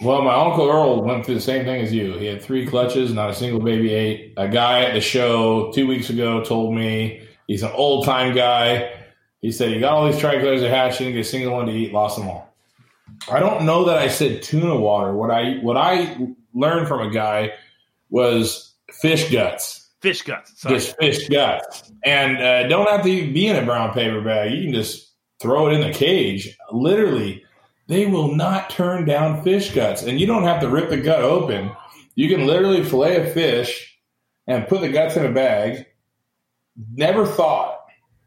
[0.00, 2.14] Well, my uncle Earl went through the same thing as you.
[2.18, 4.32] He had three clutches, not a single baby ate.
[4.36, 8.90] A guy at the show two weeks ago told me he's an old time guy.
[9.42, 11.72] He said he got all these tricolors at hatch, didn't get a single one to
[11.72, 12.52] eat, lost them all.
[13.30, 15.12] I don't know that I said tuna water.
[15.14, 16.16] What I what I
[16.54, 17.52] learned from a guy
[18.10, 20.76] was fish guts, fish guts sorry.
[20.76, 24.52] just fish guts, and uh, don't have to be in a brown paper bag.
[24.52, 26.56] You can just throw it in the cage.
[26.70, 27.42] Literally,
[27.88, 31.22] they will not turn down fish guts, and you don't have to rip the gut
[31.22, 31.70] open.
[32.14, 33.98] You can literally fillet a fish
[34.46, 35.86] and put the guts in a bag.
[36.92, 37.79] Never thought.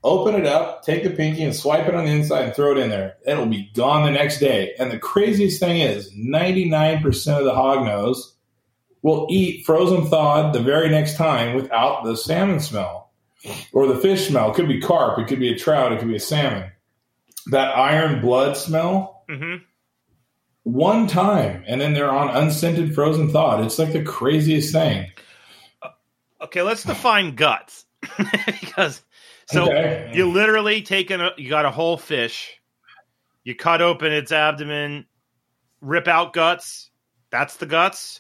[0.04, 2.78] Open it up, take the pinky and swipe it on the inside and throw it
[2.78, 3.16] in there.
[3.26, 4.74] It'll be gone the next day.
[4.78, 8.36] And the craziest thing is 99% of the hog nose
[9.02, 13.12] will eat frozen thawed the very next time without the salmon smell
[13.72, 14.52] or the fish smell.
[14.52, 16.70] It could be carp, it could be a trout, it could be a salmon.
[17.52, 19.56] That iron blood smell, hmm
[20.64, 23.66] one time, and then they're on unscented frozen thawed.
[23.66, 25.12] It's like the craziest thing.
[26.42, 27.86] okay let's define guts
[28.62, 29.02] because
[29.54, 30.12] so Okay.
[30.14, 32.60] you literally taken a you got a whole fish
[33.44, 35.06] you cut open its abdomen
[35.82, 36.90] rip out guts
[37.30, 38.20] that's the guts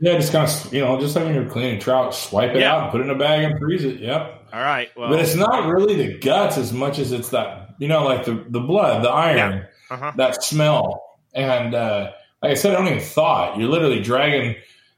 [0.00, 2.74] Yeah, just kind of, you know, just like when you're cleaning trout, swipe it Yeah.
[2.74, 4.00] out, put it in a bag and freeze it.
[4.00, 4.48] Yep.
[4.52, 7.88] all right well but it's not really the guts as much as it's that, you
[7.88, 10.12] know, like the, the blood, the iron, uh-huh.
[10.16, 11.02] that smell.
[11.34, 12.12] And uh,
[12.42, 13.56] like I said, I don't even thought.
[13.58, 14.56] You're literally dragging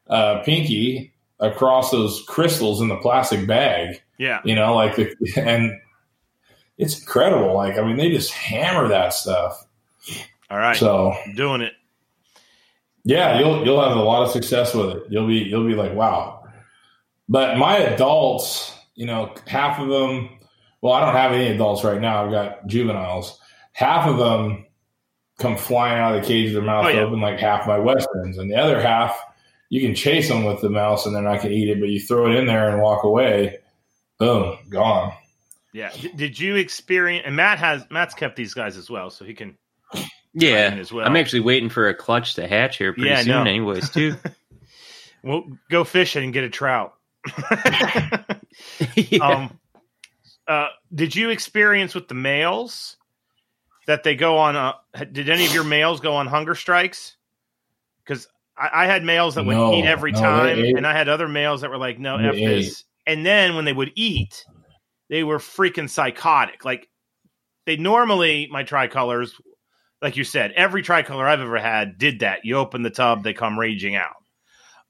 [0.08, 5.72] uh, Pinky across those crystals in the plastic bag, yeah you know, like, the, and
[6.78, 7.54] it's incredible.
[7.54, 9.64] Like, I mean, they just hammer that stuff.
[10.50, 11.72] all right So, I'm doing it
[13.04, 15.02] Yeah, you'll you'll have a lot of success with it.
[15.10, 16.46] You'll be you'll be like, wow.
[17.28, 20.30] But my adults, you know, half of them.
[20.80, 22.24] Well, I don't have any adults right now.
[22.24, 23.38] I've got juveniles.
[23.72, 24.66] Half of them
[25.38, 27.00] come flying out of the cage with their mouth Oh, yeah.
[27.00, 29.18] open, like half my westerns, and the other half
[29.70, 31.80] you can chase them with the mouse and they're not going to eat it.
[31.80, 33.58] But you throw it in there and walk away,
[34.18, 35.12] boom, gone.
[35.72, 35.90] Yeah.
[36.14, 37.24] Did you experience?
[37.26, 39.56] And Matt has Matt's kept these guys as well, so he can.
[40.32, 41.06] Yeah, as well.
[41.06, 43.40] I'm actually waiting for a clutch to hatch here pretty Yeah, soon, know.
[43.42, 43.90] anyways.
[43.90, 44.16] Too.
[45.26, 46.92] We'll go fishing and get a trout.
[48.94, 49.18] Yeah.
[49.26, 49.58] um,
[50.46, 52.96] uh, did you experience with the males
[53.86, 54.54] that they go on?
[54.54, 54.74] Uh,
[55.10, 57.16] did any of your males go on hunger strikes?
[58.56, 61.28] I, I had males that would No, eat every no, time, and I had other
[61.28, 64.44] males that were like, "No, They f this." And then when they would eat,
[65.08, 66.64] they were freaking psychotic.
[66.64, 66.88] Like
[67.66, 69.32] they normally my tricolors,
[70.00, 72.44] like you said, every tricolor I've ever had did that.
[72.44, 74.16] You open the tub, they come raging out.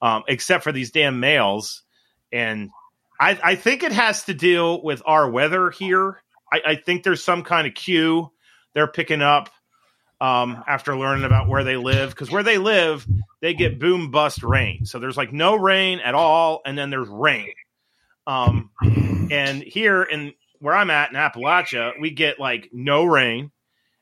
[0.01, 1.83] Um, except for these damn males,
[2.31, 2.69] and
[3.19, 6.21] I, I think it has to deal with our weather here.
[6.51, 8.29] I, I think there's some kind of cue
[8.73, 9.49] they're picking up
[10.21, 13.05] um, after learning about where they live because where they live,
[13.41, 14.85] they get boom bust rain.
[14.85, 17.53] So there's like no rain at all, and then there's rain.
[18.27, 18.71] Um,
[19.29, 23.51] and here in where I'm at in Appalachia, we get like no rain,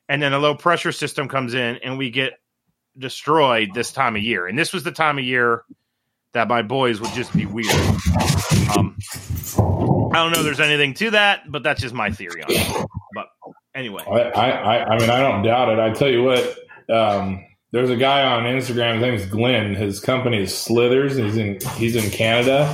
[0.08, 2.34] and then a low pressure system comes in, and we get
[2.96, 4.46] destroyed this time of year.
[4.46, 5.64] And this was the time of year
[6.32, 7.74] that my boys would just be weird.
[8.76, 8.96] Um,
[10.12, 12.86] I don't know if there's anything to that, but that's just my theory on it.
[13.14, 13.26] But
[13.74, 15.78] anyway, I, I, I- mean, I don't doubt it.
[15.78, 16.58] I tell you what,
[16.90, 18.94] um, there's a guy on Instagram.
[18.94, 19.74] His name's Glenn.
[19.74, 21.16] His company is Slithers.
[21.16, 22.66] He's in he's in Canada.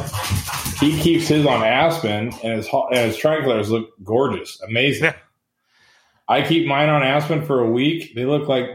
[0.79, 5.13] He keeps his on Aspen, and his and his tricolors look gorgeous, amazing.
[6.29, 8.15] I keep mine on Aspen for a week.
[8.15, 8.67] They look like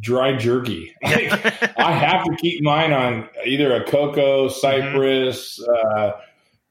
[0.00, 0.94] dry jerky.
[1.02, 6.12] Like, I have to keep mine on either a cocoa, cypress, uh,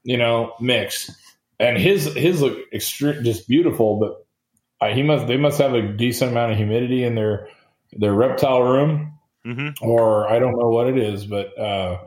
[0.02, 1.10] you know, mix.
[1.60, 4.21] And his his look extre- just beautiful, but
[4.90, 7.48] he must they must have a decent amount of humidity in their
[7.92, 11.98] their reptile room, hmm or I don't know what it is, but uh,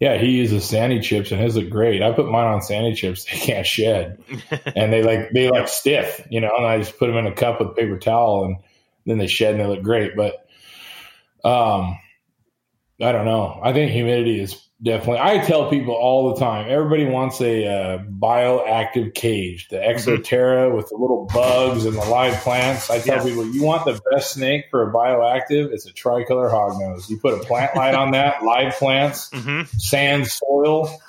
[0.00, 2.02] yeah, he uses Sani-Chips and his look great.
[2.02, 4.22] I put mine on Sani-Chips; they can't shed,
[4.76, 6.50] and they like they like stiff, you know.
[6.56, 8.56] And I just put them in a cup with paper towel, and
[9.06, 10.16] then they shed and they look great.
[10.16, 10.46] But
[11.44, 11.98] um,
[13.00, 13.60] I don't know.
[13.62, 15.20] I think humidity is Definitely.
[15.20, 20.66] I tell people all the time everybody wants a uh, bioactive cage, the Exo Terra
[20.66, 20.76] mm-hmm.
[20.76, 22.90] with the little bugs and the live plants.
[22.90, 23.24] I tell yeah.
[23.24, 25.72] people, you want the best snake for a bioactive?
[25.72, 27.08] It's a tricolor hognose.
[27.08, 29.62] You put a plant light on that, live plants, mm-hmm.
[29.78, 31.00] sand, soil.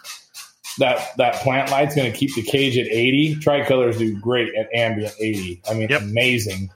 [0.77, 3.35] That that plant light's going to keep the cage at 80.
[3.41, 5.63] Tricolors do great at ambient 80.
[5.69, 6.01] I mean, yep.
[6.01, 6.69] amazing.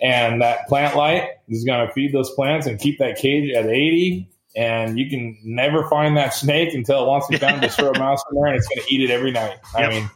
[0.00, 3.66] And that plant light is going to feed those plants and keep that cage at
[3.66, 7.60] 80 and you can never find that snake until it wants to come.
[7.60, 9.58] Just throw a mouse in there, and it's going to eat it every night.
[9.74, 9.90] I yep.
[9.90, 10.10] mean,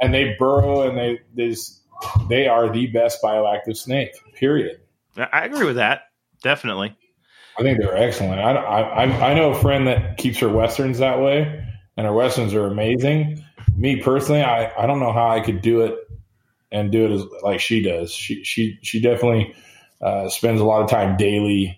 [0.00, 1.80] and they burrow, and they there's
[2.28, 4.10] they are the best bioactive snake.
[4.34, 4.80] Period.
[5.16, 6.02] I agree with that.
[6.42, 6.96] Definitely.
[7.58, 8.40] I think they're excellent.
[8.40, 11.64] I, I I know a friend that keeps her westerns that way,
[11.96, 13.44] and her westerns are amazing.
[13.76, 15.94] Me personally, I, I don't know how I could do it
[16.70, 18.12] and do it as like she does.
[18.12, 19.54] She she she definitely
[20.00, 21.77] uh, spends a lot of time daily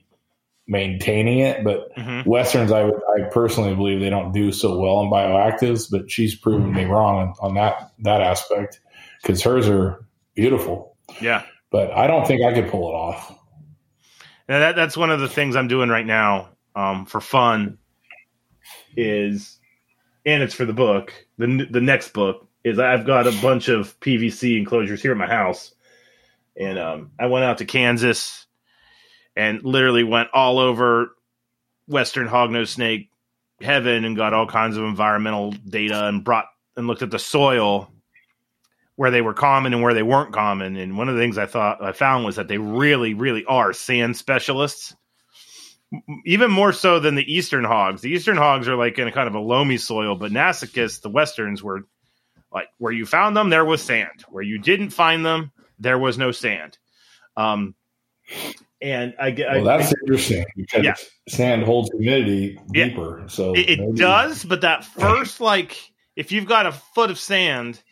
[0.70, 1.62] maintaining it.
[1.64, 2.28] But mm-hmm.
[2.28, 5.90] westerns, I I personally believe they don't do so well in bioactives.
[5.90, 8.80] But she's proven me wrong on, on that that aspect
[9.20, 10.96] because hers are beautiful.
[11.20, 13.36] Yeah, but I don't think I could pull it off.
[14.48, 17.76] Now that that's one of the things I'm doing right now um, for fun.
[18.96, 19.58] Is
[20.24, 21.12] and it's for the book.
[21.38, 25.26] the The next book is I've got a bunch of PVC enclosures here at my
[25.26, 25.74] house,
[26.56, 28.46] and um, I went out to Kansas
[29.40, 31.16] and literally went all over
[31.88, 33.08] Western hognose snake
[33.62, 36.44] heaven and got all kinds of environmental data and brought
[36.76, 37.90] and looked at the soil
[38.96, 40.76] where they were common and where they weren't common.
[40.76, 43.72] And one of the things I thought I found was that they really, really are
[43.72, 44.94] sand specialists,
[46.26, 48.02] even more so than the eastern hogs.
[48.02, 51.08] The eastern hogs are like in a kind of a loamy soil, but Nasicus, the
[51.08, 51.86] westerns, were
[52.52, 54.22] like where you found them, there was sand.
[54.28, 56.76] Where you didn't find them, there was no sand.
[57.38, 57.74] Um,
[58.82, 60.94] and I get well, that's I, interesting because yeah.
[61.28, 63.20] sand holds humidity deeper.
[63.20, 63.26] Yeah.
[63.26, 67.82] So it, it does, but that first like if you've got a foot of sand,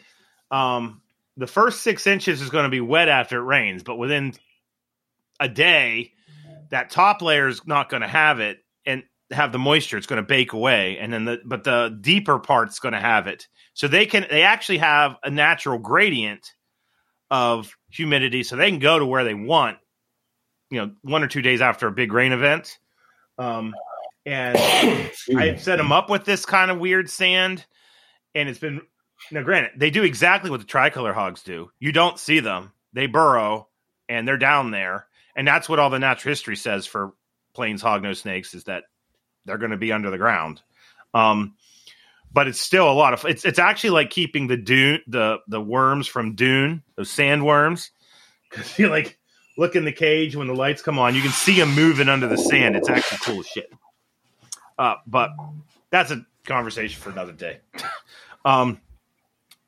[0.51, 1.03] um,
[1.37, 4.35] the first six inches is going to be wet after it rains, but within
[5.41, 6.13] a day,
[6.71, 9.97] that top layer is not going to have it and have the moisture.
[9.97, 13.27] It's going to bake away, and then the but the deeper part's going to have
[13.27, 13.47] it.
[13.75, 16.55] So they can they actually have a natural gradient
[17.31, 19.79] of humidity, so they can go to where they want
[20.71, 22.79] you know one or two days after a big rain event.
[23.39, 23.75] Um,
[24.27, 24.57] and
[25.37, 27.65] I set them up with this kind of weird sand,
[28.35, 28.83] and it's been
[29.31, 29.43] now.
[29.43, 31.71] Granted, they do exactly what the tricolor hogs do.
[31.79, 33.69] You don't see them; they burrow,
[34.09, 37.13] and they're down there, and that's what all the natural history says for
[37.55, 38.85] plains hognose snakes is that
[39.45, 40.61] they're going to be under the ground.
[41.15, 41.55] Um,
[42.33, 45.61] but it's still a lot of it's it's actually like keeping the dune the the
[45.61, 47.91] worms from dune those sandworms
[48.51, 49.18] because you like
[49.59, 51.15] look in the cage when the lights come on.
[51.15, 52.77] You can see him moving under the sand.
[52.77, 53.71] It's actually cool shit.
[54.79, 55.31] Uh, but
[55.91, 57.59] that's a conversation for another day.
[58.47, 58.81] um,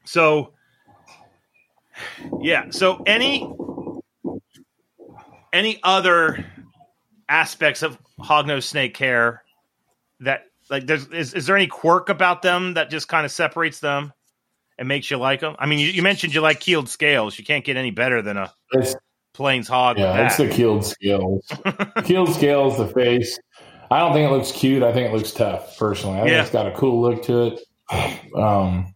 [0.04, 0.52] so
[2.40, 2.70] yeah.
[2.70, 3.52] So any
[5.52, 6.46] any other
[7.28, 9.42] aspects of hognose snake care
[10.20, 13.80] that like there's is, is there any quirk about them that just kind of separates
[13.80, 14.12] them
[14.78, 15.56] and makes you like them?
[15.58, 17.36] I mean, you, you mentioned you like keeled scales.
[17.36, 18.52] You can't get any better than a
[19.32, 19.98] Plains hog.
[19.98, 21.46] Yeah, it's the keeled scales.
[22.04, 23.38] keeled scales, the face.
[23.90, 24.82] I don't think it looks cute.
[24.82, 25.76] I think it looks tough.
[25.78, 27.60] Personally, I think it's got a cool look to it.
[28.36, 28.94] Um,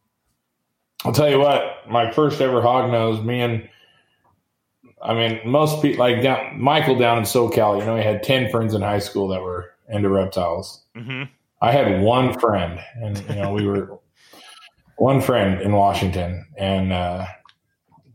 [1.04, 1.88] I'll tell you what.
[1.88, 3.20] My first ever hog nose.
[3.20, 3.68] Me and
[5.04, 7.78] I mean, most people like down, Michael down in SoCal.
[7.78, 10.82] You know, he had ten friends in high school that were into reptiles.
[10.96, 11.24] Mm-hmm.
[11.60, 13.98] I had one friend, and you know, we were
[14.96, 17.26] one friend in Washington, and uh,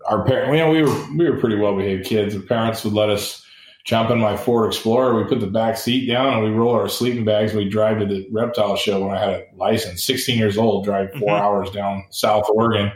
[0.10, 2.34] our parents, you know, we were we were pretty well behaved kids.
[2.34, 3.46] The parents would let us
[3.86, 5.16] jump in my Ford Explorer.
[5.16, 7.54] We put the back seat down and we roll our sleeping bags.
[7.54, 10.04] We drive to the reptile show when I had a license.
[10.04, 11.30] 16 years old, drive 4 mm-hmm.
[11.30, 12.92] hours down South Oregon.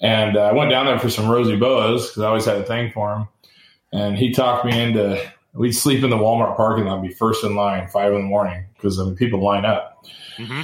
[0.00, 2.64] And uh, I went down there for some rosy boas because I always had a
[2.64, 3.28] thing for him.
[3.92, 5.20] And he talked me into,
[5.54, 8.66] we'd sleep in the Walmart parking lot, be first in line, five in the morning
[8.74, 10.04] because I mean, people line up.
[10.36, 10.62] Mm-hmm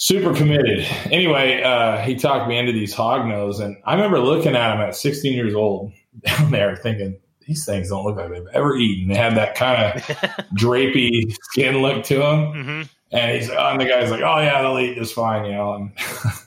[0.00, 0.80] super committed.
[1.12, 4.80] Anyway, uh, he talked me into these hog nose, and I remember looking at him
[4.80, 5.92] at 16 years old
[6.26, 9.08] down there, thinking these things don't look like they've ever eaten.
[9.08, 10.02] They have that kind of
[10.56, 12.82] drapey skin look to them, mm-hmm.
[13.12, 15.74] and he's oh, and the guy's like, "Oh yeah, they'll eat just fine," you know.
[15.74, 15.92] And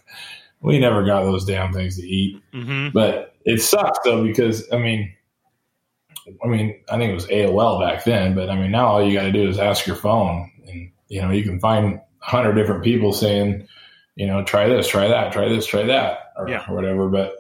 [0.61, 2.89] we never got those damn things to eat, mm-hmm.
[2.91, 5.13] but it sucks though because I mean.
[6.41, 9.13] I mean, I think it was AOL back then, but I mean, now all you
[9.13, 12.83] got to do is ask your phone, and you know, you can find hundred different
[12.83, 13.67] people saying,
[14.15, 16.63] you know, try this, try that, try this, try that, or, yeah.
[16.69, 17.09] or, whatever.
[17.09, 17.35] But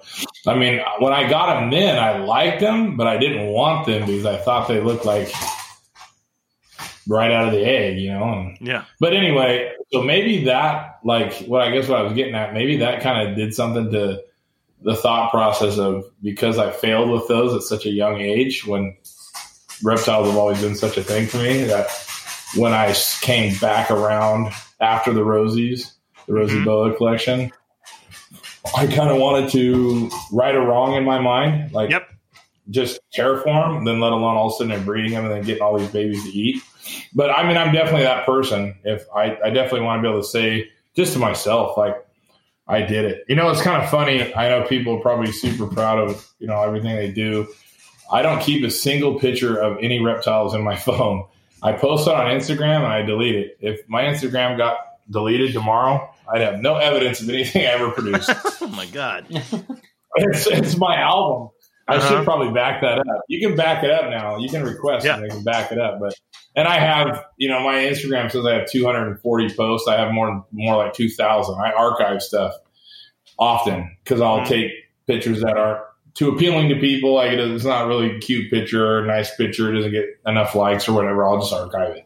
[0.45, 4.05] I mean, when I got them in, I liked them, but I didn't want them
[4.05, 5.31] because I thought they looked like
[7.07, 8.23] right out of the egg, you know.
[8.33, 8.85] And, Yeah.
[8.99, 12.77] but anyway, so maybe that, like, what I guess what I was getting at, maybe
[12.77, 14.21] that kind of did something to
[14.81, 18.97] the thought process of because I failed with those at such a young age when
[19.81, 21.87] reptiles have always been such a thing for me that
[22.55, 24.51] when I came back around
[24.83, 25.93] after the Rosies,
[26.27, 26.65] the Rosie Mhm.
[26.65, 27.51] Boa collection,
[28.75, 32.07] I kind of wanted to right or wrong in my mind, like Yep.
[32.69, 35.61] just terraform, then let alone all of a sudden I'm breeding them and then getting
[35.61, 36.61] all these babies to eat.
[37.13, 38.75] But I mean, I'm definitely that person.
[38.83, 41.95] If I, I definitely want to be able to say just to myself, like
[42.67, 43.25] I did it.
[43.27, 44.33] You know, it's kind of funny.
[44.33, 47.47] I know people are probably super proud of you know everything they do.
[48.11, 51.25] I don't keep a single picture of any reptiles in my phone.
[51.63, 53.57] I post it on Instagram and I delete it.
[53.61, 54.77] If my Instagram got
[55.09, 58.29] deleted tomorrow, I'd have no evidence of anything I ever produced.
[58.61, 59.25] Oh my god.
[60.15, 61.49] it's, it's my album.
[61.87, 62.07] I Uh-huh.
[62.09, 63.07] should probably back that up.
[63.27, 64.37] You can back it up now.
[64.37, 65.15] You can request Yeah.
[65.15, 65.99] and they can back it up.
[65.99, 66.13] But
[66.55, 69.87] and I have, you know, my Instagram says I have 240 posts.
[69.87, 71.55] I have more more like 2,000.
[71.55, 72.53] I archive stuff
[73.37, 74.47] often because I'll Mhm.
[74.47, 74.71] take
[75.07, 75.81] pictures that aren't
[76.13, 77.15] too appealing to people.
[77.15, 79.71] Like it is, it's not really a cute picture or nice picture.
[79.71, 81.25] It doesn't get enough likes or whatever.
[81.25, 82.05] I'll just archive it.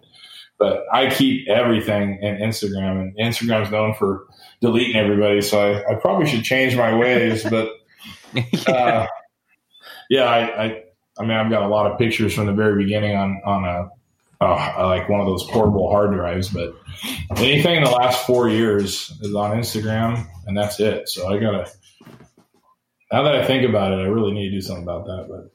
[0.59, 4.25] But I keep everything in Instagram, and Instagram's known for
[4.59, 5.41] deleting everybody.
[5.41, 7.43] So I, I probably should change my ways.
[7.43, 7.69] But
[8.67, 9.05] uh,
[10.09, 10.83] yeah, I, I,
[11.19, 13.89] I mean, I've got a lot of pictures from the very beginning on on a
[14.39, 16.49] uh, like one of those portable hard drives.
[16.49, 16.73] But
[17.35, 21.09] anything in the last four years is on Instagram, and that's it.
[21.09, 21.69] So I gotta.
[23.11, 25.27] Now that I think about it, I really need to do something about that.
[25.29, 25.51] But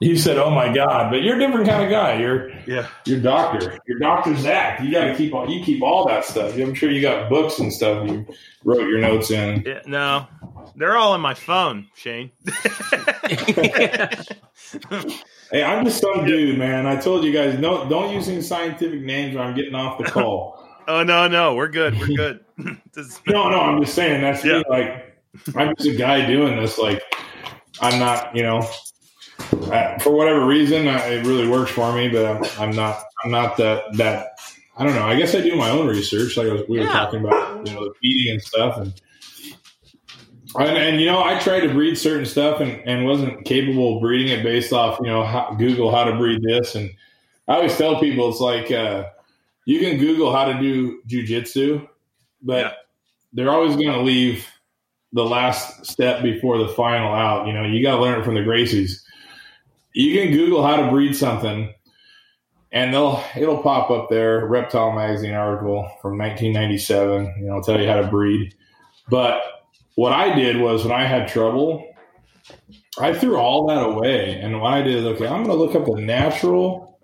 [0.00, 2.18] you said, "Oh my god!" But you're a different kind of guy.
[2.18, 2.86] You're Yeah.
[3.04, 3.78] your doctor.
[3.86, 4.80] Your Doctor Zac.
[4.80, 5.48] You got to keep all.
[5.50, 6.56] You keep all that stuff.
[6.56, 8.08] I'm sure you got books and stuff.
[8.08, 8.26] You
[8.64, 9.62] wrote your notes in.
[9.66, 9.80] yeah.
[9.86, 10.26] No.
[10.76, 12.30] They're all in my phone, Shane.
[15.52, 16.86] Hey, I'm just some dude, man.
[16.86, 20.04] I told you guys, no, don't use any scientific names, or I'm getting off the
[20.04, 20.64] call.
[20.88, 21.98] oh no, no, we're good.
[21.98, 22.40] We're good.
[23.26, 24.58] No, no, I'm just saying that's Yeah.
[24.58, 24.64] me.
[24.68, 25.09] Like,
[25.54, 26.78] I'm just a guy doing this.
[26.78, 27.02] Like,
[27.80, 28.68] I'm not, you know,
[29.70, 32.08] I, for whatever reason, I, it really works for me.
[32.08, 34.32] But I'm, I'm not, I'm not that that.
[34.76, 35.04] I don't know.
[35.06, 36.92] I guess I do my own research, like I was, we were Yeah.
[36.92, 38.92] talking about, you know, the feeding and stuff, and
[40.58, 44.02] and, and you know, I tried to breed certain stuff and, and wasn't capable of
[44.02, 46.74] breeding it based off, you know, how, Google how to breed this.
[46.74, 46.90] And
[47.46, 49.04] I always tell people it's like uh,
[49.64, 51.86] you can Google how to do jujitsu,
[52.42, 52.72] but Yeah.
[53.32, 54.46] they're always going to leave
[55.12, 57.46] the last step before the final out.
[57.46, 59.02] You know, you got to learn it from the Gracies.
[59.92, 61.72] You can Google how to breed something,
[62.72, 64.46] and they'll it'll pop up there.
[64.46, 67.34] Reptile magazine article from 1997.
[67.38, 68.54] You know, tell you how to breed.
[69.08, 69.42] But
[69.96, 71.86] what I did was when I had trouble,
[72.98, 74.38] I threw all that away.
[74.40, 76.98] And what I did is, okay, I'm going to look up the natural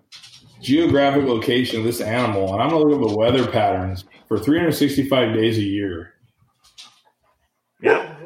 [0.61, 4.37] geographic location of this animal, and I'm going to look up the weather patterns for
[4.37, 6.13] 365 days a year.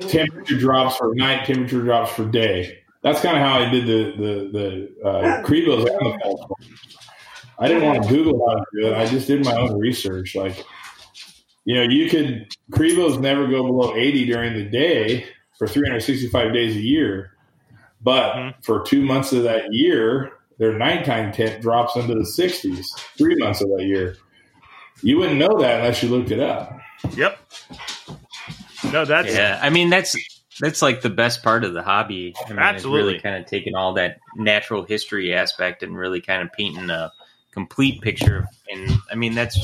[0.02, 0.07] Yeah.
[0.07, 2.80] Temperature drops for night, temperature drops for day.
[3.03, 4.49] That's kind of how I did the the
[5.02, 6.52] the uh, Cribos and the false
[7.60, 8.94] I didn't want to Google how to do it.
[8.98, 10.36] I just did my own research.
[10.36, 10.65] Like,
[11.65, 15.28] you know, you could Cribos never go below 80 during the day
[15.60, 17.34] for 365 days a year,
[18.02, 18.53] but Mhm.
[18.64, 22.88] for two months of that year, their nighttime temp drops into the 60s.
[23.18, 24.15] Three months of that year,
[25.03, 26.80] you wouldn't know that unless you looked it up.
[27.15, 27.38] Yep.
[28.91, 30.15] No, that's yeah, I mean that's
[30.59, 32.34] that's like the best part of the hobby.
[32.45, 33.03] I mean, Absolutely.
[33.03, 37.11] really kind of taking all that natural history aspect and really kind of painting a
[37.51, 38.47] complete picture.
[38.72, 39.57] And I mean, that's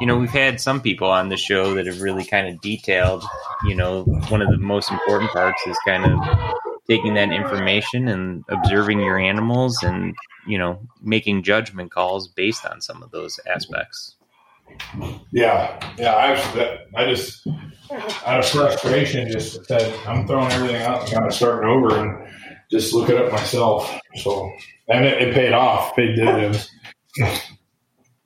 [0.00, 3.24] you know we've had some people on the show that have really kind of detailed.
[3.64, 6.20] You know, one of the most important parts is kind of
[6.88, 10.14] taking that information and observing your animals and
[10.46, 14.16] you know making judgment calls based on some of those aspects.
[15.30, 16.14] Yeah, yeah.
[16.14, 17.46] I, I just
[18.26, 22.28] out of frustration just said I'm throwing everything out and kind of starting over and
[22.70, 23.92] just look it up myself.
[24.16, 24.50] So
[24.88, 26.70] and it, it paid off, paid dividends.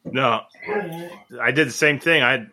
[0.05, 0.41] no.
[1.41, 2.23] I did the same thing.
[2.23, 2.47] I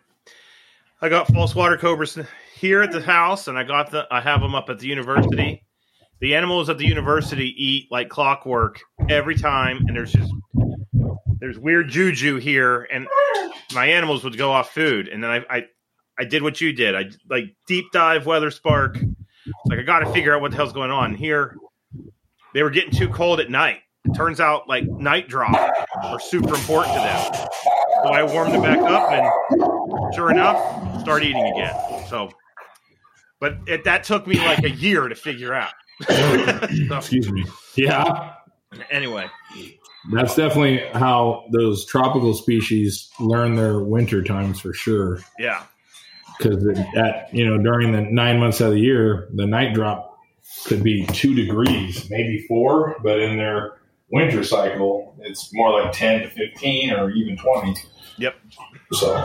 [1.00, 2.18] I got false water cobras
[2.54, 5.62] here at the house, and I got the I have them up at the university.
[6.20, 10.32] The animals at the university eat like clockwork every time, and there's just
[11.40, 13.06] there's weird juju here, and
[13.74, 15.64] my animals would go off food, and then I I,
[16.18, 16.94] I did what you did.
[16.94, 19.14] I like deep dive WeatherSpark.
[19.66, 21.56] Like I got to figure out what the hell's going on here.
[22.54, 23.78] They were getting too cold at night.
[24.04, 25.54] It turns out like night drop
[26.02, 27.48] are super important to them.
[28.04, 31.74] So I warmed them back up, and sure enough, start eating again.
[32.08, 32.30] So,
[33.40, 35.72] but it, that took me like a year to figure out.
[36.88, 37.44] So, Excuse me.
[37.74, 38.34] Yeah.
[38.90, 39.26] anyway,
[40.12, 45.20] That's definitely how those tropical species learn their winter times for sure.
[45.38, 45.64] Yeah.
[46.38, 46.66] Because
[46.96, 50.18] at you know during the nine months of the year, the night drop
[50.66, 53.78] could be two degrees, maybe four, but in their
[54.10, 57.74] winter cycle, it's more like ten to fifteen or even twenty.
[58.18, 58.36] Yep.
[58.92, 59.24] So,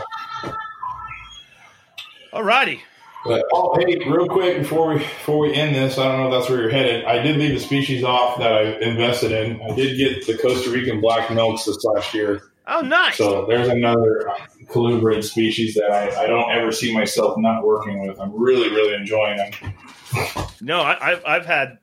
[2.32, 2.80] Alrighty.
[3.24, 6.40] But oh, hey, real quick before we before we end this, I don't know if
[6.40, 7.04] that's where you're headed.
[7.04, 9.60] I did leave a species off that I invested in.
[9.62, 12.52] I did get the Costa Rican black milks this last year.
[12.66, 13.16] Oh, nice.
[13.16, 14.30] So there's another
[14.66, 18.20] colubrid species that I, I don't ever see myself not working with.
[18.20, 19.74] I'm really, really enjoying them.
[20.60, 21.78] No, I, I've I've had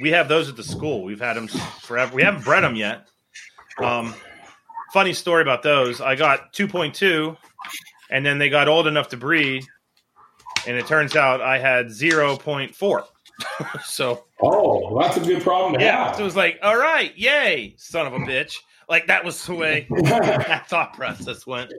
[0.00, 1.04] we have those at the school.
[1.04, 2.14] We've had them forever.
[2.14, 3.08] We haven't bred them yet.
[3.78, 4.14] Um,
[4.92, 6.00] funny story about those.
[6.00, 7.36] I got 2.2,
[8.10, 9.64] and then they got old enough to breed,
[10.68, 13.04] and it turns out I had 0.4.
[13.84, 16.16] so Oh, that's a good problem to yeah, have.
[16.16, 18.56] so it was like, all right, yay, son of a bitch.
[18.88, 21.72] Like that was the way that thought process went.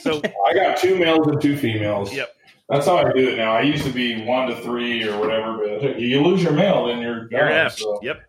[0.00, 2.12] So I got two males and two females.
[2.14, 2.28] Yep.
[2.68, 3.52] That's how I do it now.
[3.56, 7.00] I used to be one to three or whatever, but you lose your male, then
[7.00, 7.70] you're you're done.
[7.70, 7.98] So.
[8.02, 8.20] Yep.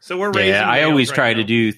[0.00, 0.54] So we're raising.
[0.54, 1.38] Yeah, I always right try now.
[1.38, 1.72] to do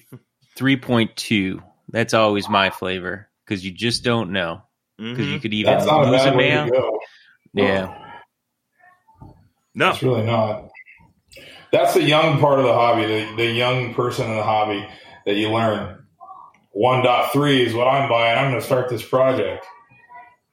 [0.57, 1.63] 3.2.
[1.89, 4.61] That's always my flavor because you just don't know.
[4.99, 5.31] Because Mhm.
[5.33, 6.99] you could even That's not a lose a bad way to go.
[7.53, 7.95] Yeah.
[9.75, 10.65] No, It's really not.
[11.71, 14.85] That's the young part of the hobby, the, the young person in the hobby
[15.25, 16.03] that you learn.
[16.75, 18.37] 1.3 is what I'm buying.
[18.37, 19.65] I'm going to start this project.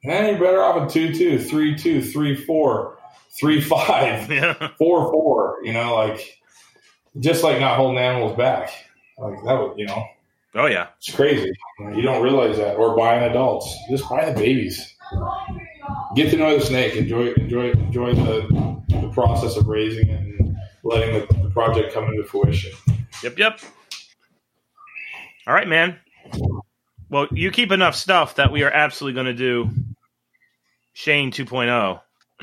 [0.03, 2.97] And you're better off at 2 2, 3 2, 3 4,
[3.39, 4.53] 3 5, yeah.
[4.77, 5.57] 4 4.
[5.63, 6.39] You know, like
[7.19, 8.69] just like not holding animals back.
[9.17, 10.05] Like that would, you know,
[10.57, 10.87] Oh yeah.
[10.97, 11.51] it's crazy.
[11.79, 12.75] You don't realize that.
[12.77, 13.73] Or buying adults.
[13.89, 14.95] Just buy the babies.
[16.15, 16.95] Get to know the snake.
[16.95, 22.05] Enjoy enjoy enjoy the, the process of raising it and letting the, the project come
[22.05, 22.71] into fruition.
[23.23, 23.59] Yep, yep.
[25.45, 25.97] All right, man.
[27.09, 29.69] Well, you keep enough stuff that we are absolutely going to do
[30.93, 32.01] Shane 2.0.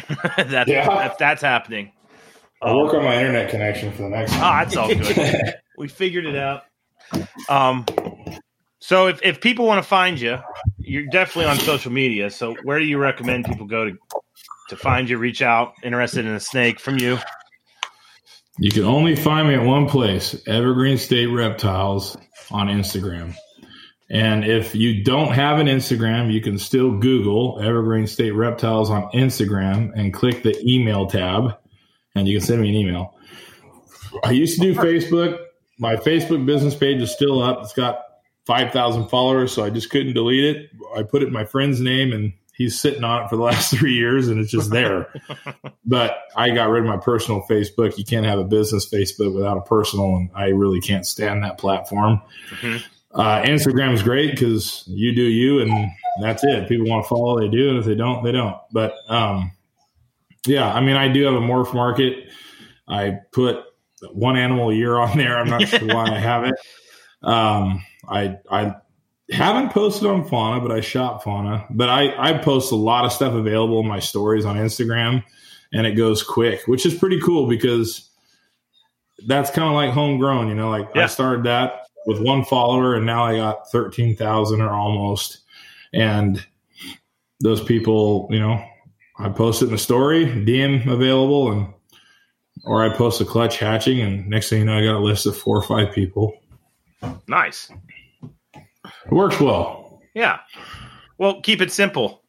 [0.49, 0.87] that's, Yeah.
[0.89, 1.93] that's that's happening.
[2.63, 4.41] I'll work on my internet connection for the next one.
[4.41, 5.55] Ah, that's all good.
[5.77, 6.63] we figured it out.
[7.49, 7.85] Um,
[8.85, 10.37] so if, if people want to find you,
[10.77, 12.29] you're definitely on social media.
[12.29, 13.97] So where do you recommend people go to
[14.69, 17.19] to find you, reach out, interested in a snake from you?
[18.59, 22.19] You can only find me at one place, Evergreen State Reptiles
[22.51, 23.35] on Instagram.
[24.11, 29.11] And if you don't have an Instagram, you can still Google Evergreen State Reptiles on
[29.13, 31.57] Instagram and click the email tab,
[32.15, 33.15] and you can send me an email.
[34.23, 35.39] I used to do Facebook.
[35.79, 37.63] My Facebook business page is still up.
[37.63, 38.03] It's got
[38.47, 40.71] 5,000 followers, so I just couldn't delete it.
[40.97, 43.75] I put it in my friend's name, and he's sitting on it for the last
[43.75, 45.13] three years, and it's just there.
[45.85, 47.97] but I got rid of my personal Facebook.
[47.99, 51.59] You can't have a business Facebook without a personal, and I really can't stand that
[51.59, 52.21] platform.
[52.61, 52.83] Mhm.
[53.13, 55.91] Uh, Instagram is great because you do you, and
[56.21, 56.69] that's it.
[56.69, 58.57] People want to follow, they do, and if they don't, they don't.
[58.73, 59.53] But um,
[60.47, 62.29] yeah, I mean, I do have a MorphMarket.
[62.89, 63.65] I put
[64.13, 65.39] one animal a year on there.
[65.39, 66.55] I'm not sure why I have it.
[67.23, 68.75] Um, I I
[69.31, 71.67] haven't posted on fauna, but I shop fauna.
[71.71, 75.25] But I I post a lot of stuff available in my stories on Instagram,
[75.73, 78.11] and it goes quick, which is pretty cool because
[79.27, 80.49] that's kind of like homegrown.
[80.49, 81.05] You know, like Yeah.
[81.05, 85.39] I started that with one follower, and now I got thirteen thousand or almost,
[85.93, 86.45] and
[87.41, 88.65] those people, you know,
[89.19, 91.75] I post it in a story, DM available, and
[92.65, 95.27] or I post a clutch hatching, and next thing you know, I got a list
[95.27, 96.35] of four or five people.
[97.29, 97.71] Nice.
[98.85, 100.01] It works well.
[100.15, 100.41] Yeah.
[101.19, 102.23] Well, keep it simple.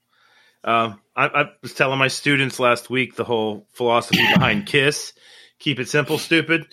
[0.64, 5.14] Um, I, I was telling my students last week the whole philosophy behind KISS:
[5.60, 6.68] keep it simple, stupid.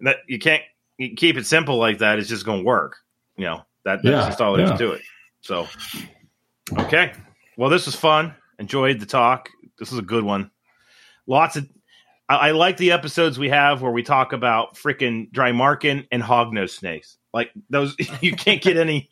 [0.00, 0.62] That you can't
[0.98, 2.18] you keep it simple like that.
[2.18, 2.96] It's just going to work.
[3.36, 4.76] You know that that's Yeah, just all there is yeah.
[4.78, 5.02] to it.
[5.40, 5.68] So,
[6.78, 7.12] okay.
[7.56, 8.34] Well, this was fun.
[8.58, 9.50] Enjoyed the talk.
[9.78, 10.50] This was a good one.
[11.26, 11.68] Lots of.
[12.28, 16.70] I, I like the episodes we have where we talk about freaking Drymarchon and hognose
[16.70, 17.18] snakes.
[17.32, 19.08] Like those, you can't get any.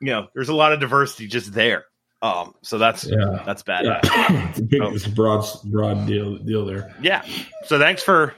[0.00, 1.84] You know, there's a lot of diversity just there.
[2.22, 3.42] Um, so that's Yeah.
[3.44, 3.84] that's bad.
[3.84, 4.00] Yeah.
[4.50, 6.94] it's a big, it's a broad, broad deal, deal there.
[7.00, 7.24] Yeah.
[7.64, 8.34] So thanks for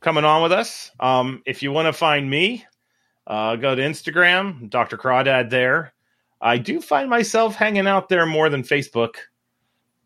[0.00, 0.90] coming on with us.
[1.00, 2.64] Um, if you want to find me,
[3.26, 4.96] uh, go to Instagram, Dr.
[4.96, 5.92] Crawdad there.
[6.40, 9.16] I do find myself hanging out there more than Facebook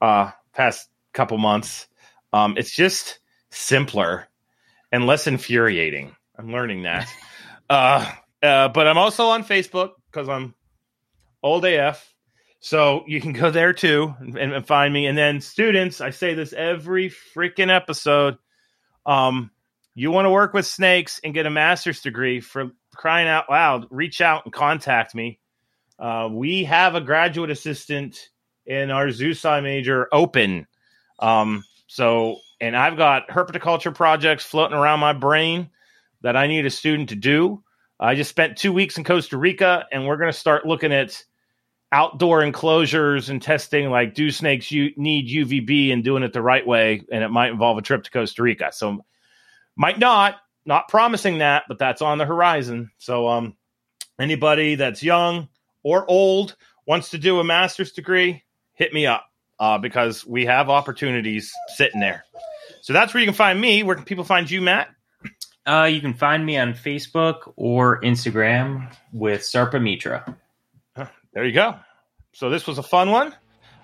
[0.01, 1.87] uh, past couple months.
[2.33, 3.19] Um, it's just
[3.51, 4.29] simpler
[4.93, 6.17] and less infuriating.
[6.39, 7.07] I'm learning that.
[7.71, 8.05] Uh,
[8.43, 10.55] uh, but I'm also on Facebook because I'm
[11.43, 12.13] old AF.
[12.59, 15.07] So you can go there too and, and find me.
[15.07, 18.37] And then students, I say this every freaking episode.
[19.07, 19.51] Um,
[19.95, 23.87] you want to work with snakes and get a master's degree for crying out loud,
[23.91, 25.39] reach out and contact me.
[25.99, 28.31] Uh, we have a graduate assistant
[28.67, 30.67] in our zoo major open.
[31.19, 35.71] Um, so, and I've got herpetoculture projects floating around my brain
[36.23, 37.63] that I need a student to do.
[37.99, 41.23] I just spent two weeks in Costa Rica, and we're going to start looking at
[41.93, 46.67] outdoor enclosures and testing like do snakes u- need UVB and doing it the right
[46.67, 48.71] way, and it might involve a trip to Costa Rica.
[48.73, 49.05] So,
[49.77, 52.91] might not, not promising that, but that's on the horizon.
[52.99, 53.57] So, um,
[54.19, 55.49] anybody that's young
[55.83, 56.57] or old
[56.87, 58.45] wants to do a master's degree,
[58.75, 59.27] hit me up
[59.59, 62.25] uh, because we have opportunities sitting there.
[62.83, 63.83] So that's where you can find me.
[63.83, 64.89] Where can people find you, Matt?
[65.67, 70.37] Uh, you can find me on Facebook or Instagram with Sarpamitra.
[71.33, 71.77] There you go.
[72.33, 73.35] So this was a fun one.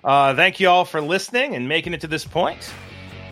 [0.03, 2.73] Uh, thank you all for listening and making it to this point.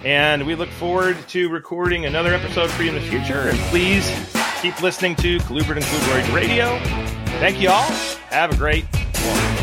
[0.04, 3.50] And we look forward to recording another episode for you in the future.
[3.50, 4.10] And please
[4.62, 6.78] keep listening to Colubrid and Colubroid Radio.
[7.40, 7.90] Thank you all.
[8.30, 9.55] Have a great one.